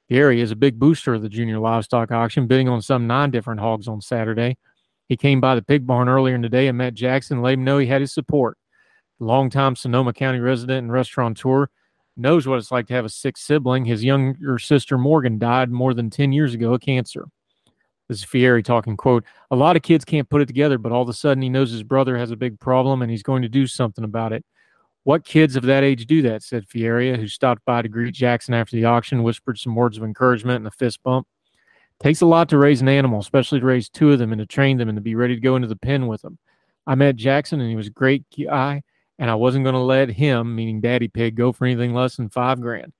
Fieri 0.08 0.40
is 0.40 0.50
a 0.50 0.56
big 0.56 0.78
booster 0.80 1.14
of 1.14 1.22
the 1.22 1.28
junior 1.28 1.60
livestock 1.60 2.10
auction, 2.10 2.48
bidding 2.48 2.68
on 2.68 2.82
some 2.82 3.06
nine 3.06 3.30
different 3.30 3.60
hogs 3.60 3.86
on 3.86 4.00
Saturday. 4.00 4.56
He 5.08 5.16
came 5.16 5.40
by 5.40 5.54
the 5.54 5.62
pig 5.62 5.86
barn 5.86 6.08
earlier 6.08 6.34
in 6.34 6.42
the 6.42 6.48
day 6.48 6.66
and 6.66 6.76
met 6.76 6.94
Jackson 6.94 7.36
and 7.36 7.44
let 7.44 7.54
him 7.54 7.64
know 7.64 7.78
he 7.78 7.86
had 7.86 8.00
his 8.00 8.12
support. 8.12 8.58
The 9.20 9.26
longtime 9.26 9.76
Sonoma 9.76 10.12
County 10.12 10.40
resident 10.40 10.84
and 10.84 10.92
restaurateur 10.92 11.68
knows 12.16 12.46
what 12.46 12.58
it's 12.58 12.70
like 12.70 12.86
to 12.88 12.94
have 12.94 13.04
a 13.04 13.10
sick 13.10 13.36
sibling. 13.36 13.84
His 13.84 14.04
younger 14.04 14.58
sister 14.58 14.98
Morgan 14.98 15.38
died 15.38 15.70
more 15.70 15.94
than 15.94 16.10
10 16.10 16.32
years 16.32 16.54
ago 16.54 16.74
of 16.74 16.80
cancer. 16.80 17.26
This 18.08 18.18
is 18.18 18.24
Fieri 18.24 18.62
talking, 18.62 18.96
quote, 18.96 19.24
a 19.52 19.56
lot 19.56 19.76
of 19.76 19.82
kids 19.82 20.04
can't 20.04 20.28
put 20.28 20.42
it 20.42 20.46
together, 20.46 20.78
but 20.78 20.90
all 20.90 21.02
of 21.02 21.08
a 21.08 21.12
sudden 21.12 21.42
he 21.42 21.48
knows 21.48 21.70
his 21.70 21.84
brother 21.84 22.18
has 22.18 22.32
a 22.32 22.36
big 22.36 22.58
problem 22.58 23.02
and 23.02 23.10
he's 23.10 23.22
going 23.22 23.42
to 23.42 23.48
do 23.48 23.68
something 23.68 24.02
about 24.02 24.32
it. 24.32 24.44
What 25.04 25.24
kids 25.24 25.54
of 25.54 25.62
that 25.64 25.84
age 25.84 26.06
do 26.06 26.20
that? 26.22 26.42
said 26.42 26.68
Fieri, 26.68 27.16
who 27.16 27.28
stopped 27.28 27.64
by 27.64 27.82
to 27.82 27.88
greet 27.88 28.12
Jackson 28.12 28.52
after 28.52 28.74
the 28.74 28.84
auction, 28.84 29.22
whispered 29.22 29.58
some 29.58 29.76
words 29.76 29.96
of 29.96 30.02
encouragement 30.02 30.56
and 30.56 30.66
a 30.66 30.72
fist 30.72 31.02
bump. 31.04 31.26
Takes 32.02 32.20
a 32.20 32.26
lot 32.26 32.48
to 32.48 32.58
raise 32.58 32.80
an 32.80 32.88
animal, 32.88 33.20
especially 33.20 33.60
to 33.60 33.66
raise 33.66 33.88
two 33.88 34.10
of 34.12 34.18
them 34.18 34.32
and 34.32 34.40
to 34.40 34.46
train 34.46 34.78
them 34.78 34.88
and 34.88 34.96
to 34.96 35.02
be 35.02 35.14
ready 35.14 35.36
to 35.36 35.40
go 35.40 35.54
into 35.54 35.68
the 35.68 35.76
pen 35.76 36.06
with 36.06 36.22
them. 36.22 36.38
I 36.86 36.96
met 36.96 37.16
Jackson 37.16 37.60
and 37.60 37.70
he 37.70 37.76
was 37.76 37.86
a 37.86 37.90
great 37.90 38.24
guy 38.36 38.82
and 39.20 39.30
I 39.30 39.34
wasn't 39.34 39.64
going 39.64 39.74
to 39.74 39.80
let 39.80 40.08
him, 40.08 40.56
meaning 40.56 40.80
Daddy 40.80 41.06
Pig, 41.06 41.36
go 41.36 41.52
for 41.52 41.66
anything 41.66 41.92
less 41.92 42.16
than 42.16 42.30
five 42.30 42.58
grand. 42.58 42.94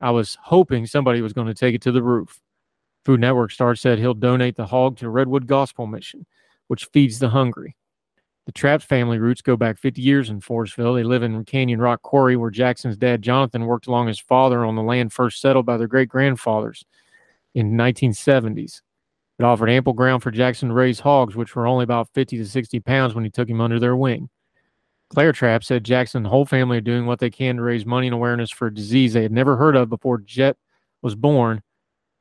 I 0.00 0.10
was 0.10 0.38
hoping 0.42 0.86
somebody 0.86 1.20
was 1.20 1.34
going 1.34 1.48
to 1.48 1.54
take 1.54 1.74
it 1.74 1.82
to 1.82 1.92
the 1.92 2.02
roof. 2.02 2.40
Food 3.04 3.20
Network 3.20 3.52
star 3.52 3.76
said 3.76 3.98
he'll 3.98 4.14
donate 4.14 4.56
the 4.56 4.66
hog 4.66 4.96
to 4.96 5.10
Redwood 5.10 5.46
Gospel 5.46 5.86
Mission, 5.86 6.24
which 6.68 6.86
feeds 6.86 7.18
the 7.18 7.28
hungry. 7.28 7.76
The 8.46 8.52
Trapps 8.52 8.84
family 8.84 9.18
roots 9.18 9.42
go 9.42 9.54
back 9.54 9.78
50 9.78 10.00
years 10.00 10.30
in 10.30 10.40
Forestville. 10.40 10.96
They 10.96 11.04
live 11.04 11.22
in 11.22 11.44
Canyon 11.44 11.80
Rock 11.80 12.00
Quarry, 12.00 12.36
where 12.36 12.50
Jackson's 12.50 12.96
dad, 12.96 13.20
Jonathan, 13.20 13.66
worked 13.66 13.86
along 13.86 14.08
his 14.08 14.18
father 14.18 14.64
on 14.64 14.76
the 14.76 14.82
land 14.82 15.12
first 15.12 15.42
settled 15.42 15.66
by 15.66 15.76
their 15.76 15.86
great 15.86 16.08
grandfathers 16.08 16.86
in 17.54 17.72
1970s. 17.72 18.80
It 19.38 19.44
offered 19.44 19.68
ample 19.68 19.92
ground 19.92 20.22
for 20.22 20.30
Jackson 20.30 20.70
to 20.70 20.74
raise 20.74 21.00
hogs, 21.00 21.36
which 21.36 21.54
were 21.54 21.66
only 21.66 21.84
about 21.84 22.08
50 22.14 22.38
to 22.38 22.46
60 22.46 22.80
pounds 22.80 23.14
when 23.14 23.24
he 23.24 23.30
took 23.30 23.48
him 23.48 23.60
under 23.60 23.78
their 23.78 23.94
wing. 23.94 24.30
Claire 25.10 25.32
Trapp 25.32 25.64
said 25.64 25.84
Jackson 25.84 26.18
and 26.18 26.26
the 26.26 26.30
whole 26.30 26.46
family 26.46 26.78
are 26.78 26.82
doing 26.82 27.04
what 27.04 27.18
they 27.18 27.30
can 27.30 27.56
to 27.56 27.62
raise 27.62 27.84
money 27.84 28.06
and 28.06 28.14
awareness 28.14 28.50
for 28.50 28.68
a 28.68 28.74
disease 28.74 29.12
they 29.12 29.22
had 29.22 29.32
never 29.32 29.56
heard 29.56 29.74
of 29.74 29.90
before 29.90 30.18
Jet 30.18 30.56
was 31.02 31.16
born, 31.16 31.62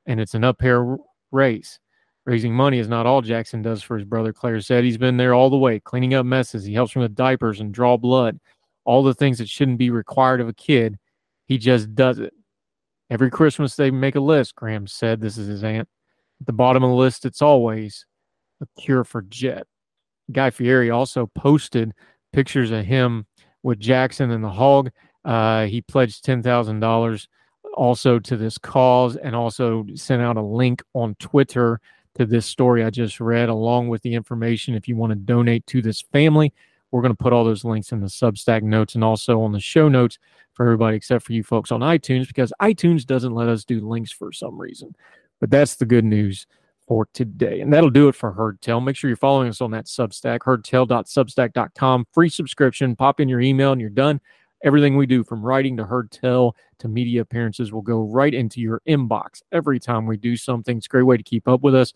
and 0.07 0.19
it's 0.19 0.33
an 0.33 0.43
uphill 0.43 1.05
race. 1.31 1.79
Raising 2.25 2.53
money 2.53 2.79
is 2.79 2.87
not 2.87 3.05
all 3.05 3.21
Jackson 3.21 3.61
does 3.61 3.81
for 3.83 3.97
his 3.97 4.05
brother, 4.05 4.33
Claire 4.33 4.61
said. 4.61 4.83
He's 4.83 4.97
been 4.97 5.17
there 5.17 5.33
all 5.33 5.49
the 5.49 5.57
way, 5.57 5.79
cleaning 5.79 6.13
up 6.13 6.25
messes. 6.25 6.63
He 6.63 6.73
helps 6.73 6.93
him 6.93 7.01
with 7.01 7.15
diapers 7.15 7.59
and 7.59 7.73
draw 7.73 7.97
blood. 7.97 8.39
All 8.85 9.03
the 9.03 9.13
things 9.13 9.37
that 9.37 9.49
shouldn't 9.49 9.77
be 9.77 9.89
required 9.89 10.41
of 10.41 10.47
a 10.47 10.53
kid. 10.53 10.97
He 11.45 11.57
just 11.57 11.95
does 11.95 12.19
it. 12.19 12.33
Every 13.09 13.29
Christmas 13.29 13.75
they 13.75 13.89
make 13.89 14.15
a 14.15 14.19
list, 14.19 14.55
Graham 14.55 14.85
said. 14.85 15.21
This 15.21 15.37
is 15.37 15.47
his 15.47 15.63
aunt. 15.63 15.87
At 16.41 16.47
the 16.47 16.53
bottom 16.53 16.83
of 16.83 16.89
the 16.89 16.95
list, 16.95 17.25
it's 17.25 17.41
always 17.41 18.05
a 18.61 18.67
cure 18.79 19.03
for 19.03 19.23
Jet. 19.23 19.65
Guy 20.31 20.51
Fieri 20.51 20.91
also 20.91 21.27
posted 21.35 21.93
pictures 22.31 22.71
of 22.71 22.85
him 22.85 23.25
with 23.63 23.79
Jackson 23.79 24.31
and 24.31 24.43
the 24.43 24.49
hog. 24.49 24.91
Uh, 25.25 25.65
he 25.65 25.81
pledged 25.81 26.25
$10,000 26.25 27.27
also 27.75 28.19
to 28.19 28.37
this 28.37 28.57
cause 28.57 29.15
and 29.15 29.35
also 29.35 29.85
sent 29.95 30.21
out 30.21 30.37
a 30.37 30.41
link 30.41 30.81
on 30.93 31.15
Twitter 31.15 31.79
to 32.15 32.25
this 32.25 32.45
story 32.45 32.83
I 32.83 32.89
just 32.89 33.19
read, 33.19 33.49
along 33.49 33.89
with 33.89 34.01
the 34.01 34.13
information 34.13 34.75
if 34.75 34.87
you 34.87 34.95
want 34.95 35.11
to 35.11 35.15
donate 35.15 35.65
to 35.67 35.81
this 35.81 36.01
family. 36.01 36.53
We're 36.91 37.01
going 37.01 37.13
to 37.13 37.23
put 37.23 37.33
all 37.33 37.45
those 37.45 37.63
links 37.63 37.91
in 37.91 38.01
the 38.01 38.07
Substack 38.07 38.63
notes 38.63 38.95
and 38.95 39.03
also 39.03 39.41
on 39.41 39.51
the 39.51 39.59
show 39.59 39.87
notes 39.87 40.17
for 40.53 40.65
everybody 40.65 40.97
except 40.97 41.23
for 41.23 41.33
you 41.33 41.43
folks 41.43 41.71
on 41.71 41.81
iTunes 41.81 42.27
because 42.27 42.51
iTunes 42.61 43.05
doesn't 43.05 43.35
let 43.35 43.47
us 43.47 43.63
do 43.63 43.87
links 43.87 44.11
for 44.11 44.31
some 44.31 44.59
reason. 44.59 44.95
But 45.39 45.51
that's 45.51 45.75
the 45.75 45.85
good 45.85 46.03
news 46.03 46.47
for 46.89 47.07
today. 47.13 47.61
And 47.61 47.71
that'll 47.71 47.91
do 47.91 48.07
it 48.07 48.15
for 48.15 48.31
Heard 48.31 48.59
Tell. 48.61 48.81
Make 48.81 48.95
sure 48.95 49.09
you're 49.11 49.15
following 49.15 49.47
us 49.47 49.61
on 49.61 49.69
that 49.71 49.85
Substack, 49.85 50.39
heardtell.substack.com. 50.39 52.07
Free 52.11 52.29
subscription. 52.29 52.95
Pop 52.95 53.19
in 53.19 53.29
your 53.29 53.41
email 53.41 53.71
and 53.71 53.79
you're 53.79 53.91
done. 53.91 54.19
Everything 54.63 54.97
we 54.97 55.05
do 55.05 55.23
from 55.23 55.45
writing 55.45 55.77
to 55.77 55.85
Heard 55.85 56.09
Tell 56.09 56.55
to 56.79 56.87
media 56.87 57.21
appearances 57.21 57.71
will 57.71 57.83
go 57.83 57.99
right 58.01 58.33
into 58.33 58.59
your 58.59 58.81
inbox 58.87 59.43
every 59.51 59.79
time 59.79 60.07
we 60.07 60.17
do 60.17 60.35
something. 60.35 60.77
It's 60.77 60.87
a 60.87 60.89
great 60.89 61.03
way 61.03 61.15
to 61.15 61.23
keep 61.23 61.47
up 61.47 61.61
with 61.61 61.75
us. 61.75 61.93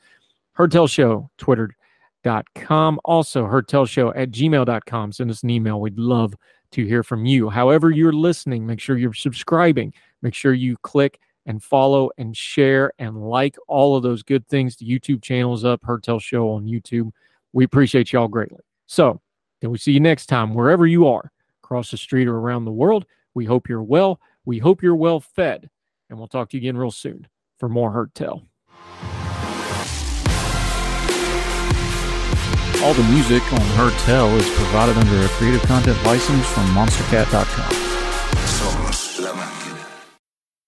Heard 0.54 0.72
Tell 0.72 0.86
Show, 0.86 1.32
twitter.com. 1.40 3.00
Also, 3.04 3.46
Heard 3.46 3.68
Tell 3.68 3.88
Show 3.88 4.14
at 4.14 4.30
gmail.com. 4.30 5.12
Send 5.12 5.32
us 5.32 5.42
an 5.42 5.50
email. 5.50 5.82
We'd 5.82 5.98
love 5.98 6.36
to 6.74 6.86
hear 6.86 7.02
from 7.02 7.26
you. 7.26 7.50
However, 7.50 7.90
you're 7.90 8.14
listening, 8.14 8.64
make 8.64 8.80
sure 8.80 8.96
you're 8.96 9.14
subscribing. 9.14 9.92
Make 10.22 10.36
sure 10.36 10.54
you 10.54 10.78
click 10.84 11.20
and 11.46 11.64
follow 11.64 12.10
and 12.18 12.36
share 12.36 12.94
and 13.00 13.30
like 13.30 13.56
all 13.68 13.96
of 13.96 14.04
those 14.04 14.24
good 14.24 14.48
things. 14.48 14.76
The 14.76 14.88
YouTube 14.88 15.22
channel 15.22 15.54
is 15.54 15.66
up, 15.66 15.84
Heard 15.84 16.04
Tell 16.04 16.20
Show 16.20 16.50
on 16.52 16.66
YouTube. 16.66 17.12
We 17.52 17.64
appreciate 17.66 18.14
y'all 18.14 18.28
greatly. 18.28 18.64
So, 18.86 19.22
then 19.62 19.72
we 19.72 19.78
see 19.78 19.94
you 19.94 20.00
next 20.00 20.26
time, 20.26 20.54
wherever 20.54 20.86
you 20.86 21.08
are, 21.08 21.32
across 21.64 21.92
the 21.92 21.98
street 21.98 22.28
or 22.28 22.38
around 22.38 22.66
the 22.66 22.72
world. 22.72 23.06
We 23.34 23.46
hope 23.46 23.70
you're 23.70 23.82
well. 23.82 24.20
We 24.46 24.60
hope 24.60 24.84
you're 24.84 24.96
well 24.96 25.20
fed. 25.20 25.70
And 26.10 26.20
we'll 26.20 26.28
talk 26.28 26.50
to 26.50 26.58
you 26.58 26.62
again 26.62 26.78
real 26.78 26.92
soon 26.92 27.28
for 27.58 27.70
more 27.70 27.92
Heard 27.92 28.14
Tell. 28.14 28.44
All 32.84 32.94
the 32.94 33.04
music 33.04 33.42
on 33.54 33.62
Heard 33.78 33.98
Tell 34.00 34.28
is 34.36 34.50
provided 34.58 34.98
under 34.98 35.26
a 35.26 35.30
Creative 35.30 35.62
Content 35.62 35.98
license 36.04 36.46
from 36.48 36.66
MonsterCat.com. 36.76 37.83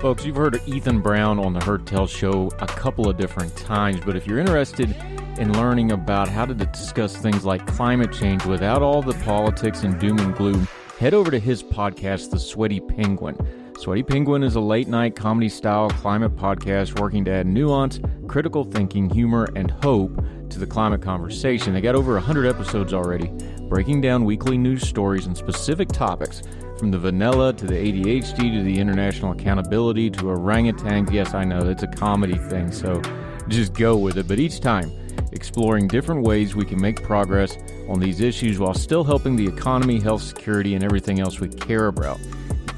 Folks, 0.00 0.24
you've 0.24 0.36
heard 0.36 0.54
of 0.54 0.66
Ethan 0.66 1.02
Brown 1.02 1.38
on 1.38 1.52
the 1.52 1.62
Heard 1.62 1.86
Tell 1.86 2.06
show 2.06 2.50
a 2.60 2.66
couple 2.66 3.06
of 3.06 3.18
different 3.18 3.54
times, 3.54 4.00
but 4.00 4.16
if 4.16 4.26
you're 4.26 4.38
interested 4.38 4.96
in 5.38 5.52
learning 5.52 5.92
about 5.92 6.26
how 6.26 6.46
to 6.46 6.54
discuss 6.54 7.14
things 7.14 7.44
like 7.44 7.66
climate 7.66 8.10
change 8.10 8.46
without 8.46 8.80
all 8.80 9.02
the 9.02 9.12
politics 9.22 9.82
and 9.82 10.00
doom 10.00 10.18
and 10.18 10.34
gloom, 10.34 10.66
head 10.98 11.12
over 11.12 11.30
to 11.30 11.38
his 11.38 11.62
podcast, 11.62 12.30
The 12.30 12.38
Sweaty 12.38 12.80
Penguin. 12.80 13.36
Sweaty 13.78 14.02
Penguin 14.02 14.42
is 14.42 14.54
a 14.54 14.60
late 14.60 14.88
night 14.88 15.16
comedy 15.16 15.50
style 15.50 15.90
climate 15.90 16.34
podcast 16.34 16.98
working 16.98 17.26
to 17.26 17.32
add 17.32 17.46
nuance, 17.46 18.00
critical 18.26 18.64
thinking, 18.64 19.10
humor, 19.10 19.48
and 19.54 19.70
hope 19.70 20.24
to 20.48 20.58
the 20.58 20.66
climate 20.66 21.02
conversation. 21.02 21.74
They 21.74 21.82
got 21.82 21.94
over 21.94 22.14
100 22.14 22.46
episodes 22.46 22.94
already, 22.94 23.30
breaking 23.68 24.00
down 24.00 24.24
weekly 24.24 24.56
news 24.56 24.80
stories 24.88 25.26
and 25.26 25.36
specific 25.36 25.88
topics 25.88 26.42
from 26.80 26.90
the 26.90 26.98
vanilla 26.98 27.52
to 27.52 27.66
the 27.66 27.74
ADHD 27.74 28.56
to 28.56 28.62
the 28.64 28.80
international 28.80 29.32
accountability 29.32 30.08
to 30.10 30.22
orangutans. 30.22 31.12
Yes, 31.12 31.34
I 31.34 31.44
know 31.44 31.58
it's 31.68 31.82
a 31.82 31.86
comedy 31.86 32.38
thing, 32.38 32.72
so 32.72 33.02
just 33.48 33.74
go 33.74 33.98
with 33.98 34.16
it. 34.16 34.26
But 34.26 34.40
each 34.40 34.60
time, 34.60 34.90
exploring 35.32 35.88
different 35.88 36.22
ways 36.22 36.56
we 36.56 36.64
can 36.64 36.80
make 36.80 37.02
progress 37.02 37.58
on 37.88 38.00
these 38.00 38.20
issues 38.20 38.58
while 38.58 38.72
still 38.72 39.04
helping 39.04 39.36
the 39.36 39.46
economy, 39.46 40.00
health, 40.00 40.22
security, 40.22 40.74
and 40.74 40.82
everything 40.82 41.20
else 41.20 41.38
we 41.38 41.50
care 41.50 41.88
about. 41.88 42.18